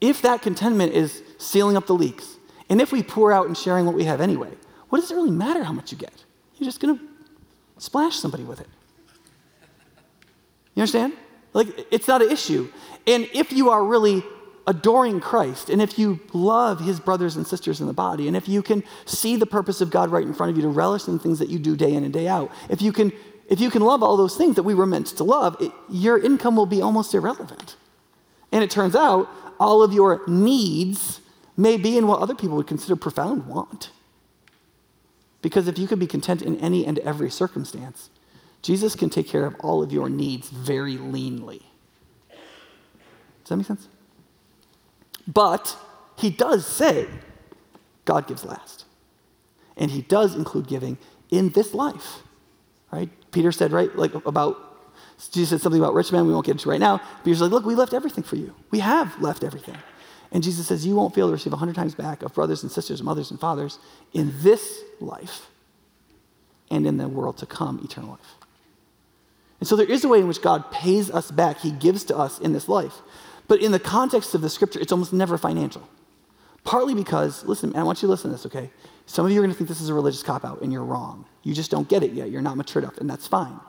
If 0.00 0.22
that 0.22 0.42
contentment 0.42 0.92
is 0.92 1.22
sealing 1.38 1.76
up 1.76 1.86
the 1.86 1.94
leaks, 1.94 2.36
and 2.68 2.80
if 2.80 2.92
we 2.92 3.02
pour 3.02 3.32
out 3.32 3.46
and 3.46 3.56
sharing 3.56 3.86
what 3.86 3.94
we 3.94 4.04
have 4.04 4.20
anyway, 4.20 4.50
what 4.88 5.00
does 5.00 5.10
it 5.10 5.14
really 5.14 5.30
matter 5.30 5.64
how 5.64 5.72
much 5.72 5.90
you 5.92 5.98
get? 5.98 6.24
You're 6.58 6.66
just 6.66 6.80
going 6.80 6.98
to 6.98 7.04
splash 7.78 8.16
somebody 8.16 8.44
with 8.44 8.60
it. 8.60 8.68
You 10.74 10.82
understand? 10.82 11.14
Like, 11.54 11.86
it's 11.90 12.06
not 12.06 12.22
an 12.22 12.30
issue. 12.30 12.70
And 13.06 13.28
if 13.32 13.52
you 13.52 13.70
are 13.70 13.82
really 13.82 14.22
adoring 14.66 15.20
Christ, 15.20 15.70
and 15.70 15.80
if 15.80 15.98
you 15.98 16.20
love 16.32 16.80
his 16.80 16.98
brothers 16.98 17.36
and 17.36 17.46
sisters 17.46 17.80
in 17.80 17.86
the 17.86 17.92
body, 17.92 18.26
and 18.26 18.36
if 18.36 18.48
you 18.48 18.62
can 18.62 18.82
see 19.04 19.36
the 19.36 19.46
purpose 19.46 19.80
of 19.80 19.90
God 19.90 20.10
right 20.10 20.24
in 20.24 20.34
front 20.34 20.50
of 20.50 20.56
you 20.56 20.62
to 20.62 20.68
relish 20.68 21.06
in 21.06 21.14
the 21.14 21.22
things 21.22 21.38
that 21.38 21.48
you 21.48 21.58
do 21.58 21.76
day 21.76 21.94
in 21.94 22.02
and 22.02 22.12
day 22.12 22.26
out, 22.26 22.50
if 22.68 22.82
you 22.82 22.92
can, 22.92 23.12
if 23.48 23.60
you 23.60 23.70
can 23.70 23.82
love 23.82 24.02
all 24.02 24.16
those 24.16 24.36
things 24.36 24.56
that 24.56 24.64
we 24.64 24.74
were 24.74 24.86
meant 24.86 25.06
to 25.06 25.24
love, 25.24 25.56
it, 25.60 25.70
your 25.88 26.18
income 26.18 26.56
will 26.56 26.66
be 26.66 26.82
almost 26.82 27.14
irrelevant. 27.14 27.76
And 28.50 28.64
it 28.64 28.70
turns 28.70 28.96
out 28.96 29.28
all 29.60 29.82
of 29.82 29.92
your 29.92 30.22
needs 30.26 31.20
may 31.56 31.76
be 31.76 31.96
in 31.96 32.06
what 32.06 32.20
other 32.20 32.34
people 32.34 32.56
would 32.56 32.66
consider 32.66 32.96
profound 32.96 33.46
want. 33.46 33.90
Because 35.42 35.68
if 35.68 35.78
you 35.78 35.86
can 35.86 35.98
be 35.98 36.06
content 36.08 36.42
in 36.42 36.56
any 36.58 36.84
and 36.84 36.98
every 37.00 37.30
circumstance, 37.30 38.10
Jesus 38.62 38.96
can 38.96 39.10
take 39.10 39.28
care 39.28 39.46
of 39.46 39.54
all 39.60 39.82
of 39.82 39.92
your 39.92 40.08
needs 40.08 40.50
very 40.50 40.96
leanly. 40.96 41.62
Does 42.30 43.50
that 43.50 43.56
make 43.56 43.66
sense? 43.66 43.88
But 45.26 45.76
he 46.16 46.30
does 46.30 46.66
say 46.66 47.06
God 48.04 48.26
gives 48.26 48.44
last. 48.44 48.84
And 49.76 49.90
he 49.90 50.02
does 50.02 50.34
include 50.34 50.68
giving 50.68 50.98
in 51.30 51.50
this 51.50 51.74
life. 51.74 52.22
Right? 52.90 53.10
Peter 53.32 53.52
said, 53.52 53.72
right, 53.72 53.94
like 53.96 54.14
about 54.26 54.62
Jesus 55.32 55.48
said 55.48 55.60
something 55.62 55.80
about 55.80 55.94
rich 55.94 56.12
men 56.12 56.26
we 56.26 56.32
won't 56.32 56.44
get 56.44 56.52
into 56.52 56.68
right 56.68 56.80
now. 56.80 57.00
Peter's 57.24 57.40
like, 57.40 57.50
look, 57.50 57.64
we 57.64 57.74
left 57.74 57.94
everything 57.94 58.22
for 58.22 58.36
you. 58.36 58.54
We 58.70 58.80
have 58.80 59.20
left 59.20 59.44
everything. 59.44 59.76
And 60.32 60.42
Jesus 60.42 60.66
says, 60.66 60.86
You 60.86 60.96
won't 60.96 61.14
fail 61.14 61.28
to 61.28 61.32
receive 61.32 61.52
a 61.52 61.56
hundred 61.56 61.76
times 61.76 61.94
back 61.94 62.22
of 62.22 62.34
brothers 62.34 62.62
and 62.62 62.72
sisters, 62.72 63.02
mothers 63.02 63.30
and 63.30 63.40
fathers 63.40 63.78
in 64.12 64.32
this 64.42 64.80
life 65.00 65.46
and 66.70 66.86
in 66.86 66.96
the 66.96 67.08
world 67.08 67.38
to 67.38 67.46
come, 67.46 67.80
eternal 67.84 68.10
life. 68.10 68.34
And 69.60 69.68
so 69.68 69.76
there 69.76 69.90
is 69.90 70.04
a 70.04 70.08
way 70.08 70.18
in 70.18 70.28
which 70.28 70.42
God 70.42 70.70
pays 70.70 71.10
us 71.10 71.30
back, 71.30 71.60
He 71.60 71.70
gives 71.70 72.04
to 72.04 72.16
us 72.16 72.38
in 72.38 72.52
this 72.52 72.68
life. 72.68 73.00
But 73.48 73.60
in 73.60 73.72
the 73.72 73.78
context 73.78 74.34
of 74.34 74.40
the 74.40 74.50
scripture, 74.50 74.80
it's 74.80 74.92
almost 74.92 75.12
never 75.12 75.38
financial. 75.38 75.88
Partly 76.64 76.94
because, 76.94 77.44
listen, 77.44 77.74
I 77.76 77.84
want 77.84 78.02
you 78.02 78.06
to 78.06 78.10
listen 78.10 78.30
to 78.30 78.36
this, 78.36 78.46
okay? 78.46 78.70
Some 79.06 79.24
of 79.24 79.30
you 79.30 79.38
are 79.38 79.42
going 79.42 79.52
to 79.52 79.56
think 79.56 79.68
this 79.68 79.80
is 79.80 79.88
a 79.88 79.94
religious 79.94 80.22
cop 80.22 80.44
out, 80.44 80.62
and 80.62 80.72
you're 80.72 80.84
wrong. 80.84 81.24
You 81.44 81.54
just 81.54 81.70
don't 81.70 81.88
get 81.88 82.02
it 82.02 82.12
yet. 82.12 82.30
You're 82.30 82.42
not 82.42 82.56
mature 82.56 82.82
enough, 82.82 82.98
and 82.98 83.08
that's 83.08 83.26
fine. 83.26 83.60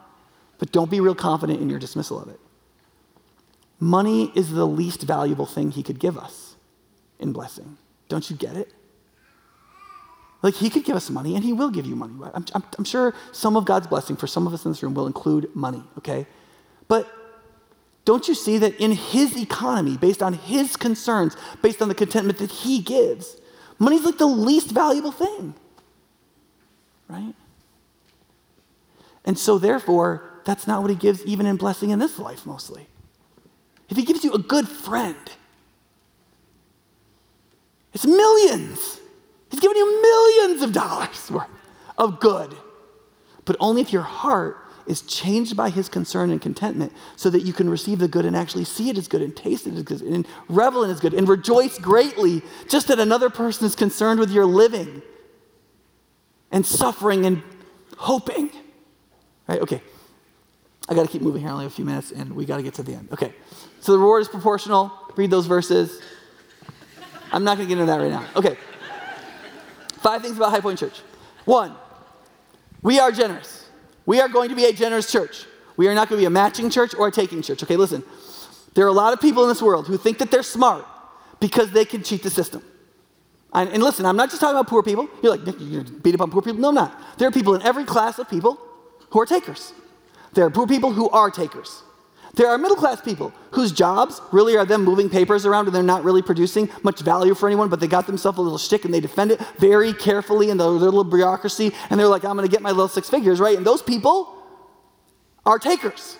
But 0.58 0.72
don't 0.72 0.90
be 0.90 1.00
real 1.00 1.14
confident 1.14 1.60
in 1.60 1.70
your 1.70 1.78
dismissal 1.78 2.20
of 2.20 2.28
it. 2.28 2.40
Money 3.78 4.32
is 4.34 4.50
the 4.50 4.66
least 4.66 5.02
valuable 5.02 5.46
thing 5.46 5.70
he 5.70 5.84
could 5.84 6.00
give 6.00 6.18
us 6.18 6.56
in 7.20 7.32
blessing. 7.32 7.78
Don't 8.08 8.28
you 8.28 8.36
get 8.36 8.56
it? 8.56 8.72
Like, 10.42 10.54
he 10.54 10.68
could 10.68 10.84
give 10.84 10.96
us 10.96 11.08
money, 11.08 11.36
and 11.36 11.44
he 11.44 11.52
will 11.52 11.70
give 11.70 11.86
you 11.86 11.94
money. 11.94 12.14
I'm, 12.34 12.44
I'm, 12.52 12.64
I'm, 12.78 12.84
sure 12.84 13.14
some 13.30 13.56
of 13.56 13.64
God's 13.64 13.86
blessing 13.86 14.16
for 14.16 14.26
some 14.26 14.46
of 14.46 14.54
us 14.54 14.64
in 14.64 14.72
this 14.72 14.82
room 14.82 14.94
will 14.94 15.06
include 15.06 15.54
money, 15.54 15.82
okay? 15.98 16.26
But 16.88 17.08
don't 18.08 18.26
you 18.26 18.34
see 18.34 18.56
that 18.56 18.74
in 18.80 18.92
his 18.92 19.36
economy, 19.36 19.98
based 19.98 20.22
on 20.22 20.32
his 20.32 20.76
concerns, 20.76 21.36
based 21.60 21.82
on 21.82 21.88
the 21.88 21.94
contentment 21.94 22.38
that 22.38 22.50
he 22.50 22.80
gives, 22.80 23.36
money's 23.78 24.02
like 24.02 24.16
the 24.16 24.24
least 24.24 24.70
valuable 24.70 25.12
thing, 25.12 25.52
right? 27.06 27.34
And 29.26 29.38
so, 29.38 29.58
therefore, 29.58 30.40
that's 30.46 30.66
not 30.66 30.80
what 30.80 30.88
he 30.88 30.96
gives 30.96 31.22
even 31.26 31.44
in 31.44 31.56
blessing 31.56 31.90
in 31.90 31.98
this 31.98 32.18
life 32.18 32.46
mostly. 32.46 32.86
If 33.90 33.98
he 33.98 34.06
gives 34.06 34.24
you 34.24 34.32
a 34.32 34.38
good 34.38 34.66
friend, 34.66 35.30
it's 37.92 38.06
millions. 38.06 39.00
He's 39.50 39.60
giving 39.60 39.76
you 39.76 40.00
millions 40.00 40.62
of 40.62 40.72
dollars 40.72 41.30
worth 41.30 41.46
of 41.98 42.20
good. 42.20 42.56
But 43.44 43.56
only 43.60 43.82
if 43.82 43.92
your 43.92 44.00
heart 44.00 44.56
is 44.88 45.02
changed 45.02 45.56
by 45.56 45.70
his 45.70 45.88
concern 45.88 46.30
and 46.30 46.40
contentment 46.40 46.92
so 47.16 47.30
that 47.30 47.42
you 47.42 47.52
can 47.52 47.68
receive 47.68 47.98
the 47.98 48.08
good 48.08 48.24
and 48.24 48.34
actually 48.34 48.64
see 48.64 48.88
it 48.88 48.98
as 48.98 49.06
good 49.06 49.22
and 49.22 49.36
taste 49.36 49.66
it 49.66 49.74
as 49.74 49.82
good 49.82 50.00
and 50.00 50.26
revel 50.48 50.82
in 50.82 50.90
as 50.90 50.98
good 50.98 51.14
and 51.14 51.28
rejoice 51.28 51.78
greatly 51.78 52.42
just 52.68 52.88
that 52.88 52.98
another 52.98 53.30
person 53.30 53.66
is 53.66 53.74
concerned 53.74 54.18
with 54.18 54.30
your 54.30 54.46
living 54.46 55.02
and 56.50 56.64
suffering 56.64 57.26
and 57.26 57.42
hoping. 57.96 58.50
Right? 59.46 59.60
Okay. 59.60 59.82
I 60.88 60.94
got 60.94 61.02
to 61.02 61.08
keep 61.08 61.20
moving 61.20 61.42
here. 61.42 61.50
Only 61.50 61.66
a 61.66 61.70
few 61.70 61.84
minutes 61.84 62.10
and 62.10 62.32
we 62.32 62.46
got 62.46 62.56
to 62.56 62.62
get 62.62 62.74
to 62.74 62.82
the 62.82 62.94
end. 62.94 63.08
Okay. 63.12 63.34
So 63.80 63.92
the 63.92 63.98
reward 63.98 64.22
is 64.22 64.28
proportional. 64.28 64.90
Read 65.16 65.30
those 65.30 65.46
verses. 65.46 66.00
I'm 67.30 67.44
not 67.44 67.58
going 67.58 67.68
to 67.68 67.74
get 67.74 67.80
into 67.80 67.92
that 67.92 68.00
right 68.00 68.10
now. 68.10 68.26
Okay. 68.34 68.56
Five 69.98 70.22
things 70.22 70.36
about 70.36 70.50
High 70.50 70.60
Point 70.60 70.78
Church. 70.78 71.00
One, 71.44 71.74
we 72.80 72.98
are 72.98 73.12
generous. 73.12 73.67
We 74.08 74.22
are 74.22 74.28
going 74.30 74.48
to 74.48 74.56
be 74.56 74.64
a 74.64 74.72
generous 74.72 75.12
church. 75.12 75.44
We 75.76 75.86
are 75.86 75.94
not 75.94 76.08
going 76.08 76.18
to 76.18 76.22
be 76.22 76.24
a 76.24 76.30
matching 76.30 76.70
church 76.70 76.94
or 76.94 77.08
a 77.08 77.12
taking 77.12 77.42
church. 77.42 77.62
Okay, 77.62 77.76
listen. 77.76 78.02
There 78.72 78.86
are 78.86 78.88
a 78.88 78.92
lot 79.04 79.12
of 79.12 79.20
people 79.20 79.42
in 79.42 79.50
this 79.50 79.60
world 79.60 79.86
who 79.86 79.98
think 79.98 80.16
that 80.16 80.30
they're 80.30 80.42
smart 80.42 80.86
because 81.40 81.72
they 81.72 81.84
can 81.84 82.02
cheat 82.02 82.22
the 82.22 82.30
system. 82.30 82.62
And, 83.52 83.68
and 83.68 83.82
listen, 83.82 84.06
I'm 84.06 84.16
not 84.16 84.30
just 84.30 84.40
talking 84.40 84.56
about 84.56 84.66
poor 84.66 84.82
people. 84.82 85.08
You're 85.22 85.36
like, 85.36 85.54
you're 85.60 85.84
beat 85.84 86.14
up 86.14 86.22
on 86.22 86.30
poor 86.30 86.40
people. 86.40 86.58
No, 86.58 86.70
I'm 86.70 86.74
not. 86.74 87.18
There 87.18 87.28
are 87.28 87.30
people 87.30 87.54
in 87.54 87.60
every 87.60 87.84
class 87.84 88.18
of 88.18 88.30
people 88.30 88.58
who 89.10 89.20
are 89.20 89.26
takers. 89.26 89.74
There 90.32 90.46
are 90.46 90.50
poor 90.50 90.66
people 90.66 90.90
who 90.90 91.10
are 91.10 91.30
takers. 91.30 91.82
There 92.34 92.48
are 92.48 92.58
middle 92.58 92.76
class 92.76 93.00
people 93.00 93.32
whose 93.52 93.72
jobs 93.72 94.20
really 94.32 94.56
are 94.56 94.64
them 94.64 94.84
moving 94.84 95.08
papers 95.08 95.46
around 95.46 95.66
and 95.66 95.74
they're 95.74 95.82
not 95.82 96.04
really 96.04 96.22
producing 96.22 96.68
much 96.82 97.00
value 97.00 97.34
for 97.34 97.48
anyone, 97.48 97.68
but 97.68 97.80
they 97.80 97.88
got 97.88 98.06
themselves 98.06 98.38
a 98.38 98.42
little 98.42 98.58
shtick 98.58 98.84
and 98.84 98.92
they 98.92 99.00
defend 99.00 99.30
it 99.30 99.40
very 99.58 99.92
carefully 99.92 100.50
in 100.50 100.56
their 100.56 100.68
little 100.68 101.04
bureaucracy 101.04 101.72
and 101.90 101.98
they're 101.98 102.06
like, 102.06 102.24
I'm 102.24 102.36
gonna 102.36 102.48
get 102.48 102.62
my 102.62 102.70
little 102.70 102.88
six 102.88 103.08
figures, 103.08 103.40
right? 103.40 103.56
And 103.56 103.66
those 103.66 103.82
people 103.82 104.34
are 105.44 105.58
takers. 105.58 106.18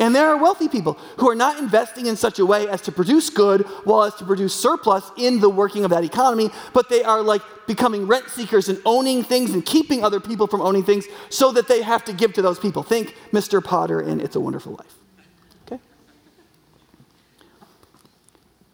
And 0.00 0.14
there 0.14 0.30
are 0.30 0.38
wealthy 0.38 0.66
people 0.66 0.94
who 1.18 1.28
are 1.28 1.34
not 1.34 1.58
investing 1.58 2.06
in 2.06 2.16
such 2.16 2.38
a 2.38 2.46
way 2.46 2.66
as 2.68 2.80
to 2.82 2.92
produce 2.92 3.28
good 3.28 3.66
while 3.84 4.04
as 4.04 4.14
to 4.14 4.24
produce 4.24 4.54
surplus 4.54 5.10
in 5.18 5.40
the 5.40 5.50
working 5.50 5.84
of 5.84 5.90
that 5.90 6.04
economy, 6.04 6.50
but 6.72 6.88
they 6.88 7.04
are 7.04 7.20
like 7.20 7.42
becoming 7.66 8.06
rent 8.06 8.30
seekers 8.30 8.70
and 8.70 8.80
owning 8.86 9.22
things 9.22 9.50
and 9.50 9.64
keeping 9.66 10.02
other 10.02 10.18
people 10.18 10.46
from 10.46 10.62
owning 10.62 10.84
things 10.84 11.06
so 11.28 11.52
that 11.52 11.68
they 11.68 11.82
have 11.82 12.02
to 12.06 12.14
give 12.14 12.32
to 12.32 12.40
those 12.40 12.58
people. 12.58 12.82
Think 12.82 13.14
Mr. 13.30 13.62
Potter 13.62 14.00
in 14.00 14.20
It's 14.20 14.36
a 14.36 14.40
Wonderful 14.40 14.72
Life. 14.72 14.99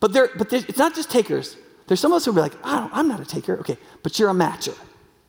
But, 0.00 0.12
there, 0.12 0.30
but 0.36 0.52
it's 0.52 0.78
not 0.78 0.94
just 0.94 1.10
takers. 1.10 1.56
There's 1.86 2.00
some 2.00 2.12
of 2.12 2.16
us 2.16 2.24
who 2.24 2.32
will 2.32 2.36
be 2.36 2.42
like, 2.42 2.58
I'm 2.64 3.08
not 3.08 3.20
a 3.20 3.24
taker. 3.24 3.58
Okay, 3.58 3.78
but 4.02 4.18
you're 4.18 4.30
a 4.30 4.34
matcher, 4.34 4.76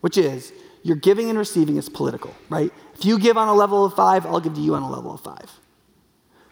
which 0.02 0.18
is 0.18 0.52
your 0.84 0.96
giving 0.96 1.30
and 1.30 1.38
receiving 1.38 1.78
is 1.78 1.90
political, 1.90 2.34
right? 2.50 2.72
If 2.96 3.06
you 3.06 3.20
give 3.20 3.38
on 3.38 3.48
a 3.48 3.54
level 3.54 3.86
of 3.86 3.94
five, 3.94 4.26
I'll 4.26 4.40
give 4.40 4.56
to 4.56 4.62
you 4.62 4.76
on 4.76 4.84
a 4.84 4.90
level 4.90 5.14
of 5.14 5.22
five. 5.22 5.52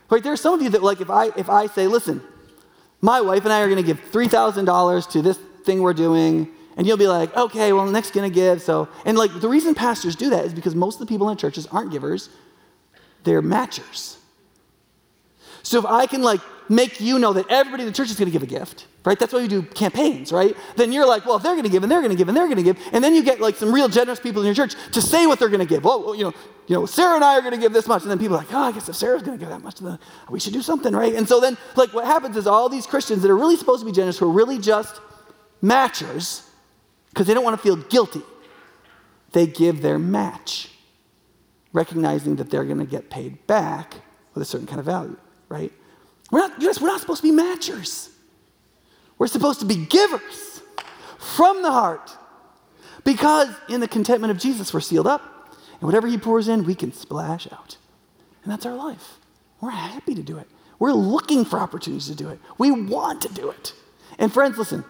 Right? 0.10 0.22
There 0.22 0.34
are 0.34 0.38
some 0.38 0.54
of 0.54 0.62
you 0.62 0.70
that, 0.70 0.84
like, 0.84 1.02
if 1.02 1.10
I, 1.10 1.28
if 1.36 1.50
I 1.50 1.68
say, 1.68 1.88
listen, 1.88 2.22
my 3.02 3.22
wife 3.22 3.44
and 3.44 3.54
I 3.54 3.62
are 3.62 3.68
going 3.68 3.78
to 3.78 3.84
give 3.84 4.00
$3,000 4.12 5.12
to 5.12 5.22
this 5.22 5.38
thing 5.64 5.82
we're 5.82 5.94
doing, 5.94 6.50
and 6.78 6.86
you'll 6.86 6.98
be 6.98 7.08
like, 7.08 7.36
okay, 7.36 7.74
well, 7.74 7.86
next 7.88 8.12
going 8.12 8.30
to 8.30 8.34
give. 8.34 8.62
So, 8.62 8.90
and 9.06 9.18
like, 9.18 9.40
the 9.40 9.50
reason 9.50 9.74
pastors 9.74 10.16
do 10.16 10.30
that 10.30 10.46
is 10.46 10.54
because 10.54 10.76
most 10.76 10.96
of 10.96 11.00
the 11.00 11.06
people 11.06 11.30
in 11.30 11.38
churches 11.38 11.66
aren't 11.68 11.92
givers, 11.92 12.30
they're 13.24 13.42
matchers. 13.42 14.18
So 15.64 15.80
if 15.80 15.86
I 15.86 16.06
can 16.06 16.22
like 16.22 16.42
make 16.70 17.00
you 17.00 17.20
know 17.20 17.34
that 17.34 17.46
everybody 17.50 17.84
in 17.84 17.88
the 17.88 17.94
church 17.94 18.10
is 18.10 18.18
going 18.18 18.32
to 18.32 18.32
give 18.32 18.44
a 18.44 18.48
gift, 18.48 18.88
right? 19.06 19.20
That's 19.20 19.34
why 19.34 19.40
you 19.40 19.48
do 19.48 19.62
campaigns, 19.62 20.32
right? 20.32 20.56
Then 20.76 20.92
you're 20.92 21.08
like, 21.08 21.26
well, 21.26 21.36
if 21.36 21.44
they're 21.44 21.54
going 21.54 21.64
to 21.64 21.70
give 21.70 21.84
and 21.84 21.92
they're 21.92 22.02
going 22.02 22.12
to 22.12 22.18
give 22.18 22.28
and 22.28 22.36
they're 22.36 22.48
going 22.48 22.58
to 22.58 22.64
give, 22.64 22.78
and 22.92 23.04
then 23.04 23.14
you 23.14 23.24
get 23.24 23.40
like 23.40 23.56
some 23.56 23.72
real 23.72 23.88
generous 23.88 24.20
people 24.20 24.42
in 24.42 24.46
your 24.46 24.56
church 24.56 24.76
to 24.94 25.02
say 25.02 25.28
what 25.28 25.40
they're 25.40 25.50
going 25.50 25.60
to 25.60 25.66
give. 25.66 25.84
Well, 25.84 26.16
you 26.16 26.24
know, 26.24 26.34
you 26.68 26.76
know, 26.76 26.86
Sarah 26.86 27.16
and 27.16 27.24
I 27.24 27.38
are 27.38 27.42
going 27.42 27.54
to 27.54 27.60
give 27.60 27.74
this 27.74 27.88
much, 27.88 28.02
and 28.02 28.12
then 28.12 28.18
people 28.18 28.36
are 28.36 28.40
like, 28.40 28.54
oh, 28.54 28.60
I 28.60 28.72
guess 28.72 28.90
if 28.90 28.96
Sarah's 28.96 29.22
going 29.22 29.38
to 29.38 29.42
give 29.42 29.50
that 29.50 29.62
much, 29.62 29.80
then 29.80 30.00
we 30.30 30.40
should 30.40 30.54
do 30.54 30.62
something, 30.62 30.94
right? 30.94 31.14
And 31.14 31.28
so 31.28 31.40
then, 31.40 31.58
like, 31.76 31.94
what 31.94 32.06
happens 32.06 32.38
is 32.38 32.48
all 32.48 32.70
these 32.70 32.88
Christians 32.88 33.22
that 33.22 33.30
are 33.30 33.38
really 33.38 33.56
supposed 33.56 33.82
to 33.82 33.86
be 33.86 33.92
generous, 33.92 34.18
who 34.18 34.30
are 34.30 34.34
really 34.34 34.58
just 34.58 35.00
matchers, 35.62 36.48
because 37.10 37.28
they 37.28 37.34
don't 37.34 37.44
want 37.44 37.56
to 37.56 37.62
feel 37.62 37.76
guilty, 37.76 38.24
they 39.34 39.46
give 39.46 39.82
their 39.82 40.00
match, 40.00 40.72
recognizing 41.72 42.38
that 42.38 42.50
they're 42.50 42.66
going 42.66 42.80
to 42.80 42.86
get 42.86 43.10
paid 43.10 43.46
back 43.46 43.96
with 44.34 44.42
a 44.42 44.46
certain 44.46 44.66
kind 44.66 44.80
of 44.80 44.86
value, 44.86 45.18
right? 45.50 45.72
We're 46.32 46.40
not, 46.40 46.60
we're 46.60 46.88
not 46.88 47.00
supposed 47.00 47.22
to 47.22 47.32
be 47.32 47.36
matchers. 47.36 48.10
We're 49.18 49.28
supposed 49.28 49.60
to 49.62 49.66
be 49.66 49.86
givers 49.86 50.62
from 51.20 51.62
the 51.62 51.72
heart 51.72 52.12
because 53.04 53.50
in 53.70 53.80
the 53.80 53.88
contentment 53.88 54.32
of 54.32 54.38
Jesus, 54.38 54.74
we're 54.74 54.82
sealed 54.82 55.08
up. 55.08 55.22
And 55.74 55.84
whatever 55.84 56.08
He 56.08 56.18
pours 56.18 56.48
in, 56.48 56.66
we 56.66 56.76
can 56.76 56.92
splash 56.94 57.48
out. 57.52 57.78
And 58.44 58.52
that's 58.52 58.66
our 58.66 58.76
life. 58.76 59.20
We're 59.62 59.70
happy 59.72 60.16
to 60.16 60.24
do 60.24 60.38
it. 60.38 60.48
We're 60.80 60.94
looking 60.94 61.46
for 61.46 61.60
opportunities 61.60 62.08
to 62.08 62.16
do 62.16 62.30
it. 62.30 62.40
We 62.58 62.72
want 62.72 63.22
to 63.22 63.34
do 63.34 63.50
it. 63.50 63.74
And 64.20 64.32
friends, 64.32 64.58
listen, 64.58 64.84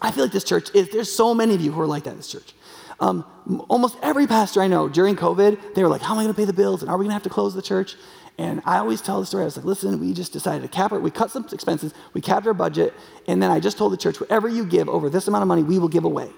I 0.00 0.10
feel 0.10 0.24
like 0.24 0.32
this 0.32 0.44
church 0.44 0.74
is, 0.74 0.90
there's 0.90 1.12
so 1.12 1.34
many 1.34 1.54
of 1.54 1.60
you 1.60 1.72
who 1.72 1.80
are 1.80 1.86
like 1.86 2.04
that 2.04 2.10
in 2.10 2.16
this 2.16 2.30
church. 2.30 2.54
Um, 2.98 3.24
almost 3.68 3.96
every 4.02 4.26
pastor 4.26 4.62
I 4.62 4.68
know 4.68 4.88
during 4.88 5.16
COVID, 5.16 5.74
they 5.74 5.82
were 5.82 5.88
like, 5.88 6.00
How 6.00 6.14
am 6.14 6.20
I 6.20 6.22
going 6.22 6.34
to 6.34 6.36
pay 6.36 6.46
the 6.46 6.52
bills? 6.52 6.82
And 6.82 6.90
are 6.90 6.96
we 6.96 7.04
going 7.04 7.10
to 7.10 7.14
have 7.14 7.22
to 7.24 7.30
close 7.30 7.54
the 7.54 7.62
church? 7.62 7.94
And 8.38 8.60
I 8.66 8.78
always 8.78 9.00
tell 9.00 9.18
the 9.18 9.26
story. 9.26 9.42
I 9.42 9.46
was 9.46 9.56
like, 9.56 9.64
listen, 9.64 9.98
we 9.98 10.12
just 10.12 10.32
decided 10.32 10.62
to 10.62 10.68
cap 10.68 10.92
it. 10.92 10.98
We 10.98 11.10
cut 11.10 11.30
some 11.30 11.46
expenses, 11.50 11.94
we 12.12 12.20
capped 12.20 12.46
our 12.46 12.54
budget, 12.54 12.92
and 13.26 13.42
then 13.42 13.50
I 13.50 13.60
just 13.60 13.78
told 13.78 13.92
the 13.92 13.96
church, 13.96 14.20
whatever 14.20 14.48
you 14.48 14.64
give 14.66 14.88
over 14.88 15.08
this 15.08 15.26
amount 15.26 15.42
of 15.42 15.48
money, 15.48 15.62
we 15.62 15.78
will 15.78 15.88
give 15.88 16.04
away. 16.04 16.30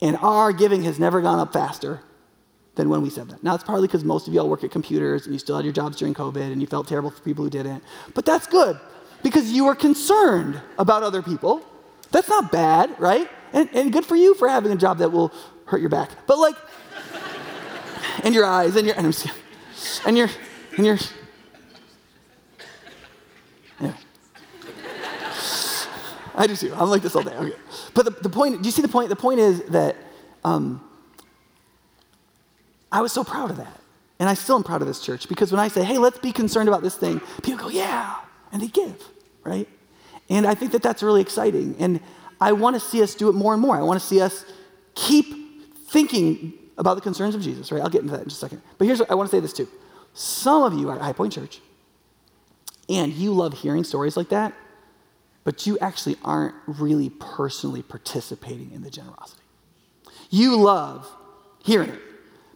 And 0.00 0.16
our 0.16 0.52
giving 0.52 0.82
has 0.84 0.98
never 0.98 1.20
gone 1.20 1.38
up 1.38 1.52
faster 1.52 2.00
than 2.76 2.88
when 2.88 3.02
we 3.02 3.10
said 3.10 3.28
that. 3.28 3.44
Now, 3.44 3.54
it's 3.54 3.64
partly 3.64 3.86
because 3.86 4.04
most 4.04 4.26
of 4.26 4.32
y'all 4.32 4.48
work 4.48 4.64
at 4.64 4.70
computers 4.70 5.26
and 5.26 5.34
you 5.34 5.38
still 5.38 5.56
had 5.56 5.64
your 5.64 5.74
jobs 5.74 5.98
during 5.98 6.14
COVID 6.14 6.50
and 6.50 6.60
you 6.62 6.66
felt 6.66 6.88
terrible 6.88 7.10
for 7.10 7.20
people 7.20 7.44
who 7.44 7.50
didn't. 7.50 7.84
But 8.14 8.24
that's 8.24 8.46
good 8.46 8.80
because 9.22 9.52
you 9.52 9.66
were 9.66 9.74
concerned 9.74 10.60
about 10.78 11.02
other 11.02 11.20
people. 11.20 11.62
That's 12.10 12.28
not 12.28 12.50
bad, 12.50 12.98
right? 12.98 13.28
And, 13.52 13.68
and 13.74 13.92
good 13.92 14.06
for 14.06 14.16
you 14.16 14.34
for 14.34 14.48
having 14.48 14.72
a 14.72 14.76
job 14.76 14.98
that 14.98 15.10
will 15.12 15.32
hurt 15.66 15.80
your 15.80 15.90
back. 15.90 16.10
But 16.26 16.38
like, 16.38 16.56
and 18.24 18.34
your 18.34 18.46
eyes 18.46 18.76
and 18.76 18.86
your, 18.86 18.96
and, 18.96 19.32
and 20.06 20.16
your, 20.16 20.28
and 20.80 20.86
you're. 20.86 20.98
Yeah. 23.80 23.92
I 26.34 26.46
do 26.46 26.56
too. 26.56 26.72
I'm 26.74 26.88
like 26.88 27.02
this 27.02 27.14
all 27.14 27.22
day. 27.22 27.36
Okay. 27.36 27.52
But 27.92 28.06
the, 28.06 28.10
the 28.12 28.30
point, 28.30 28.62
do 28.62 28.66
you 28.66 28.72
see 28.72 28.80
the 28.80 28.88
point? 28.88 29.10
The 29.10 29.16
point 29.16 29.40
is 29.40 29.62
that 29.64 29.96
um, 30.42 30.82
I 32.90 33.02
was 33.02 33.12
so 33.12 33.22
proud 33.24 33.50
of 33.50 33.58
that. 33.58 33.78
And 34.18 34.28
I 34.28 34.32
still 34.32 34.56
am 34.56 34.62
proud 34.62 34.80
of 34.80 34.88
this 34.88 35.00
church 35.00 35.28
because 35.28 35.50
when 35.52 35.60
I 35.60 35.68
say, 35.68 35.84
hey, 35.84 35.98
let's 35.98 36.18
be 36.18 36.32
concerned 36.32 36.68
about 36.68 36.82
this 36.82 36.96
thing, 36.96 37.20
people 37.42 37.64
go, 37.64 37.68
yeah. 37.68 38.16
And 38.50 38.62
they 38.62 38.68
give, 38.68 39.02
right? 39.44 39.68
And 40.30 40.46
I 40.46 40.54
think 40.54 40.72
that 40.72 40.82
that's 40.82 41.02
really 41.02 41.20
exciting. 41.20 41.76
And 41.78 42.00
I 42.40 42.52
want 42.52 42.74
to 42.76 42.80
see 42.80 43.02
us 43.02 43.14
do 43.14 43.28
it 43.28 43.34
more 43.34 43.52
and 43.52 43.60
more. 43.60 43.76
I 43.76 43.82
want 43.82 44.00
to 44.00 44.06
see 44.06 44.20
us 44.22 44.46
keep 44.94 45.68
thinking 45.88 46.54
about 46.78 46.94
the 46.94 47.02
concerns 47.02 47.34
of 47.34 47.42
Jesus, 47.42 47.70
right? 47.70 47.82
I'll 47.82 47.90
get 47.90 48.00
into 48.00 48.12
that 48.12 48.22
in 48.22 48.28
just 48.28 48.42
a 48.42 48.46
second. 48.46 48.62
But 48.78 48.86
here's 48.86 48.98
what 48.98 49.10
I 49.10 49.14
want 49.14 49.28
to 49.30 49.36
say 49.36 49.40
this 49.40 49.52
too. 49.52 49.68
Some 50.14 50.62
of 50.62 50.74
you 50.74 50.90
are 50.90 50.96
at 50.96 51.02
High 51.02 51.12
Point 51.12 51.32
Church, 51.32 51.60
and 52.88 53.12
you 53.12 53.32
love 53.32 53.54
hearing 53.54 53.84
stories 53.84 54.16
like 54.16 54.30
that, 54.30 54.52
but 55.44 55.66
you 55.66 55.78
actually 55.78 56.16
aren't 56.24 56.54
really 56.66 57.10
personally 57.10 57.82
participating 57.82 58.72
in 58.72 58.82
the 58.82 58.90
generosity. 58.90 59.42
You 60.30 60.56
love 60.56 61.08
hearing 61.64 61.90
it, 61.90 62.00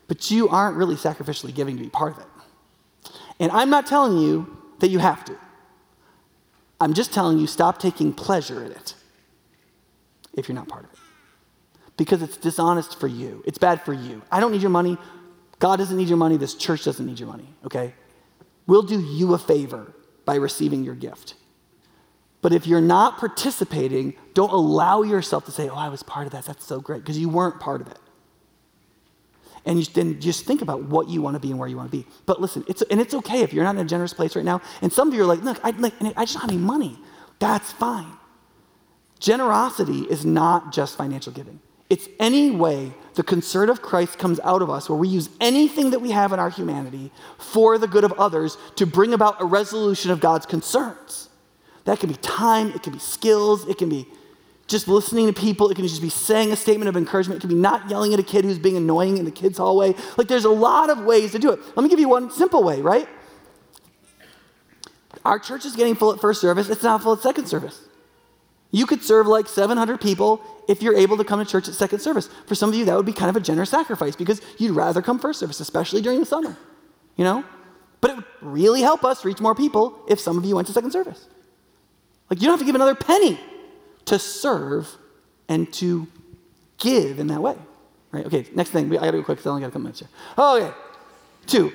but 0.09 0.31
you 0.31 0.49
aren't 0.49 0.77
really 0.77 0.97
sacrificially 0.97 1.55
giving 1.55 1.77
to 1.77 1.83
be 1.83 1.91
part 1.91 2.13
of 2.13 2.19
it. 2.19 2.27
And 3.41 3.51
I'm 3.53 3.71
not 3.71 3.87
telling 3.87 4.19
you 4.19 4.57
that 4.81 4.89
you 4.89 4.99
have 4.99 5.25
to. 5.25 5.37
I'm 6.81 6.95
just 6.95 7.13
telling 7.13 7.39
you 7.39 7.47
stop 7.47 7.79
taking 7.79 8.13
pleasure 8.13 8.65
in 8.65 8.73
it 8.73 8.95
if 10.35 10.49
you're 10.49 10.55
not 10.57 10.69
part 10.69 10.85
of 10.85 10.93
it. 10.93 10.99
Because 11.97 12.23
it's 12.23 12.37
dishonest 12.37 12.99
for 12.99 13.07
you. 13.07 13.43
It's 13.47 13.59
bad 13.59 13.83
for 13.83 13.93
you. 13.93 14.23
I 14.31 14.41
don't 14.41 14.53
need 14.53 14.63
your 14.63 14.71
money. 14.71 14.99
God 15.65 15.77
doesn't 15.77 15.97
need 15.97 16.09
your 16.09 16.19
money. 16.19 16.37
This 16.37 16.53
church 16.53 16.85
doesn't 16.85 17.07
need 17.07 17.19
your 17.19 17.27
money, 17.27 17.49
okay? 17.65 17.95
We'll 18.67 18.83
do 18.83 19.01
you 19.01 19.33
a 19.33 19.39
favor 19.39 19.95
by 20.27 20.35
receiving 20.35 20.85
your 20.85 20.95
gift. 20.95 21.37
But 22.43 22.53
if 22.53 22.67
you're 22.67 22.83
not 22.83 23.17
participating, 23.17 24.13
don't 24.35 24.53
allow 24.53 25.01
yourself 25.01 25.47
to 25.47 25.51
say, 25.51 25.71
oh, 25.71 25.75
I 25.75 25.89
was 25.89 26.03
part 26.03 26.27
of 26.27 26.33
that. 26.33 26.45
That's 26.45 26.67
so 26.67 26.83
great, 26.83 27.01
because 27.01 27.19
you 27.19 27.31
weren't 27.31 27.61
part 27.61 27.81
of 27.81 27.87
it. 27.87 27.99
And 29.65 29.79
you, 29.79 29.87
then 29.87 30.21
just 30.21 30.45
think 30.45 30.61
about 30.61 30.83
what 30.83 31.09
you 31.09 31.23
want 31.23 31.33
to 31.37 31.41
be 31.41 31.49
and 31.49 31.59
where 31.59 31.67
you 31.67 31.79
want 31.79 31.91
to 31.91 31.97
be. 31.97 32.07
But 32.27 32.43
listen, 32.43 32.63
it's, 32.69 32.83
and 32.83 33.01
it's 33.01 33.15
okay 33.15 33.41
if 33.41 33.55
you're 33.55 33.65
not 33.65 33.75
in 33.75 33.81
a 33.81 33.87
generous 33.87 34.13
place 34.13 34.37
right 34.37 34.45
now. 34.45 34.61
And 34.83 34.93
some 34.93 35.09
of 35.09 35.15
you 35.15 35.23
are 35.23 35.27
like, 35.27 35.41
look, 35.41 35.59
I, 35.65 35.71
like, 35.71 35.95
I 36.15 36.27
just 36.27 36.35
don't 36.35 36.43
have 36.43 36.51
any 36.51 36.59
money. 36.59 36.99
That's 37.39 37.73
fine. 37.73 38.13
Generosity 39.19 40.01
is 40.01 40.27
not 40.27 40.75
just 40.75 40.99
financial 40.99 41.33
giving. 41.33 41.59
It's 41.95 42.09
any 42.19 42.51
way 42.51 42.93
the 43.15 43.23
concern 43.23 43.71
of 43.71 43.81
Christ 43.81 44.19
comes 44.19 44.41
out 44.41 44.63
of 44.63 44.69
us, 44.69 44.89
where 44.89 44.99
we 44.99 45.07
use 45.07 45.29
anything 45.41 45.91
that 45.91 46.01
we 46.01 46.11
have 46.11 46.33
in 46.33 46.41
our 46.41 46.51
humanity 46.51 47.13
for 47.39 47.79
the 47.79 47.87
good 47.87 48.03
of 48.03 48.13
others 48.15 48.59
to 48.75 48.85
bring 48.85 49.15
about 49.15 49.41
a 49.41 49.45
resolution 49.45 50.11
of 50.11 50.19
God's 50.19 50.45
concerns. 50.45 51.29
That 51.85 52.01
can 52.01 52.09
be 52.09 52.17
time, 52.17 52.73
it 52.73 52.83
can 52.83 52.95
be 52.95 52.99
skills, 52.99 53.69
it 53.69 53.79
can 53.79 53.89
be 53.89 54.09
just 54.67 54.89
listening 54.89 55.29
to 55.29 55.33
people, 55.33 55.71
it 55.71 55.77
can 55.77 55.87
just 55.87 56.03
be 56.03 56.09
saying 56.09 56.51
a 56.51 56.57
statement 56.57 56.89
of 56.89 56.97
encouragement, 56.97 57.39
it 57.39 57.47
can 57.47 57.51
be 57.51 57.63
not 57.63 57.89
yelling 57.89 58.13
at 58.13 58.19
a 58.19 58.25
kid 58.25 58.45
who's 58.45 58.59
being 58.59 58.77
annoying 58.77 59.19
in 59.19 59.25
the 59.25 59.31
kids' 59.31 59.59
hallway. 59.59 59.95
Like 60.17 60.27
there's 60.27 60.47
a 60.47 60.51
lot 60.51 60.91
of 60.91 60.99
ways 61.05 61.31
to 61.31 61.39
do 61.39 61.53
it. 61.53 61.61
Let 61.77 61.85
me 61.85 61.89
give 61.89 62.01
you 62.01 62.09
one 62.09 62.29
simple 62.33 62.65
way, 62.65 62.83
right? 62.83 63.09
Our 65.25 65.39
church 65.39 65.65
is 65.65 65.77
getting 65.77 65.95
full 65.95 66.13
at 66.13 66.21
first 66.21 66.41
service, 66.41 66.69
it's 66.69 66.83
not 66.83 67.05
full 67.05 67.13
at 67.13 67.21
second 67.21 67.47
service. 67.47 67.84
You 68.75 68.87
could 68.87 69.05
serve 69.05 69.29
like 69.29 69.47
700 69.47 70.01
people 70.01 70.43
if 70.67 70.83
you're 70.83 70.97
able 70.97 71.17
to 71.19 71.23
come 71.23 71.39
to 71.39 71.49
church 71.49 71.69
at 71.69 71.75
second 71.75 72.01
service. 72.01 72.29
For 72.47 72.57
some 72.57 72.71
of 72.71 72.75
you, 72.75 72.85
that 72.87 72.97
would 72.97 73.07
be 73.07 73.13
kind 73.13 73.31
of 73.31 73.37
a 73.37 73.41
generous 73.41 73.71
sacrifice 73.71 74.17
because 74.17 74.43
you'd 74.59 74.73
rather 74.73 75.01
come 75.01 75.21
first 75.21 75.39
service, 75.39 75.61
especially 75.61 76.03
during 76.03 76.19
the 76.19 76.27
summer, 76.27 76.57
you 77.15 77.23
know? 77.23 77.45
But 78.01 78.11
it 78.11 78.17
would 78.17 78.25
really 78.41 78.81
help 78.81 79.05
us 79.05 79.25
reach 79.25 79.41
more 79.41 79.55
people 79.55 80.01
if 80.09 80.19
some 80.19 80.37
of 80.37 80.45
you 80.45 80.57
went 80.57 80.67
to 80.67 80.73
second 80.73 80.91
service. 80.91 81.29
Like, 82.29 82.41
you 82.41 82.49
don't 82.49 82.55
have 82.55 82.59
to 82.59 82.67
give 82.67 82.75
another 82.75 82.97
penny 82.97 83.39
to 84.07 84.19
serve 84.19 84.89
and 85.49 85.73
to 85.75 86.09
give 86.79 87.21
in 87.21 87.29
that 87.29 87.41
way, 87.41 87.55
right? 88.11 88.27
Okay, 88.27 88.45
next 88.57 88.71
thing. 88.71 88.91
I 88.91 89.05
gotta 89.05 89.19
go 89.19 89.23
quick 89.23 89.39
because 89.39 89.47
I 89.47 89.51
only 89.51 89.61
got 89.61 89.69
a 89.69 89.71
couple 89.71 89.83
minutes 89.83 90.01
here. 90.01 90.09
Oh, 90.37 90.61
okay. 90.61 90.77
Two, 91.47 91.73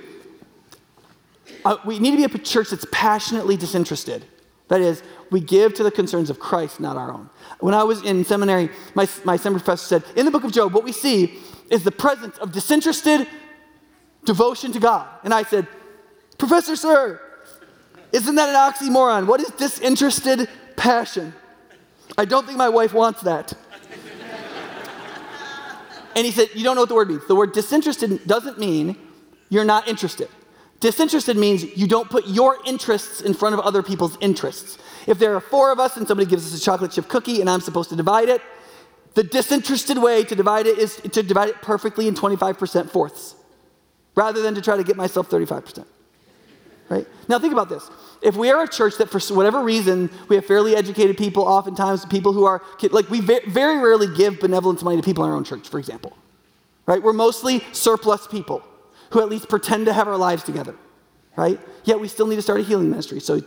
uh, 1.64 1.78
we 1.86 1.98
need 1.98 2.12
to 2.12 2.18
be 2.18 2.26
a 2.26 2.38
church 2.40 2.72
that's 2.72 2.86
passionately 2.92 3.56
disinterested. 3.56 4.26
That 4.70 4.82
is, 4.82 5.04
we 5.32 5.42
give 5.42 5.74
to 5.76 5.84
the 5.84 5.92
concerns 5.92 6.30
of 6.30 6.40
Christ, 6.40 6.80
not 6.80 6.96
our 6.96 7.12
own. 7.12 7.30
When 7.60 7.74
I 7.74 7.84
was 7.84 8.04
in 8.04 8.24
seminary, 8.24 8.70
my, 8.96 9.08
my 9.26 9.36
seminary 9.36 9.64
professor 9.64 10.00
said, 10.00 10.04
in 10.16 10.26
the 10.26 10.32
book 10.32 10.44
of 10.44 10.52
Job, 10.52 10.74
what 10.74 10.84
we 10.84 10.92
see 10.92 11.40
is 11.70 11.84
the 11.84 11.92
presence 11.92 12.38
of 12.38 12.52
disinterested 12.52 13.28
devotion 14.26 14.72
to 14.72 14.80
God. 14.80 15.08
And 15.24 15.34
I 15.34 15.44
said, 15.44 15.68
Professor, 16.38 16.76
sir, 16.76 17.20
isn't 18.12 18.36
that 18.36 18.50
an 18.50 18.56
oxymoron? 18.56 19.26
What 19.26 19.42
is 19.42 19.50
disinterested 19.50 20.48
passion? 20.76 21.34
I 22.18 22.26
don't 22.26 22.46
think 22.46 22.58
my 22.58 22.70
wife 22.70 22.94
wants 22.94 23.22
that. 23.22 23.54
and 26.16 26.26
he 26.26 26.32
said, 26.32 26.50
You 26.54 26.64
don't 26.64 26.76
know 26.76 26.84
what 26.84 26.90
the 26.90 26.96
word 26.96 27.10
means. 27.10 27.28
The 27.28 27.36
word 27.36 27.54
disinterested 27.54 28.26
doesn't 28.28 28.60
mean 28.60 28.98
you're 29.50 29.66
not 29.66 29.88
interested. 29.88 30.30
Disinterested 30.80 31.36
means 31.36 31.78
you 31.78 31.88
don't 31.88 32.10
put 32.10 32.28
your 32.28 32.58
interests 32.66 33.22
in 33.22 33.34
front 33.34 33.54
of 33.54 33.60
other 33.60 33.84
people's 33.84 34.18
interests. 34.22 34.78
If 35.08 35.20
there 35.20 35.36
are 35.36 35.42
four 35.42 35.72
of 35.72 35.80
us 35.80 35.98
and 35.98 36.08
somebody 36.08 36.30
gives 36.30 36.46
us 36.46 36.60
a 36.60 36.64
chocolate 36.64 36.92
chip 36.92 37.08
cookie 37.08 37.42
and 37.42 37.50
I'm 37.50 37.60
supposed 37.60 37.90
to 37.90 37.96
divide 37.96 38.30
it, 38.30 38.42
the 39.16 39.24
disinterested 39.24 39.98
way 39.98 40.24
to 40.24 40.36
divide 40.36 40.68
it 40.68 40.78
is 40.78 40.98
to 40.98 41.24
divide 41.24 41.50
it 41.50 41.62
perfectly 41.62 42.08
in 42.08 42.16
25% 42.16 42.90
fourths, 42.90 43.36
rather 44.16 44.42
than 44.42 44.56
to 44.56 44.62
try 44.62 44.78
to 44.78 44.84
get 44.84 44.96
myself 44.96 45.30
35%. 45.30 45.86
Right? 46.88 47.06
Now 47.28 47.40
think 47.40 47.54
about 47.54 47.70
this. 47.70 47.90
If 48.22 48.36
we 48.36 48.50
are 48.50 48.64
a 48.64 48.68
church 48.68 48.98
that 48.98 49.10
for 49.10 49.20
whatever 49.34 49.62
reason 49.62 50.10
we 50.28 50.36
have 50.38 50.46
fairly 50.46 50.76
educated 50.76 51.18
people, 51.18 51.44
oftentimes 51.44 52.06
people 52.06 52.34
who 52.34 52.46
are 52.46 52.62
like 52.92 53.10
we 53.10 53.20
very 53.20 53.80
rarely 53.80 54.08
give 54.16 54.40
benevolence 54.40 54.82
money 54.82 54.98
to 54.98 55.04
people 55.04 55.24
in 55.26 55.30
our 55.30 55.36
own 55.36 55.44
church, 55.44 55.68
for 55.70 55.80
example. 55.80 56.16
Right? 56.86 57.02
We're 57.04 57.14
mostly 57.14 57.64
surplus 57.74 58.26
people 58.28 58.64
who 59.12 59.22
at 59.22 59.30
least 59.30 59.50
pretend 59.50 59.86
to 59.86 59.94
have 59.94 60.08
our 60.08 60.18
lives 60.18 60.44
together, 60.44 60.76
right? 61.36 61.60
Yet 61.84 62.00
we 62.00 62.08
still 62.08 62.28
need 62.28 62.36
to 62.36 62.42
start 62.42 62.60
a 62.60 62.64
healing 62.64 62.90
ministry. 62.90 63.20
So 63.20 63.42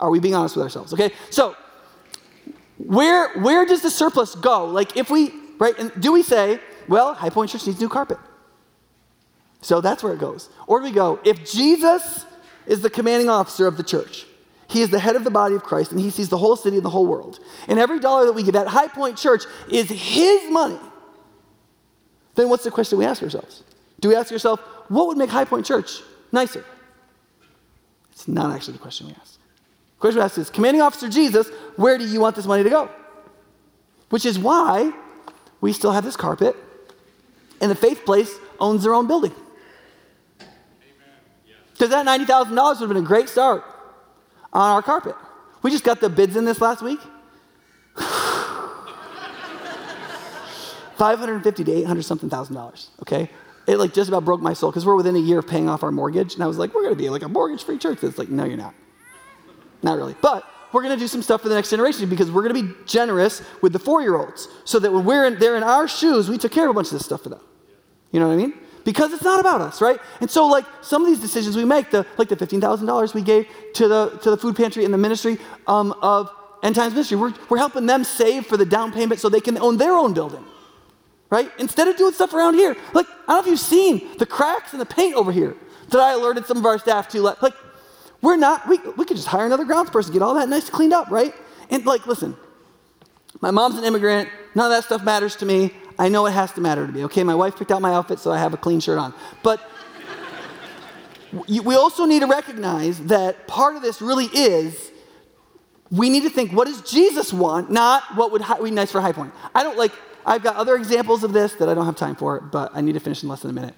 are 0.00 0.10
we 0.10 0.20
being 0.20 0.34
honest 0.34 0.56
with 0.56 0.62
ourselves? 0.64 0.92
Okay? 0.92 1.12
So 1.30 1.56
where 2.78 3.32
where 3.40 3.64
does 3.64 3.82
the 3.82 3.90
surplus 3.90 4.34
go? 4.34 4.66
Like 4.66 4.96
if 4.96 5.10
we, 5.10 5.32
right, 5.58 5.78
and 5.78 5.92
do 6.00 6.12
we 6.12 6.22
say, 6.22 6.60
well, 6.88 7.14
High 7.14 7.30
Point 7.30 7.50
Church 7.50 7.66
needs 7.66 7.80
new 7.80 7.88
carpet? 7.88 8.18
So 9.60 9.80
that's 9.80 10.02
where 10.02 10.12
it 10.12 10.18
goes. 10.18 10.50
Or 10.66 10.80
do 10.80 10.84
we 10.84 10.90
go, 10.92 11.20
if 11.24 11.50
Jesus 11.50 12.26
is 12.66 12.80
the 12.80 12.90
commanding 12.90 13.28
officer 13.28 13.66
of 13.66 13.76
the 13.76 13.84
church, 13.84 14.26
He 14.72 14.80
is 14.80 14.88
the 14.88 14.98
head 14.98 15.16
of 15.16 15.24
the 15.24 15.30
body 15.30 15.54
of 15.54 15.62
Christ, 15.62 15.92
and 15.92 16.00
he 16.00 16.08
sees 16.08 16.30
the 16.30 16.38
whole 16.38 16.56
city 16.56 16.76
and 16.76 16.84
the 16.84 16.90
whole 16.90 17.06
world. 17.06 17.38
And 17.68 17.78
every 17.78 18.00
dollar 18.00 18.24
that 18.24 18.32
we 18.32 18.42
give 18.42 18.56
at 18.56 18.66
High 18.66 18.88
Point 18.88 19.18
Church 19.18 19.44
is 19.68 19.90
his 19.90 20.50
money. 20.50 20.78
Then 22.36 22.48
what's 22.48 22.64
the 22.64 22.70
question 22.70 22.96
we 22.98 23.04
ask 23.04 23.22
ourselves? 23.22 23.64
Do 24.02 24.08
we 24.08 24.16
ask 24.16 24.30
ourselves, 24.32 24.60
what 24.88 25.06
would 25.06 25.16
make 25.16 25.30
High 25.30 25.46
Point 25.46 25.64
Church 25.64 26.02
nicer? 26.32 26.64
It's 28.10 28.28
not 28.28 28.54
actually 28.54 28.74
the 28.74 28.80
question 28.80 29.06
we 29.06 29.14
ask. 29.14 29.34
The 29.34 30.00
question 30.00 30.18
we 30.18 30.24
ask 30.24 30.36
is, 30.36 30.50
Commanding 30.50 30.82
Officer 30.82 31.08
Jesus, 31.08 31.48
where 31.76 31.96
do 31.96 32.04
you 32.04 32.20
want 32.20 32.36
this 32.36 32.44
money 32.44 32.64
to 32.64 32.68
go? 32.68 32.90
Which 34.10 34.26
is 34.26 34.38
why 34.38 34.92
we 35.60 35.72
still 35.72 35.92
have 35.92 36.04
this 36.04 36.16
carpet, 36.16 36.56
and 37.60 37.70
the 37.70 37.76
Faith 37.76 38.04
Place 38.04 38.36
owns 38.58 38.82
their 38.82 38.92
own 38.92 39.06
building. 39.06 39.32
Because 41.72 41.90
that 41.90 42.04
$90,000 42.04 42.50
would 42.50 42.80
have 42.80 42.88
been 42.88 42.96
a 42.96 43.02
great 43.02 43.28
start 43.28 43.64
on 44.52 44.70
our 44.72 44.82
carpet. 44.82 45.14
We 45.62 45.70
just 45.70 45.84
got 45.84 46.00
the 46.00 46.10
bids 46.10 46.34
in 46.34 46.44
this 46.44 46.60
last 46.60 46.82
week. 46.82 46.98
550 50.96 51.64
to 51.64 51.72
800 51.72 52.02
something 52.02 52.28
thousand 52.28 52.56
dollars, 52.56 52.90
okay? 53.00 53.30
It 53.66 53.76
like 53.78 53.94
just 53.94 54.08
about 54.08 54.24
broke 54.24 54.40
my 54.40 54.54
soul 54.54 54.70
because 54.70 54.84
we're 54.84 54.96
within 54.96 55.14
a 55.14 55.20
year 55.20 55.38
of 55.38 55.46
paying 55.46 55.68
off 55.68 55.82
our 55.82 55.92
mortgage. 55.92 56.34
And 56.34 56.42
I 56.42 56.46
was 56.46 56.58
like, 56.58 56.74
we're 56.74 56.82
gonna 56.82 56.96
be 56.96 57.10
like 57.10 57.22
a 57.22 57.28
mortgage 57.28 57.62
free 57.62 57.78
church. 57.78 58.02
It's 58.02 58.18
like, 58.18 58.28
no, 58.28 58.44
you're 58.44 58.56
not. 58.56 58.74
Not 59.82 59.96
really. 59.96 60.16
But 60.20 60.44
we're 60.72 60.82
gonna 60.82 60.96
do 60.96 61.06
some 61.06 61.22
stuff 61.22 61.42
for 61.42 61.48
the 61.48 61.54
next 61.54 61.70
generation 61.70 62.08
because 62.08 62.30
we're 62.30 62.42
gonna 62.42 62.54
be 62.54 62.74
generous 62.86 63.42
with 63.60 63.72
the 63.72 63.78
four 63.78 64.02
year 64.02 64.16
olds 64.16 64.48
so 64.64 64.78
that 64.78 64.92
when 64.92 65.04
we're 65.04 65.26
in, 65.26 65.38
they're 65.38 65.56
in 65.56 65.62
our 65.62 65.86
shoes, 65.86 66.28
we 66.28 66.38
took 66.38 66.52
care 66.52 66.64
of 66.64 66.70
a 66.70 66.74
bunch 66.74 66.88
of 66.88 66.94
this 66.94 67.04
stuff 67.04 67.22
for 67.22 67.28
them. 67.28 67.40
You 68.10 68.20
know 68.20 68.28
what 68.28 68.34
I 68.34 68.36
mean? 68.36 68.54
Because 68.84 69.12
it's 69.12 69.22
not 69.22 69.38
about 69.38 69.60
us, 69.60 69.80
right? 69.80 70.00
And 70.20 70.28
so, 70.28 70.48
like 70.48 70.64
some 70.80 71.02
of 71.02 71.08
these 71.08 71.20
decisions 71.20 71.56
we 71.56 71.64
make, 71.64 71.90
the 71.90 72.04
like 72.18 72.28
the 72.28 72.36
fifteen 72.36 72.60
thousand 72.60 72.86
dollars 72.86 73.14
we 73.14 73.22
gave 73.22 73.46
to 73.74 73.86
the 73.86 74.18
to 74.22 74.30
the 74.30 74.36
food 74.36 74.56
pantry 74.56 74.84
and 74.84 74.92
the 74.92 74.98
ministry 74.98 75.38
um, 75.68 75.92
of 76.02 76.30
End 76.62 76.74
Times 76.74 76.92
Ministry, 76.92 77.16
we're, 77.16 77.34
we're 77.48 77.58
helping 77.58 77.86
them 77.86 78.04
save 78.04 78.46
for 78.46 78.56
the 78.56 78.66
down 78.66 78.92
payment 78.92 79.20
so 79.20 79.28
they 79.28 79.40
can 79.40 79.58
own 79.58 79.76
their 79.76 79.92
own 79.92 80.14
building 80.14 80.44
right? 81.32 81.50
Instead 81.58 81.88
of 81.88 81.96
doing 81.96 82.12
stuff 82.12 82.34
around 82.34 82.54
here. 82.54 82.76
Like, 82.92 83.06
I 83.26 83.32
don't 83.32 83.36
know 83.36 83.40
if 83.40 83.46
you've 83.46 83.58
seen 83.58 84.18
the 84.18 84.26
cracks 84.26 84.74
in 84.74 84.78
the 84.78 84.84
paint 84.84 85.14
over 85.14 85.32
here 85.32 85.56
that 85.88 85.98
I 85.98 86.12
alerted 86.12 86.44
some 86.44 86.58
of 86.58 86.66
our 86.66 86.78
staff 86.78 87.08
to. 87.08 87.22
Like, 87.22 87.54
we're 88.20 88.36
not, 88.36 88.68
we, 88.68 88.78
we 88.98 89.06
could 89.06 89.16
just 89.16 89.28
hire 89.28 89.46
another 89.46 89.64
grounds 89.64 89.88
person, 89.88 90.12
get 90.12 90.20
all 90.20 90.34
that 90.34 90.50
nice 90.50 90.68
cleaned 90.68 90.92
up, 90.92 91.10
right? 91.10 91.34
And 91.70 91.86
like, 91.86 92.06
listen, 92.06 92.36
my 93.40 93.50
mom's 93.50 93.78
an 93.78 93.84
immigrant. 93.84 94.28
None 94.54 94.66
of 94.66 94.72
that 94.72 94.84
stuff 94.84 95.02
matters 95.04 95.34
to 95.36 95.46
me. 95.46 95.72
I 95.98 96.10
know 96.10 96.26
it 96.26 96.32
has 96.32 96.52
to 96.52 96.60
matter 96.60 96.86
to 96.86 96.92
me. 96.92 97.02
Okay, 97.06 97.24
my 97.24 97.34
wife 97.34 97.56
picked 97.56 97.72
out 97.72 97.80
my 97.80 97.94
outfit, 97.94 98.18
so 98.18 98.30
I 98.30 98.38
have 98.38 98.52
a 98.52 98.58
clean 98.58 98.80
shirt 98.80 98.98
on. 98.98 99.14
But 99.42 99.66
we 101.48 101.76
also 101.76 102.04
need 102.04 102.20
to 102.20 102.26
recognize 102.26 102.98
that 103.06 103.48
part 103.48 103.74
of 103.74 103.80
this 103.80 104.02
really 104.02 104.26
is 104.26 104.90
we 105.90 106.10
need 106.10 106.24
to 106.24 106.30
think 106.30 106.52
what 106.52 106.66
does 106.66 106.82
Jesus 106.82 107.32
want, 107.32 107.70
not 107.70 108.02
what 108.16 108.32
would 108.32 108.44
be 108.62 108.70
nice 108.70 108.92
for 108.92 109.00
High 109.00 109.12
Point. 109.12 109.32
I 109.54 109.62
don't 109.62 109.78
like, 109.78 109.92
I've 110.24 110.42
got 110.42 110.56
other 110.56 110.76
examples 110.76 111.24
of 111.24 111.32
this 111.32 111.54
that 111.54 111.68
I 111.68 111.74
don't 111.74 111.86
have 111.86 111.96
time 111.96 112.14
for, 112.14 112.40
but 112.40 112.70
I 112.74 112.80
need 112.80 112.92
to 112.92 113.00
finish 113.00 113.22
in 113.22 113.28
less 113.28 113.40
than 113.40 113.50
a 113.50 113.54
minute. 113.54 113.74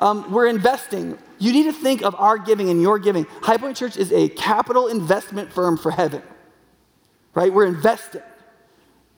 Um, 0.00 0.32
we're 0.32 0.46
investing. 0.46 1.18
You 1.38 1.52
need 1.52 1.64
to 1.64 1.72
think 1.72 2.02
of 2.02 2.14
our 2.16 2.38
giving 2.38 2.70
and 2.70 2.80
your 2.80 2.98
giving. 2.98 3.26
High 3.42 3.56
Point 3.56 3.76
Church 3.76 3.96
is 3.96 4.12
a 4.12 4.28
capital 4.30 4.88
investment 4.88 5.52
firm 5.52 5.76
for 5.76 5.90
heaven, 5.90 6.22
right? 7.34 7.52
We're 7.52 7.66
investing, 7.66 8.22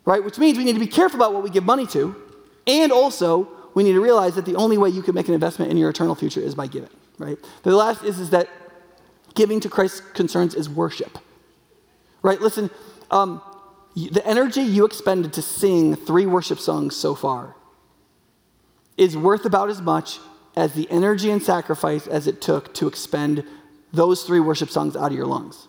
right? 0.05 0.22
Which 0.22 0.39
means 0.39 0.59
we 0.59 0.64
need 0.64 0.75
to 0.75 0.81
be 0.81 0.87
careful 0.87 1.18
about 1.18 1.33
what 1.33 1.43
we 1.43 1.51
give 1.51 1.64
money 1.64 1.87
to, 1.89 2.14
and 2.66 2.93
also 2.93 3.49
we 3.75 3.83
need 3.83 3.93
to 3.93 4.01
realize 4.01 4.35
that 4.35 4.45
the 4.45 4.57
only 4.57 4.79
way 4.79 4.89
you 4.89 5.03
can 5.03 5.14
make 5.14 5.29
an 5.29 5.35
investment 5.35 5.70
in 5.70 5.77
your 5.77 5.91
eternal 5.91 6.14
future 6.14 6.41
is 6.41 6.55
by 6.55 6.66
giving, 6.66 6.91
right? 7.18 7.39
The 7.62 7.75
last 7.75 8.05
is, 8.05 8.20
is 8.20 8.31
that 8.31 8.49
giving 9.35 9.61
to 9.61 9.68
Christ's 9.68 10.01
concerns 10.01 10.55
is 10.55 10.68
worship, 10.68 11.18
right? 12.22 12.41
Listen, 12.41 12.70
um, 13.11 13.41
the 13.95 14.26
energy 14.26 14.62
you 14.62 14.84
expended 14.84 15.32
to 15.34 15.42
sing 15.42 15.95
three 15.95 16.26
worship 16.26 16.59
songs 16.59 16.97
so 16.97 17.14
far 17.14 17.55
is 18.97 19.16
worth 19.16 19.45
about 19.45 19.70
as 19.70 19.80
much 19.80 20.18
as 20.57 20.72
the 20.74 20.88
energy 20.90 21.30
and 21.30 21.42
sacrifice 21.42 22.07
as 22.07 22.26
it 22.26 22.40
took 22.40 22.72
to 22.74 22.86
expend 22.86 23.45
those 23.92 24.24
three 24.24 24.40
worship 24.40 24.70
songs 24.70 24.97
out 24.97 25.11
of 25.11 25.16
your 25.16 25.26
lungs. 25.26 25.68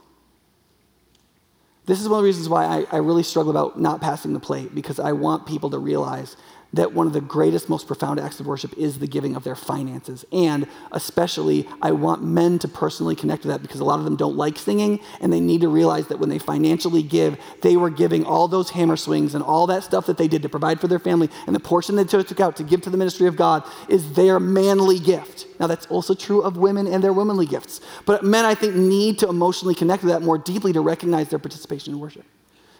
This 1.86 2.02
is 2.02 2.10
one 2.10 2.18
of 2.20 2.24
the 2.24 2.28
reasons 2.28 2.50
why 2.50 2.66
I, 2.66 2.86
I 2.92 2.98
really 2.98 3.22
struggle 3.22 3.52
about 3.52 3.80
not 3.80 4.02
passing 4.02 4.34
the 4.34 4.40
plate 4.40 4.74
because 4.74 5.00
I 5.00 5.12
want 5.12 5.46
people 5.46 5.70
to 5.70 5.78
realize 5.78 6.36
that 6.76 6.94
one 6.94 7.08
of 7.08 7.14
the 7.14 7.22
greatest, 7.22 7.70
most 7.70 7.88
profound 7.88 8.20
acts 8.20 8.40
of 8.40 8.46
worship 8.46 8.78
is 8.78 9.00
the 9.00 9.08
giving 9.08 9.36
of 9.36 9.44
their 9.44 9.56
finances. 9.56 10.26
And 10.32 10.68
especially, 10.92 11.68
I 11.82 11.92
want 11.92 12.24
men 12.24 12.60
to 12.60 12.68
personally 12.68 13.16
connect 13.16 13.44
to 13.44 13.48
that 13.48 13.62
because 13.62 13.80
a 13.80 13.86
lot 13.86 14.00
of 14.00 14.06
them 14.06 14.16
don't 14.16 14.36
like 14.36 14.58
singing, 14.58 15.00
and 15.22 15.32
they 15.32 15.40
need 15.40 15.62
to 15.62 15.70
realize 15.70 16.08
that 16.08 16.20
when 16.20 16.30
they 16.30 16.38
financially 16.38 17.02
give, 17.02 17.38
they 17.62 17.78
were 17.78 17.90
giving 17.90 18.26
all 18.26 18.48
those 18.48 18.70
hammer 18.70 18.98
swings 18.98 19.36
and 19.36 19.44
all 19.44 19.68
that 19.68 19.84
stuff 19.84 20.06
that 20.06 20.18
they 20.18 20.28
did 20.28 20.42
to 20.42 20.50
provide 20.50 20.82
for 20.82 20.88
their 20.88 21.00
family, 21.00 21.30
and 21.48 21.56
the 21.56 21.60
portion 21.60 21.96
they 21.96 22.04
took 22.04 22.40
out 22.40 22.56
to 22.58 22.64
give 22.64 22.82
to 22.82 22.90
the 22.90 22.98
ministry 22.98 23.28
of 23.28 23.36
God 23.36 23.64
is 23.88 24.14
their 24.14 24.40
manly 24.40 25.00
gift. 25.00 25.48
Now, 25.60 25.68
that's 25.68 25.86
also 25.88 26.14
true 26.14 26.42
of 26.42 26.58
women 26.58 26.88
and 26.88 27.02
their 27.02 27.14
womanly 27.14 27.46
gifts. 27.46 27.80
But 28.06 28.24
men, 28.24 28.44
I 28.44 28.54
think, 28.54 28.76
need 28.76 29.20
to 29.20 29.30
emotionally 29.30 29.76
connect 29.76 30.02
to 30.02 30.08
that 30.08 30.22
more 30.22 30.38
deeply 30.38 30.74
to 30.74 30.82
recognize 30.82 31.30
their 31.30 31.40
participation 31.40 31.94
in 31.94 32.00
worship. 32.00 32.26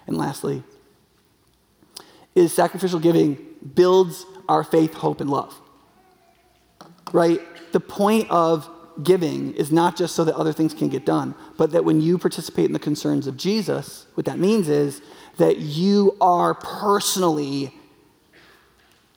And 0.08 0.18
lastly, 0.18 0.64
is 2.36 2.54
sacrificial 2.54 3.00
giving 3.00 3.38
builds 3.74 4.26
our 4.48 4.64
faith, 4.64 4.94
hope, 4.94 5.22
and 5.22 5.30
love. 5.30 5.60
Right? 7.12 7.42
The 7.72 7.80
point 7.80 8.30
of 8.30 8.70
giving 9.02 9.54
is 9.56 9.72
not 9.72 9.98
just 9.98 10.16
so 10.16 10.24
that 10.24 10.36
other 10.36 10.54
things 10.54 10.74
can 10.74 10.90
get 10.90 11.06
done, 11.06 11.36
but 11.58 11.72
that 11.72 11.84
when 11.84 12.02
you 12.02 12.18
participate 12.18 12.66
in 12.66 12.74
the 12.74 12.80
concerns 12.80 13.28
of 13.28 13.38
Jesus, 13.38 14.06
what 14.14 14.26
that 14.26 14.40
means 14.40 14.70
is 14.70 15.02
that 15.38 15.58
you 15.58 16.16
are 16.22 16.54
personally 16.54 17.74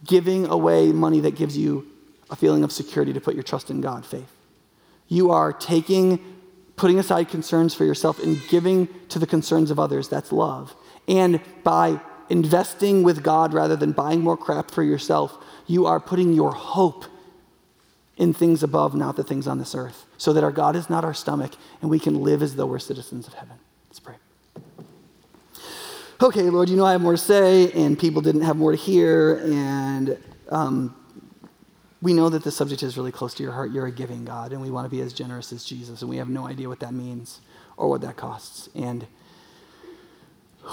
giving 0.05 0.47
away 0.47 0.93
money 0.93 1.21
that 1.21 1.37
gives 1.37 1.57
you 1.57 1.87
a 2.31 2.37
feeling 2.37 2.65
of 2.65 2.73
security 2.73 3.13
to 3.13 3.21
put 3.21 3.35
your 3.35 3.43
trust 3.43 3.71
in 3.71 3.81
God, 3.81 4.05
faith. 4.05 4.31
You 5.09 5.31
are 5.31 5.53
taking, 5.53 6.21
putting 6.77 6.99
aside 6.99 7.29
concerns 7.29 7.75
for 7.75 7.85
yourself 7.85 8.23
and 8.23 8.41
giving 8.49 8.89
to 9.09 9.19
the 9.19 9.27
concerns 9.27 9.71
of 9.71 9.79
others. 9.79 10.09
That's 10.09 10.33
love. 10.33 10.75
And 11.07 11.41
by 11.65 12.01
investing 12.29 13.03
with 13.03 13.23
God 13.23 13.55
rather 13.55 13.77
than 13.77 13.93
buying 13.93 14.21
more 14.21 14.37
crap 14.37 14.71
for 14.71 14.83
yourself, 14.83 15.37
you 15.67 15.87
are 15.87 16.01
putting 16.01 16.33
your 16.33 16.53
hope 16.53 17.05
in 18.17 18.33
things 18.33 18.63
above, 18.63 18.95
not 18.95 19.17
the 19.17 19.23
things 19.23 19.47
on 19.47 19.59
this 19.59 19.75
earth, 19.75 20.05
so 20.17 20.33
that 20.33 20.43
our 20.43 20.51
God 20.51 20.75
is 20.75 20.91
not 20.91 21.05
our 21.05 21.15
stomach 21.15 21.53
and 21.81 21.91
we 21.91 21.99
can 21.99 22.23
live 22.23 22.43
as 22.43 22.57
though 22.57 22.67
we're 22.67 22.79
citizens 22.79 23.27
of 23.27 23.35
heaven. 23.35 23.57
Let's 23.89 24.01
pray. 24.01 24.17
Okay, 26.21 26.51
Lord, 26.51 26.69
you 26.69 26.77
know 26.77 26.85
I 26.85 26.93
have 26.93 27.01
more 27.01 27.13
to 27.13 27.19
say, 27.19 27.71
and 27.73 27.97
people 27.97 28.21
didn't 28.21 28.41
have 28.41 28.57
more 28.57 28.73
to 28.73 28.77
hear, 28.77 29.37
and 29.45 30.19
um, 30.49 30.97
we 32.03 32.13
know 32.13 32.29
that 32.29 32.43
the 32.43 32.51
subject 32.51 32.83
is 32.83 32.97
really 32.97 33.13
close 33.13 33.35
to 33.35 33.43
your 33.45 33.53
heart. 33.53 33.71
You're 33.71 33.87
a 33.87 33.93
giving 33.93 34.25
God, 34.25 34.53
and 34.53 34.61
we 34.61 34.69
want 34.69 34.85
to 34.85 34.91
be 34.91 35.01
as 35.01 35.13
generous 35.13 35.53
as 35.53 35.65
Jesus, 35.65 36.01
and 36.03 36.11
we 36.11 36.17
have 36.17 36.29
no 36.29 36.49
idea 36.49 36.69
what 36.69 36.81
that 36.81 36.93
means 36.93 37.41
or 37.77 37.89
what 37.89 38.01
that 38.01 38.17
costs. 38.17 38.69
And 38.75 39.07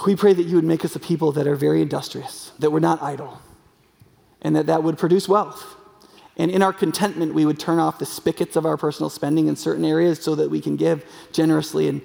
we 0.04 0.16
pray 0.16 0.34
that 0.34 0.42
you 0.42 0.56
would 0.56 0.64
make 0.64 0.84
us 0.84 0.94
a 0.96 1.00
people 1.00 1.32
that 1.32 1.46
are 1.46 1.56
very 1.56 1.80
industrious, 1.80 2.52
that 2.58 2.70
we're 2.70 2.80
not 2.80 3.02
idle, 3.02 3.40
and 4.42 4.54
that 4.56 4.66
that 4.66 4.82
would 4.82 4.98
produce 4.98 5.28
wealth. 5.28 5.76
And 6.36 6.50
in 6.50 6.62
our 6.62 6.72
contentment, 6.72 7.32
we 7.32 7.46
would 7.46 7.58
turn 7.58 7.78
off 7.78 7.98
the 7.98 8.04
spigots 8.04 8.56
of 8.56 8.66
our 8.66 8.76
personal 8.76 9.08
spending 9.08 9.48
in 9.48 9.56
certain 9.56 9.84
areas 9.84 10.22
so 10.22 10.34
that 10.34 10.50
we 10.50 10.60
can 10.60 10.76
give 10.76 11.04
generously 11.32 11.88
and 11.88 12.02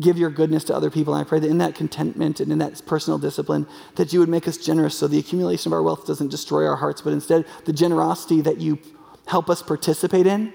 give 0.00 0.16
your 0.16 0.30
goodness 0.30 0.64
to 0.64 0.74
other 0.74 0.90
people. 0.90 1.14
And 1.14 1.24
I 1.24 1.28
pray 1.28 1.38
that 1.38 1.50
in 1.50 1.58
that 1.58 1.74
contentment 1.74 2.40
and 2.40 2.50
in 2.50 2.58
that 2.58 2.84
personal 2.86 3.18
discipline, 3.18 3.66
that 3.96 4.12
you 4.12 4.20
would 4.20 4.30
make 4.30 4.48
us 4.48 4.56
generous 4.56 4.96
so 4.96 5.06
the 5.06 5.18
accumulation 5.18 5.68
of 5.68 5.74
our 5.74 5.82
wealth 5.82 6.06
doesn't 6.06 6.28
destroy 6.28 6.66
our 6.66 6.76
hearts, 6.76 7.02
but 7.02 7.12
instead 7.12 7.44
the 7.66 7.74
generosity 7.74 8.40
that 8.40 8.58
you 8.58 8.78
help 9.26 9.50
us 9.50 9.62
participate 9.62 10.26
in 10.26 10.54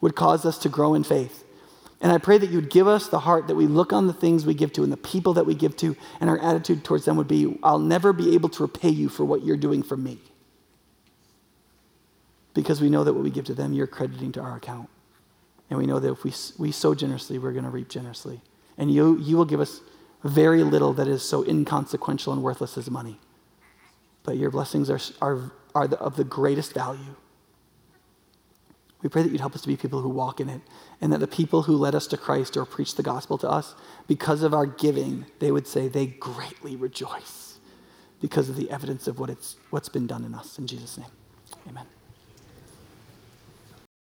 would 0.00 0.14
cause 0.14 0.46
us 0.46 0.58
to 0.58 0.68
grow 0.68 0.94
in 0.94 1.02
faith 1.02 1.42
and 2.02 2.10
I 2.10 2.18
pray 2.18 2.36
that 2.36 2.50
you 2.50 2.56
would 2.56 2.68
give 2.68 2.88
us 2.88 3.06
the 3.06 3.20
heart 3.20 3.46
that 3.46 3.54
we 3.54 3.68
look 3.68 3.92
on 3.92 4.08
the 4.08 4.12
things 4.12 4.44
we 4.44 4.54
give 4.54 4.72
to 4.72 4.82
and 4.82 4.92
the 4.92 4.96
people 4.96 5.34
that 5.34 5.46
we 5.46 5.54
give 5.54 5.76
to, 5.76 5.96
and 6.20 6.28
our 6.28 6.38
attitude 6.40 6.84
towards 6.84 7.04
them 7.04 7.16
would 7.16 7.28
be, 7.28 7.56
I'll 7.62 7.78
never 7.78 8.12
be 8.12 8.34
able 8.34 8.48
to 8.50 8.62
repay 8.64 8.88
you 8.88 9.08
for 9.08 9.24
what 9.24 9.44
you're 9.44 9.56
doing 9.56 9.84
for 9.84 9.96
me. 9.96 10.18
Because 12.54 12.80
we 12.80 12.90
know 12.90 13.04
that 13.04 13.14
what 13.14 13.22
we 13.22 13.30
give 13.30 13.44
to 13.46 13.54
them, 13.54 13.72
you're 13.72 13.86
crediting 13.86 14.32
to 14.32 14.40
our 14.40 14.56
account. 14.56 14.90
And 15.70 15.78
we 15.78 15.86
know 15.86 16.00
that 16.00 16.10
if 16.10 16.24
we, 16.24 16.32
we 16.58 16.72
sow 16.72 16.92
generously, 16.92 17.38
we're 17.38 17.52
going 17.52 17.64
to 17.64 17.70
reap 17.70 17.88
generously. 17.88 18.42
And 18.76 18.92
you, 18.92 19.16
you 19.18 19.36
will 19.36 19.44
give 19.44 19.60
us 19.60 19.80
very 20.24 20.64
little 20.64 20.92
that 20.94 21.06
is 21.06 21.22
so 21.22 21.44
inconsequential 21.44 22.32
and 22.32 22.42
worthless 22.42 22.76
as 22.76 22.90
money. 22.90 23.20
But 24.24 24.38
your 24.38 24.50
blessings 24.50 24.90
are, 24.90 25.00
are, 25.20 25.52
are 25.72 25.86
the, 25.86 25.98
of 25.98 26.16
the 26.16 26.24
greatest 26.24 26.74
value. 26.74 27.14
We 29.02 29.08
pray 29.08 29.22
that 29.22 29.32
you'd 29.32 29.40
help 29.40 29.54
us 29.54 29.62
to 29.62 29.68
be 29.68 29.76
people 29.76 30.00
who 30.00 30.08
walk 30.08 30.40
in 30.40 30.48
it, 30.48 30.60
and 31.02 31.12
that 31.12 31.18
the 31.18 31.26
people 31.26 31.64
who 31.64 31.76
led 31.76 31.94
us 31.94 32.06
to 32.06 32.16
Christ 32.16 32.56
or 32.56 32.64
preached 32.64 32.96
the 32.96 33.02
gospel 33.02 33.36
to 33.38 33.50
us, 33.50 33.74
because 34.06 34.42
of 34.42 34.54
our 34.54 34.66
giving, 34.66 35.26
they 35.40 35.50
would 35.50 35.66
say 35.66 35.88
they 35.88 36.06
greatly 36.06 36.76
rejoice 36.76 37.58
because 38.20 38.48
of 38.48 38.56
the 38.56 38.70
evidence 38.70 39.08
of 39.08 39.18
what 39.18 39.28
it's, 39.28 39.56
what's 39.70 39.88
been 39.88 40.06
done 40.06 40.24
in 40.24 40.32
us. 40.32 40.58
In 40.58 40.66
Jesus' 40.68 40.96
name, 40.96 41.10
amen. 41.68 41.86